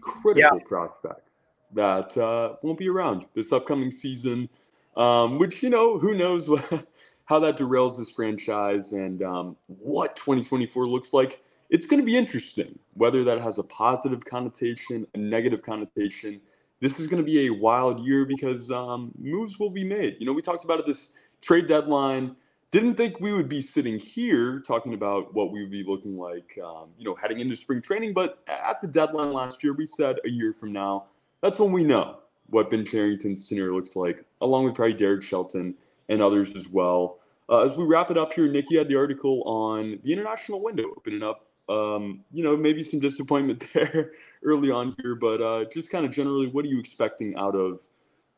critical 0.00 0.58
yeah. 0.58 0.64
prospects 0.66 1.30
that 1.74 2.16
uh, 2.16 2.56
won't 2.62 2.78
be 2.78 2.88
around 2.88 3.26
this 3.34 3.52
upcoming 3.52 3.90
season, 3.90 4.48
um, 4.96 5.38
which, 5.38 5.62
you 5.62 5.70
know, 5.70 5.98
who 5.98 6.14
knows 6.14 6.48
what, 6.48 6.86
how 7.26 7.38
that 7.38 7.56
derails 7.56 7.98
this 7.98 8.08
franchise 8.08 8.92
and 8.92 9.22
um, 9.22 9.56
what 9.66 10.16
2024 10.16 10.86
looks 10.86 11.12
like. 11.12 11.40
It's 11.68 11.86
going 11.86 12.00
to 12.00 12.06
be 12.06 12.16
interesting 12.16 12.78
whether 12.94 13.24
that 13.24 13.40
has 13.40 13.58
a 13.58 13.64
positive 13.64 14.24
connotation, 14.24 15.06
a 15.14 15.18
negative 15.18 15.62
connotation. 15.62 16.40
This 16.80 16.98
is 17.00 17.08
going 17.08 17.22
to 17.22 17.26
be 17.26 17.46
a 17.46 17.50
wild 17.50 18.04
year 18.04 18.24
because 18.24 18.70
um, 18.70 19.12
moves 19.18 19.58
will 19.58 19.70
be 19.70 19.82
made. 19.82 20.16
You 20.20 20.26
know, 20.26 20.32
we 20.32 20.42
talked 20.42 20.64
about 20.64 20.78
it 20.78 20.86
this 20.86 21.14
trade 21.40 21.66
deadline. 21.66 22.36
Didn't 22.72 22.96
think 22.96 23.20
we 23.20 23.32
would 23.32 23.48
be 23.48 23.62
sitting 23.62 23.98
here 23.98 24.60
talking 24.60 24.94
about 24.94 25.32
what 25.34 25.52
we 25.52 25.62
would 25.62 25.70
be 25.70 25.84
looking 25.84 26.18
like, 26.18 26.58
um, 26.62 26.88
you 26.98 27.04
know, 27.04 27.14
heading 27.14 27.40
into 27.40 27.56
spring 27.56 27.80
training. 27.80 28.12
But 28.12 28.42
at 28.48 28.80
the 28.82 28.88
deadline 28.88 29.32
last 29.32 29.62
year, 29.62 29.72
we 29.72 29.86
said 29.86 30.16
a 30.24 30.28
year 30.28 30.52
from 30.52 30.72
now, 30.72 31.06
that's 31.42 31.58
when 31.58 31.70
we 31.70 31.84
know 31.84 32.18
what 32.48 32.70
Ben 32.70 32.84
Cherington's 32.84 33.48
tenure 33.48 33.72
looks 33.72 33.96
like, 33.96 34.24
along 34.40 34.64
with 34.64 34.74
probably 34.74 34.94
Derek 34.94 35.22
Shelton 35.22 35.74
and 36.08 36.20
others 36.20 36.54
as 36.56 36.68
well. 36.68 37.18
Uh, 37.48 37.60
as 37.60 37.76
we 37.76 37.84
wrap 37.84 38.10
it 38.10 38.18
up 38.18 38.32
here, 38.32 38.48
Nikki 38.48 38.76
had 38.76 38.88
the 38.88 38.96
article 38.96 39.42
on 39.44 39.98
the 40.02 40.12
international 40.12 40.60
window 40.60 40.90
opening 40.96 41.22
up. 41.22 41.46
Um, 41.68 42.24
you 42.32 42.44
know, 42.44 42.56
maybe 42.56 42.82
some 42.82 43.00
disappointment 43.00 43.66
there 43.74 44.12
early 44.44 44.70
on 44.70 44.94
here, 45.00 45.14
but 45.14 45.40
uh, 45.40 45.64
just 45.72 45.90
kind 45.90 46.04
of 46.04 46.12
generally, 46.12 46.46
what 46.48 46.64
are 46.64 46.68
you 46.68 46.78
expecting 46.78 47.36
out 47.36 47.54
of 47.54 47.80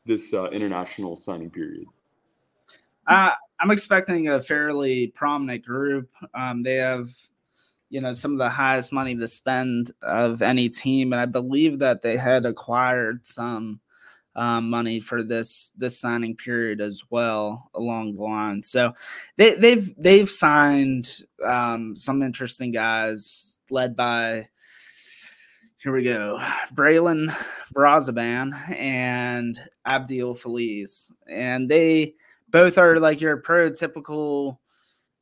this 0.07 0.33
uh, 0.33 0.47
international 0.47 1.17
signing 1.17 1.51
period? 1.51 1.87
Uh, 3.07 3.33
I'm 3.61 3.71
expecting 3.71 4.29
a 4.29 4.41
fairly 4.41 5.09
prominent 5.09 5.65
group. 5.65 6.09
Um, 6.35 6.63
they 6.63 6.77
have, 6.77 7.11
you 7.91 8.01
know, 8.01 8.13
some 8.13 8.33
of 8.33 8.39
the 8.39 8.49
highest 8.49 8.93
money 8.93 9.17
to 9.17 9.27
spend 9.27 9.93
of 10.03 10.43
any 10.43 10.69
team, 10.69 11.13
and 11.13 11.21
I 11.21 11.27
believe 11.27 11.79
that 11.81 12.03
they 12.03 12.17
had 12.17 12.47
acquired 12.47 13.27
some 13.27 13.81
um, 14.37 14.71
money 14.71 15.01
for 15.01 15.25
this 15.25 15.75
this 15.77 15.99
signing 15.99 16.37
period 16.37 16.81
as 16.81 17.03
well 17.11 17.71
along 17.75 18.15
the 18.15 18.23
line. 18.23 18.63
So 18.63 18.95
they, 19.37 19.55
they've 19.55 19.93
they've 19.99 20.31
signed 20.31 21.25
um, 21.45 21.97
some 21.97 22.23
interesting 22.23 22.71
guys 22.71 23.59
led 23.71 23.97
by 23.97 24.49
here 25.79 25.93
we 25.93 26.05
go 26.05 26.39
Bralon 26.73 27.35
Brazaban 27.75 28.53
and 28.71 29.61
Abdul 29.85 30.37
Feliz, 30.37 31.13
and 31.29 31.69
they 31.69 32.15
both 32.51 32.79
are 32.79 32.99
like 32.99 33.21
your 33.21 33.41
prototypical 33.41 34.59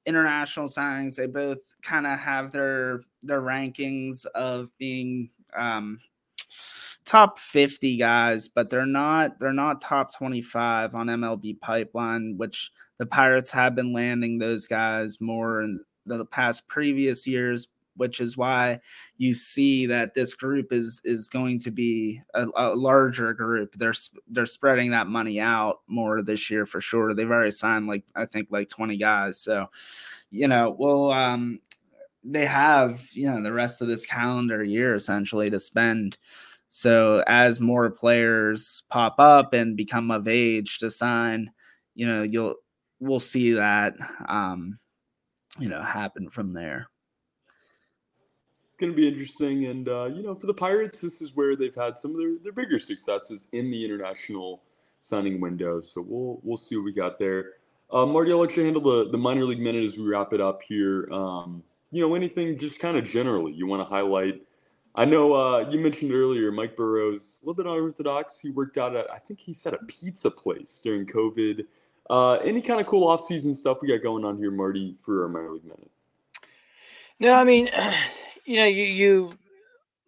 international 0.06 0.68
signings. 0.68 1.16
They 1.16 1.26
both 1.26 1.58
kind 1.82 2.06
of 2.06 2.18
have 2.18 2.52
their 2.52 3.00
their 3.22 3.42
rankings 3.42 4.24
of 4.26 4.70
being 4.78 5.30
um, 5.56 6.00
top 7.04 7.38
50 7.38 7.96
guys, 7.96 8.48
but 8.48 8.70
they're 8.70 8.86
not 8.86 9.38
they're 9.40 9.52
not 9.52 9.80
top 9.80 10.14
25 10.14 10.94
on 10.94 11.06
MLB 11.06 11.60
pipeline, 11.60 12.34
which 12.36 12.70
the 12.98 13.06
Pirates 13.06 13.52
have 13.52 13.74
been 13.74 13.92
landing 13.92 14.38
those 14.38 14.66
guys 14.66 15.20
more 15.20 15.62
in 15.62 15.80
the 16.06 16.24
past 16.24 16.68
previous 16.68 17.26
years, 17.26 17.68
which 17.96 18.20
is 18.20 18.36
why 18.36 18.80
you 19.16 19.34
see 19.34 19.86
that 19.86 20.14
this 20.14 20.34
group 20.34 20.72
is 20.72 21.00
is 21.04 21.28
going 21.28 21.58
to 21.60 21.70
be 21.70 22.20
a, 22.34 22.46
a, 22.56 22.74
larger 22.74 23.32
group. 23.34 23.74
They're 23.74 23.94
they're 24.28 24.46
spreading 24.46 24.90
that 24.90 25.06
money 25.06 25.40
out 25.40 25.80
more 25.86 26.22
this 26.22 26.50
year 26.50 26.66
for 26.66 26.80
sure. 26.80 27.14
They've 27.14 27.30
already 27.30 27.50
signed 27.50 27.86
like 27.86 28.04
I 28.14 28.26
think 28.26 28.48
like 28.50 28.68
20 28.68 28.96
guys. 28.96 29.40
So, 29.40 29.66
you 30.30 30.48
know, 30.48 30.74
well 30.78 31.10
um 31.10 31.60
they 32.24 32.46
have, 32.46 33.06
you 33.12 33.30
know, 33.30 33.42
the 33.42 33.52
rest 33.52 33.82
of 33.82 33.88
this 33.88 34.04
calendar 34.04 34.64
year 34.64 34.94
essentially 34.94 35.48
to 35.50 35.58
spend 35.58 36.16
so 36.68 37.22
as 37.26 37.60
more 37.60 37.90
players 37.90 38.82
pop 38.90 39.14
up 39.18 39.54
and 39.54 39.76
become 39.76 40.10
of 40.10 40.28
age 40.28 40.78
to 40.78 40.90
sign, 40.90 41.50
you 41.94 42.06
know, 42.06 42.22
you'll 42.22 42.56
we'll 43.00 43.20
see 43.20 43.52
that 43.52 43.94
um, 44.28 44.78
you 45.58 45.68
know 45.68 45.82
happen 45.82 46.28
from 46.28 46.52
there. 46.52 46.88
It's 48.76 48.80
going 48.80 48.92
to 48.92 48.96
be 48.96 49.08
interesting, 49.08 49.66
and 49.66 49.88
uh, 49.88 50.04
you 50.04 50.22
know, 50.22 50.34
for 50.34 50.46
the 50.46 50.54
Pirates, 50.54 50.98
this 50.98 51.22
is 51.22 51.34
where 51.34 51.56
they've 51.56 51.74
had 51.74 51.98
some 51.98 52.10
of 52.10 52.18
their, 52.18 52.32
their 52.42 52.52
bigger 52.52 52.78
successes 52.78 53.48
in 53.52 53.70
the 53.70 53.82
international 53.82 54.62
signing 55.00 55.40
window. 55.40 55.80
So 55.80 56.02
we'll 56.06 56.40
we'll 56.42 56.58
see 56.58 56.76
what 56.76 56.84
we 56.84 56.92
got 56.92 57.18
there. 57.18 57.54
Uh, 57.90 58.04
Marty, 58.04 58.32
I'll 58.32 58.38
let 58.38 58.54
you 58.54 58.64
handle 58.64 58.82
the, 58.82 59.10
the 59.10 59.16
minor 59.16 59.44
league 59.44 59.60
minute 59.60 59.84
as 59.84 59.96
we 59.96 60.04
wrap 60.04 60.34
it 60.34 60.42
up 60.42 60.60
here. 60.62 61.08
Um, 61.10 61.62
you 61.90 62.02
know, 62.02 62.14
anything 62.14 62.58
just 62.58 62.78
kind 62.78 62.98
of 62.98 63.06
generally 63.06 63.52
you 63.52 63.66
want 63.66 63.80
to 63.80 63.88
highlight 63.88 64.42
I 64.96 65.04
know 65.04 65.34
uh, 65.34 65.68
you 65.70 65.78
mentioned 65.78 66.12
earlier 66.12 66.50
Mike 66.50 66.74
Burrows, 66.74 67.38
a 67.42 67.46
little 67.46 67.62
bit 67.62 67.70
unorthodox. 67.70 68.40
He 68.40 68.50
worked 68.50 68.78
out 68.78 68.96
at, 68.96 69.10
I 69.12 69.18
think 69.18 69.40
he 69.40 69.52
said 69.52 69.74
a 69.74 69.78
pizza 69.86 70.30
place 70.30 70.80
during 70.82 71.06
COVID. 71.06 71.66
Uh, 72.08 72.34
any 72.36 72.62
kind 72.62 72.80
of 72.80 72.86
cool 72.86 73.06
off-season 73.06 73.54
stuff 73.54 73.78
we 73.82 73.88
got 73.88 74.02
going 74.02 74.24
on 74.24 74.38
here, 74.38 74.50
Marty, 74.50 74.96
for 75.02 75.24
our 75.24 75.28
minor 75.28 75.50
league 75.50 75.64
minute? 75.64 75.90
No, 77.20 77.34
I 77.34 77.44
mean, 77.44 77.68
you 78.46 78.56
know, 78.56 78.64
you, 78.64 78.84
you 78.84 79.30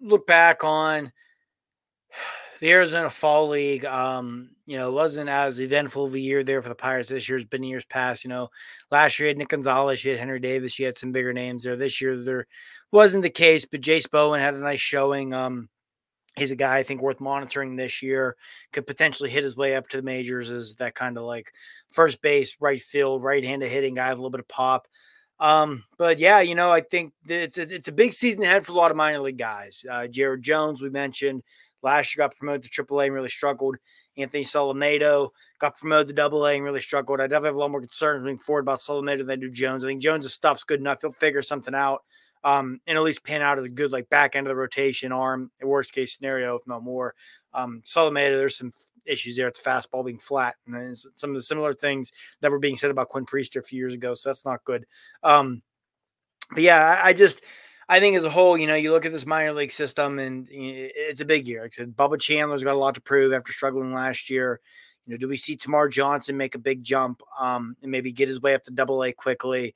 look 0.01 0.27
back 0.27 0.65
on 0.65 1.13
the 2.61 2.71
Arizona 2.71 3.11
Fall 3.11 3.49
League, 3.49 3.85
um, 3.85 4.51
you 4.67 4.77
know, 4.77 4.89
it 4.89 4.93
wasn't 4.93 5.31
as 5.31 5.61
eventful 5.61 6.05
of 6.05 6.15
a 6.15 6.19
year 6.19 6.45
there 6.45 6.61
for 6.61 6.69
the 6.69 6.75
Pirates 6.75 7.09
this 7.09 7.29
year. 7.29 7.39
It's 7.39 7.47
been 7.47 7.63
years 7.63 7.85
past. 7.87 8.25
You 8.25 8.31
know, 8.31 8.49
last 8.91 9.19
year 9.19 9.29
you 9.29 9.31
had 9.31 9.39
Nick 9.39 9.49
Gonzalez, 9.49 10.05
you 10.05 10.11
had 10.11 10.21
Henry 10.21 10.41
Davis, 10.41 10.79
you 10.79 10.87
had 10.87 10.99
some 10.99 11.13
bigger 11.13 11.33
names 11.33 11.65
there. 11.65 11.77
This 11.77 12.01
year 12.01 12.17
there 12.17 12.47
wasn't 12.93 13.23
the 13.23 13.31
case, 13.31 13.65
but 13.65 13.81
Jase 13.81 14.07
Bowen 14.07 14.41
had 14.41 14.55
a 14.55 14.59
nice 14.59 14.81
showing. 14.81 15.33
Um, 15.33 15.69
he's 16.37 16.51
a 16.51 16.57
guy 16.57 16.77
I 16.77 16.83
think 16.83 17.01
worth 17.01 17.21
monitoring 17.21 17.77
this 17.77 18.03
year. 18.03 18.37
Could 18.73 18.87
potentially 18.87 19.31
hit 19.31 19.43
his 19.43 19.57
way 19.57 19.75
up 19.75 19.89
to 19.89 19.97
the 19.97 20.03
majors 20.03 20.51
as 20.51 20.77
that 20.77 20.95
kind 20.95 21.17
of 21.17 21.25
like 21.25 21.53
first 21.91 22.21
base, 22.21 22.57
right 22.61 22.81
field, 22.81 23.23
right-handed 23.23 23.71
hitting 23.71 23.95
guy 23.95 24.11
with 24.11 24.19
a 24.19 24.23
little 24.23 24.31
bit 24.31 24.41
of 24.41 24.49
pop. 24.49 24.87
Um, 25.41 25.85
but 25.97 26.19
yeah, 26.19 26.41
you 26.41 26.55
know, 26.55 26.71
I 26.71 26.81
think 26.81 27.13
it's 27.27 27.59
it's 27.59 27.89
a 27.89 27.93
big 27.93 28.13
season 28.13 28.45
ahead 28.45 28.67
for 28.67 28.73
a 28.73 28.77
lot 28.77 28.91
of 28.91 28.97
minor 28.97 29.21
league 29.21 29.39
guys. 29.39 29.85
Uh, 29.89 30.07
Jared 30.07 30.43
Jones, 30.43 30.83
we 30.83 30.91
mentioned 30.91 31.43
last 31.83 32.17
year, 32.17 32.27
got 32.27 32.37
promoted 32.37 32.71
to 32.71 32.85
AAA 32.85 33.07
and 33.07 33.15
really 33.15 33.29
struggled. 33.29 33.77
Anthony 34.17 34.43
Solometo 34.43 35.31
got 35.61 35.79
promoted 35.79 36.09
to 36.09 36.15
Double 36.15 36.45
A 36.45 36.55
and 36.55 36.65
really 36.65 36.81
struggled. 36.81 37.21
I 37.21 37.29
definitely 37.29 37.51
have 37.51 37.55
a 37.55 37.61
lot 37.61 37.71
more 37.71 37.81
concerns 37.81 38.23
moving 38.23 38.39
forward 38.39 38.63
about 38.63 38.81
Solometo 38.81 39.19
than 39.19 39.31
I 39.31 39.37
do 39.37 39.49
Jones. 39.49 39.85
I 39.85 39.89
think 39.89 40.03
Jones' 40.03 40.33
stuff's 40.33 40.65
good 40.65 40.81
enough; 40.81 41.03
he'll 41.03 41.13
figure 41.13 41.43
something 41.43 41.75
out 41.75 42.03
um, 42.45 42.81
and 42.87 42.97
at 42.97 43.05
least 43.05 43.25
pan 43.25 43.43
out 43.43 43.59
as 43.59 43.65
a 43.65 43.69
good 43.69 43.93
like 43.93 44.09
back 44.09 44.37
end 44.37 44.47
of 44.47 44.51
the 44.51 44.57
rotation 44.57 45.13
arm, 45.13 45.51
worst 45.63 45.93
case 45.93 46.17
scenario, 46.17 46.57
if 46.57 46.67
not 46.67 46.83
more. 46.83 47.15
Um, 47.53 47.83
Solometo, 47.85 48.37
there's 48.37 48.57
some 48.57 48.73
issues 49.09 49.37
there 49.37 49.47
at 49.47 49.55
the 49.55 49.63
fastball 49.63 50.05
being 50.05 50.19
flat, 50.19 50.57
and 50.67 50.97
some 50.97 51.31
of 51.31 51.37
the 51.37 51.43
similar 51.43 51.75
things 51.75 52.13
that 52.41 52.51
were 52.51 52.59
being 52.59 52.77
said 52.77 52.91
about 52.91 53.09
Quinn 53.09 53.27
Priester 53.27 53.61
a 53.61 53.63
few 53.63 53.79
years 53.79 53.95
ago. 53.95 54.15
So 54.15 54.29
that's 54.29 54.45
not 54.45 54.65
good. 54.65 54.87
Um, 55.23 55.63
but 56.53 56.63
yeah, 56.63 56.99
I, 57.03 57.09
I 57.09 57.13
just 57.13 57.43
I 57.89 58.01
think 58.01 58.17
as 58.17 58.25
a 58.25 58.31
whole, 58.31 58.57
you 58.57 58.67
know, 58.67 58.75
you 58.75 58.91
look 58.91 59.07
at 59.07 59.13
this 59.13 59.27
minor 59.27 59.53
league 59.53 59.73
system, 59.73 60.19
and 60.19 60.49
it's 60.51 61.21
a 61.21 61.27
big 61.27 61.47
year. 61.47 61.63
Like 61.63 61.73
I 61.75 61.77
said, 61.77 61.97
Bubba 61.97 62.21
Chandler's 62.21 62.65
got 62.65 62.75
a 62.75 62.79
lot 62.79 62.95
to 62.95 63.01
prove 63.01 63.33
after 63.33 63.53
struggling 63.53 63.93
last 63.93 64.31
year. 64.31 64.61
You 65.07 65.15
know, 65.15 65.19
do 65.19 65.29
we 65.29 65.37
see 65.37 65.57
Termarr 65.57 65.91
Johnson 65.91 66.37
make 66.37 66.55
a 66.55 66.59
big 66.59 66.85
jump 66.85 67.23
um, 67.39 67.77
and 67.83 67.91
maybe 67.91 68.13
get 68.13 68.29
his 68.29 68.43
way 68.43 68.55
up 68.55 68.63
to 68.65 68.71
Double 68.71 69.03
A 69.03 69.13
quickly? 69.13 69.75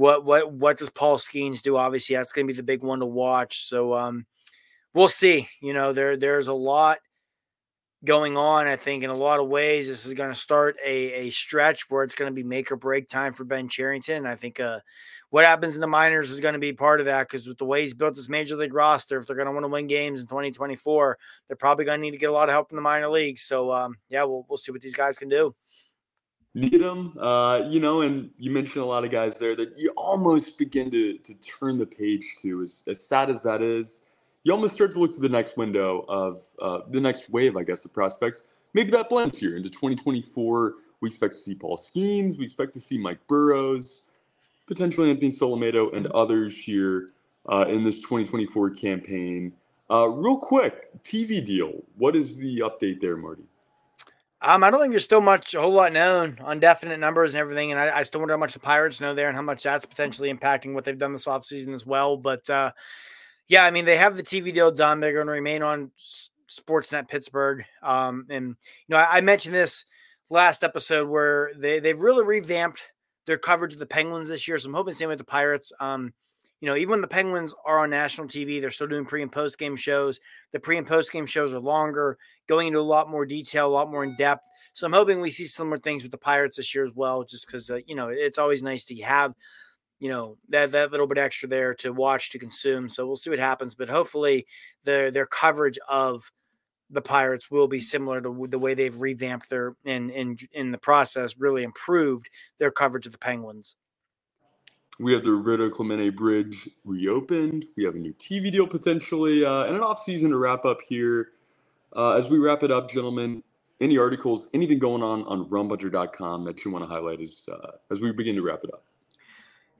what 0.00 0.24
what 0.24 0.50
what 0.52 0.78
does 0.78 0.88
Paul 0.88 1.18
Skenes 1.18 1.60
do? 1.60 1.76
Obviously, 1.76 2.16
that's 2.16 2.32
going 2.32 2.46
to 2.46 2.52
be 2.52 2.56
the 2.56 2.62
big 2.62 2.82
one 2.82 3.00
to 3.00 3.06
watch. 3.06 3.66
So 3.66 3.92
um, 3.92 4.24
we'll 4.94 5.08
see. 5.08 5.48
You 5.60 5.74
know, 5.74 5.92
there 5.92 6.16
there's 6.16 6.48
a 6.48 6.54
lot 6.54 6.98
going 8.04 8.36
on. 8.36 8.66
I 8.66 8.76
think 8.76 9.02
in 9.02 9.10
a 9.10 9.14
lot 9.14 9.40
of 9.40 9.48
ways, 9.48 9.88
this 9.88 10.06
is 10.06 10.14
going 10.14 10.30
to 10.30 10.38
start 10.38 10.76
a 10.84 11.12
a 11.12 11.30
stretch 11.30 11.90
where 11.90 12.02
it's 12.02 12.14
going 12.14 12.30
to 12.30 12.34
be 12.34 12.42
make 12.42 12.70
or 12.72 12.76
break 12.76 13.08
time 13.08 13.32
for 13.32 13.44
Ben 13.44 13.68
Cherington. 13.68 14.26
I 14.26 14.34
think 14.34 14.60
uh, 14.60 14.80
what 15.30 15.44
happens 15.44 15.74
in 15.74 15.80
the 15.80 15.86
minors 15.86 16.30
is 16.30 16.40
going 16.40 16.54
to 16.54 16.58
be 16.58 16.72
part 16.72 17.00
of 17.00 17.06
that 17.06 17.28
because 17.28 17.46
with 17.46 17.58
the 17.58 17.64
way 17.64 17.82
he's 17.82 17.94
built 17.94 18.14
this 18.14 18.28
major 18.28 18.56
league 18.56 18.74
roster, 18.74 19.18
if 19.18 19.26
they're 19.26 19.36
going 19.36 19.46
to 19.46 19.52
want 19.52 19.64
to 19.64 19.68
win 19.68 19.86
games 19.86 20.20
in 20.20 20.26
2024, 20.26 21.18
they're 21.46 21.56
probably 21.56 21.84
going 21.84 21.98
to 21.98 22.02
need 22.02 22.12
to 22.12 22.18
get 22.18 22.30
a 22.30 22.32
lot 22.32 22.48
of 22.48 22.52
help 22.52 22.70
in 22.72 22.76
the 22.76 22.82
minor 22.82 23.08
leagues. 23.08 23.42
So 23.42 23.72
um, 23.72 23.96
yeah, 24.08 24.24
we'll 24.24 24.46
we'll 24.48 24.58
see 24.58 24.72
what 24.72 24.82
these 24.82 24.96
guys 24.96 25.18
can 25.18 25.28
do 25.28 25.54
need 26.54 26.80
them. 26.80 27.16
Uh, 27.18 27.58
you 27.68 27.80
know, 27.80 28.02
and 28.02 28.30
you 28.38 28.50
mentioned 28.50 28.82
a 28.82 28.86
lot 28.86 29.04
of 29.04 29.10
guys 29.10 29.38
there 29.38 29.54
that 29.56 29.78
you 29.78 29.92
almost 29.96 30.58
begin 30.58 30.90
to 30.90 31.18
to 31.18 31.34
turn 31.34 31.78
the 31.78 31.86
page 31.86 32.24
to. 32.42 32.62
As, 32.62 32.82
as 32.88 33.06
sad 33.06 33.30
as 33.30 33.42
that 33.42 33.62
is, 33.62 34.06
you 34.44 34.52
almost 34.52 34.74
start 34.74 34.92
to 34.92 34.98
look 34.98 35.14
to 35.14 35.20
the 35.20 35.28
next 35.28 35.56
window 35.56 36.04
of 36.08 36.44
uh, 36.60 36.80
the 36.90 37.00
next 37.00 37.30
wave, 37.30 37.56
I 37.56 37.62
guess, 37.62 37.84
of 37.84 37.92
prospects. 37.92 38.48
Maybe 38.72 38.90
that 38.92 39.08
blends 39.08 39.36
here 39.38 39.56
into 39.56 39.68
2024. 39.68 40.74
We 41.00 41.08
expect 41.08 41.34
to 41.34 41.40
see 41.40 41.54
Paul 41.54 41.76
Skenes. 41.76 42.38
We 42.38 42.44
expect 42.44 42.72
to 42.74 42.80
see 42.80 42.98
Mike 42.98 43.18
Burrows, 43.26 44.04
potentially 44.66 45.10
Anthony 45.10 45.30
Solometo, 45.30 45.94
and 45.94 46.06
others 46.08 46.56
here 46.56 47.10
uh, 47.50 47.66
in 47.68 47.82
this 47.84 47.96
2024 47.96 48.70
campaign. 48.70 49.52
Uh, 49.90 50.08
real 50.08 50.36
quick, 50.36 51.02
TV 51.02 51.44
deal. 51.44 51.82
What 51.96 52.14
is 52.14 52.36
the 52.36 52.60
update 52.60 53.00
there, 53.00 53.16
Marty? 53.16 53.42
Um, 54.42 54.64
I 54.64 54.70
don't 54.70 54.80
think 54.80 54.92
there's 54.92 55.04
still 55.04 55.20
much, 55.20 55.54
a 55.54 55.60
whole 55.60 55.72
lot 55.72 55.92
known 55.92 56.38
on 56.42 56.60
definite 56.60 56.98
numbers 56.98 57.34
and 57.34 57.40
everything. 57.40 57.72
And 57.72 57.80
I, 57.80 57.98
I, 57.98 58.02
still 58.04 58.20
wonder 58.20 58.32
how 58.32 58.38
much 58.38 58.54
the 58.54 58.60
Pirates 58.60 58.98
know 58.98 59.14
there 59.14 59.28
and 59.28 59.36
how 59.36 59.42
much 59.42 59.64
that's 59.64 59.84
potentially 59.84 60.32
impacting 60.32 60.72
what 60.72 60.84
they've 60.86 60.96
done 60.96 61.12
this 61.12 61.26
offseason 61.26 61.74
as 61.74 61.84
well. 61.84 62.16
But 62.16 62.48
uh, 62.48 62.72
yeah, 63.50 63.64
I 63.64 63.72
mean, 63.72 63.84
they 63.84 63.96
have 63.96 64.16
the 64.16 64.22
TV 64.22 64.54
deal 64.54 64.70
done. 64.70 65.00
They're 65.00 65.12
going 65.12 65.26
to 65.26 65.32
remain 65.32 65.64
on 65.64 65.90
Sportsnet 66.48 67.08
Pittsburgh. 67.08 67.64
Um, 67.82 68.26
and, 68.30 68.46
you 68.46 68.54
know, 68.88 68.96
I, 68.96 69.16
I, 69.16 69.20
mentioned 69.22 69.56
this 69.56 69.84
last 70.30 70.62
episode 70.62 71.08
where 71.08 71.50
they, 71.56 71.80
they've 71.80 72.00
really 72.00 72.24
revamped 72.24 72.80
their 73.26 73.38
coverage 73.38 73.72
of 73.72 73.80
the 73.80 73.86
Penguins 73.86 74.28
this 74.28 74.46
year. 74.46 74.56
So 74.56 74.68
I'm 74.68 74.74
hoping 74.74 74.94
same 74.94 75.08
with 75.08 75.18
the 75.18 75.24
Pirates. 75.24 75.72
Um, 75.80 76.14
you 76.60 76.68
know, 76.68 76.76
even 76.76 76.90
when 76.90 77.00
the 77.00 77.08
Penguins 77.08 77.52
are 77.66 77.80
on 77.80 77.90
national 77.90 78.28
TV, 78.28 78.60
they're 78.60 78.70
still 78.70 78.86
doing 78.86 79.04
pre 79.04 79.20
and 79.20 79.32
post 79.32 79.58
game 79.58 79.74
shows. 79.74 80.20
The 80.52 80.60
pre 80.60 80.78
and 80.78 80.86
post 80.86 81.10
game 81.10 81.26
shows 81.26 81.52
are 81.52 81.58
longer, 81.58 82.18
going 82.46 82.68
into 82.68 82.78
a 82.78 82.82
lot 82.82 83.10
more 83.10 83.26
detail, 83.26 83.66
a 83.66 83.72
lot 83.72 83.90
more 83.90 84.04
in 84.04 84.14
depth. 84.14 84.46
So 84.74 84.86
I'm 84.86 84.92
hoping 84.92 85.20
we 85.20 85.32
see 85.32 85.44
similar 85.44 85.78
things 85.78 86.04
with 86.04 86.12
the 86.12 86.18
Pirates 86.18 86.58
this 86.58 86.72
year 86.72 86.86
as 86.86 86.92
well, 86.94 87.24
just 87.24 87.48
because, 87.48 87.68
uh, 87.68 87.80
you 87.84 87.96
know, 87.96 88.10
it's 88.10 88.38
always 88.38 88.62
nice 88.62 88.84
to 88.84 88.96
have, 89.02 89.34
you 90.00 90.08
know, 90.08 90.38
that, 90.48 90.72
that 90.72 90.90
little 90.90 91.06
bit 91.06 91.18
extra 91.18 91.48
there 91.48 91.74
to 91.74 91.92
watch, 91.92 92.30
to 92.30 92.38
consume. 92.38 92.88
So 92.88 93.06
we'll 93.06 93.16
see 93.16 93.30
what 93.30 93.38
happens. 93.38 93.74
But 93.74 93.88
hopefully 93.88 94.46
their, 94.84 95.10
their 95.10 95.26
coverage 95.26 95.78
of 95.88 96.32
the 96.90 97.02
Pirates 97.02 97.50
will 97.50 97.68
be 97.68 97.80
similar 97.80 98.20
to 98.20 98.46
the 98.48 98.58
way 98.58 98.74
they've 98.74 98.98
revamped 98.98 99.48
their, 99.48 99.76
and 99.84 100.10
in, 100.10 100.36
in, 100.52 100.72
the 100.72 100.78
process, 100.78 101.36
really 101.38 101.62
improved 101.62 102.28
their 102.58 102.70
coverage 102.70 103.06
of 103.06 103.12
the 103.12 103.18
Penguins. 103.18 103.76
We 104.98 105.12
have 105.12 105.22
the 105.22 105.30
Roberto 105.30 105.70
Clemente 105.70 106.10
Bridge 106.10 106.68
reopened. 106.84 107.64
We 107.76 107.84
have 107.84 107.94
a 107.94 107.98
new 107.98 108.12
TV 108.14 108.50
deal 108.50 108.66
potentially, 108.66 109.44
uh, 109.44 109.64
and 109.64 109.76
an 109.76 109.82
off 109.82 110.02
season 110.02 110.30
to 110.30 110.36
wrap 110.36 110.64
up 110.64 110.80
here. 110.86 111.28
Uh, 111.94 112.12
as 112.12 112.28
we 112.28 112.38
wrap 112.38 112.62
it 112.62 112.70
up, 112.70 112.90
gentlemen, 112.90 113.42
any 113.80 113.96
articles, 113.96 114.48
anything 114.52 114.78
going 114.78 115.02
on 115.02 115.24
on 115.24 115.46
rumbunter.com 115.46 116.44
that 116.44 116.64
you 116.64 116.70
want 116.70 116.84
to 116.84 116.88
highlight 116.88 117.20
as 117.20 117.48
uh, 117.50 117.72
as 117.90 118.00
we 118.00 118.12
begin 118.12 118.34
to 118.34 118.42
wrap 118.42 118.60
it 118.62 118.70
up? 118.72 118.84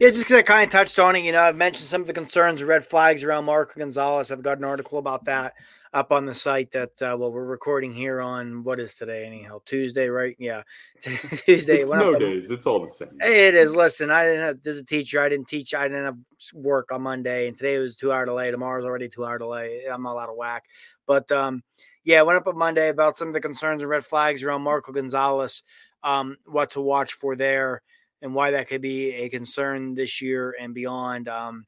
Yeah, 0.01 0.09
just 0.09 0.23
because 0.23 0.39
I 0.39 0.43
kind 0.43 0.65
of 0.65 0.73
touched 0.73 0.99
on 0.99 1.15
it, 1.15 1.25
you 1.25 1.33
know, 1.33 1.43
I've 1.43 1.57
mentioned 1.57 1.87
some 1.87 2.01
of 2.01 2.07
the 2.07 2.15
concerns, 2.15 2.65
red 2.65 2.87
flags 2.87 3.23
around 3.23 3.45
Marco 3.45 3.79
Gonzales. 3.79 4.31
I've 4.31 4.41
got 4.41 4.57
an 4.57 4.65
article 4.65 4.97
about 4.97 5.27
that 5.27 5.53
up 5.93 6.11
on 6.11 6.25
the 6.25 6.33
site 6.33 6.73
that, 6.73 7.03
uh, 7.03 7.15
well, 7.21 7.31
we're 7.31 7.45
recording 7.45 7.93
here 7.93 8.23
on 8.23 8.65
what 8.65 8.81
is 8.81 8.95
today, 8.95 9.27
anyhow? 9.27 9.61
Tuesday, 9.67 10.09
right? 10.09 10.35
Yeah. 10.39 10.63
Tuesday. 11.03 11.81
It's 11.81 11.91
no 11.91 12.19
days. 12.19 12.51
It's 12.51 12.67
all 12.67 12.81
the 12.81 12.89
same. 12.89 13.11
It 13.21 13.55
is. 13.55 13.77
Listen, 13.77 14.11
I 14.11 14.25
didn't 14.25 14.41
have, 14.41 14.59
as 14.67 14.79
a 14.79 14.85
teacher, 14.87 15.21
I 15.21 15.29
didn't 15.29 15.49
teach, 15.49 15.75
I 15.75 15.87
didn't 15.87 16.05
have 16.07 16.17
work 16.55 16.93
on 16.93 17.03
Monday, 17.03 17.47
and 17.47 17.59
today 17.59 17.77
was 17.77 17.95
two 17.95 18.11
hour 18.11 18.25
delay. 18.25 18.51
Tomorrow's 18.51 18.87
already 18.87 19.11
two 19.11 19.27
hour 19.27 19.37
delay. 19.37 19.85
I'm 19.85 20.07
all 20.07 20.19
out 20.19 20.31
of 20.31 20.37
whack. 20.37 20.65
But, 21.07 21.31
um, 21.31 21.63
yeah, 22.05 22.21
I 22.21 22.23
went 22.23 22.39
up 22.39 22.47
on 22.47 22.57
Monday 22.57 22.89
about 22.89 23.19
some 23.19 23.29
of 23.29 23.35
the 23.35 23.41
concerns 23.43 23.83
and 23.83 23.91
red 23.91 24.07
flags 24.07 24.43
around 24.43 24.63
Marco 24.63 24.93
Gonzales, 24.93 25.63
um, 26.03 26.39
what 26.47 26.71
to 26.71 26.81
watch 26.81 27.13
for 27.13 27.37
there 27.37 27.83
and 28.23 28.35
why 28.35 28.51
that 28.51 28.69
could 28.69 28.83
be 28.83 29.13
a 29.13 29.29
concern 29.29 29.95
this 29.95 30.21
year 30.21 30.55
and 30.61 30.75
beyond. 30.75 31.29
Um, 31.29 31.67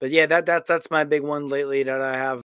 but 0.00 0.10
yeah, 0.10 0.26
that 0.26 0.46
that's 0.46 0.68
that's 0.68 0.90
my 0.90 1.04
big 1.04 1.22
one 1.22 1.48
lately 1.48 1.82
that 1.82 2.00
I 2.00 2.16
have. 2.16 2.40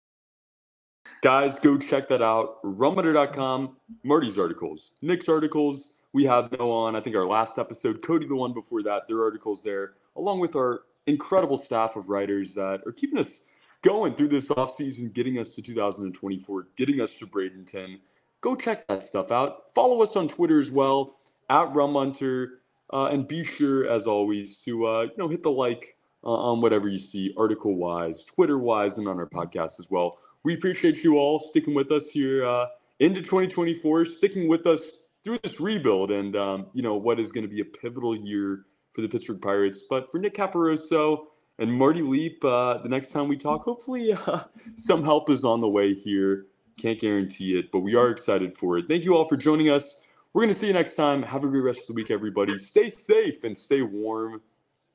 Guys, 1.22 1.58
go 1.58 1.78
check 1.78 2.08
that 2.08 2.22
out. 2.22 2.62
Rumbunter.com, 2.62 3.76
Marty's 4.02 4.38
articles, 4.38 4.92
Nick's 5.02 5.28
articles. 5.28 5.94
We 6.12 6.24
have 6.24 6.52
no 6.52 6.70
on, 6.70 6.94
I 6.94 7.00
think 7.00 7.16
our 7.16 7.26
last 7.26 7.58
episode, 7.58 8.00
Cody, 8.00 8.26
the 8.26 8.36
one 8.36 8.52
before 8.52 8.84
that, 8.84 9.08
their 9.08 9.22
articles 9.22 9.64
there, 9.64 9.94
along 10.16 10.38
with 10.38 10.54
our 10.54 10.82
incredible 11.06 11.58
staff 11.58 11.96
of 11.96 12.08
writers 12.08 12.54
that 12.54 12.82
are 12.86 12.92
keeping 12.92 13.18
us 13.18 13.44
going 13.82 14.14
through 14.14 14.28
this 14.28 14.46
offseason, 14.46 15.12
getting 15.12 15.38
us 15.38 15.50
to 15.50 15.62
2024, 15.62 16.68
getting 16.76 17.00
us 17.00 17.14
to 17.14 17.26
Bradenton. 17.26 17.98
Go 18.40 18.54
check 18.54 18.86
that 18.88 19.02
stuff 19.02 19.32
out. 19.32 19.74
Follow 19.74 20.02
us 20.02 20.16
on 20.16 20.28
Twitter 20.28 20.60
as 20.60 20.70
well, 20.70 21.16
at 21.50 21.66
Rumbunter. 21.72 22.48
Uh, 22.92 23.06
and 23.06 23.26
be 23.26 23.44
sure, 23.44 23.88
as 23.88 24.06
always, 24.06 24.58
to 24.58 24.86
uh, 24.86 25.02
you 25.02 25.14
know 25.16 25.28
hit 25.28 25.42
the 25.42 25.50
like 25.50 25.96
uh, 26.22 26.28
on 26.28 26.60
whatever 26.60 26.88
you 26.88 26.98
see, 26.98 27.34
article 27.36 27.74
wise, 27.76 28.24
Twitter 28.24 28.58
wise, 28.58 28.98
and 28.98 29.08
on 29.08 29.18
our 29.18 29.26
podcast 29.26 29.78
as 29.78 29.88
well. 29.90 30.18
We 30.42 30.54
appreciate 30.54 31.02
you 31.02 31.16
all 31.16 31.40
sticking 31.40 31.74
with 31.74 31.90
us 31.90 32.10
here 32.10 32.46
uh, 32.46 32.66
into 33.00 33.22
2024, 33.22 34.04
sticking 34.04 34.48
with 34.48 34.66
us 34.66 35.08
through 35.22 35.38
this 35.42 35.58
rebuild, 35.58 36.10
and 36.10 36.36
um, 36.36 36.66
you 36.74 36.82
know 36.82 36.94
what 36.94 37.18
is 37.18 37.32
going 37.32 37.44
to 37.44 37.48
be 37.48 37.60
a 37.60 37.64
pivotal 37.64 38.14
year 38.14 38.66
for 38.92 39.00
the 39.02 39.08
Pittsburgh 39.08 39.40
Pirates. 39.40 39.82
But 39.88 40.10
for 40.12 40.18
Nick 40.18 40.36
Caparoso 40.36 41.26
and 41.58 41.72
Marty 41.72 42.02
Leap, 42.02 42.44
uh, 42.44 42.78
the 42.78 42.88
next 42.88 43.10
time 43.10 43.28
we 43.28 43.36
talk, 43.36 43.62
hopefully 43.62 44.12
uh, 44.26 44.44
some 44.76 45.02
help 45.02 45.30
is 45.30 45.44
on 45.44 45.60
the 45.60 45.68
way 45.68 45.94
here. 45.94 46.46
Can't 46.76 47.00
guarantee 47.00 47.58
it, 47.58 47.70
but 47.72 47.80
we 47.80 47.94
are 47.94 48.10
excited 48.10 48.56
for 48.56 48.78
it. 48.78 48.88
Thank 48.88 49.04
you 49.04 49.16
all 49.16 49.28
for 49.28 49.36
joining 49.36 49.70
us. 49.70 50.00
We're 50.34 50.42
going 50.42 50.52
to 50.52 50.58
see 50.58 50.66
you 50.66 50.72
next 50.72 50.96
time. 50.96 51.22
Have 51.22 51.44
a 51.44 51.46
great 51.46 51.60
rest 51.60 51.82
of 51.82 51.86
the 51.86 51.92
week, 51.92 52.10
everybody. 52.10 52.58
Stay 52.58 52.90
safe 52.90 53.44
and 53.44 53.56
stay 53.56 53.82
warm. 53.82 54.42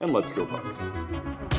And 0.02 0.12
let's 0.12 0.34
go, 0.34 0.46
Bucks. 0.46 1.59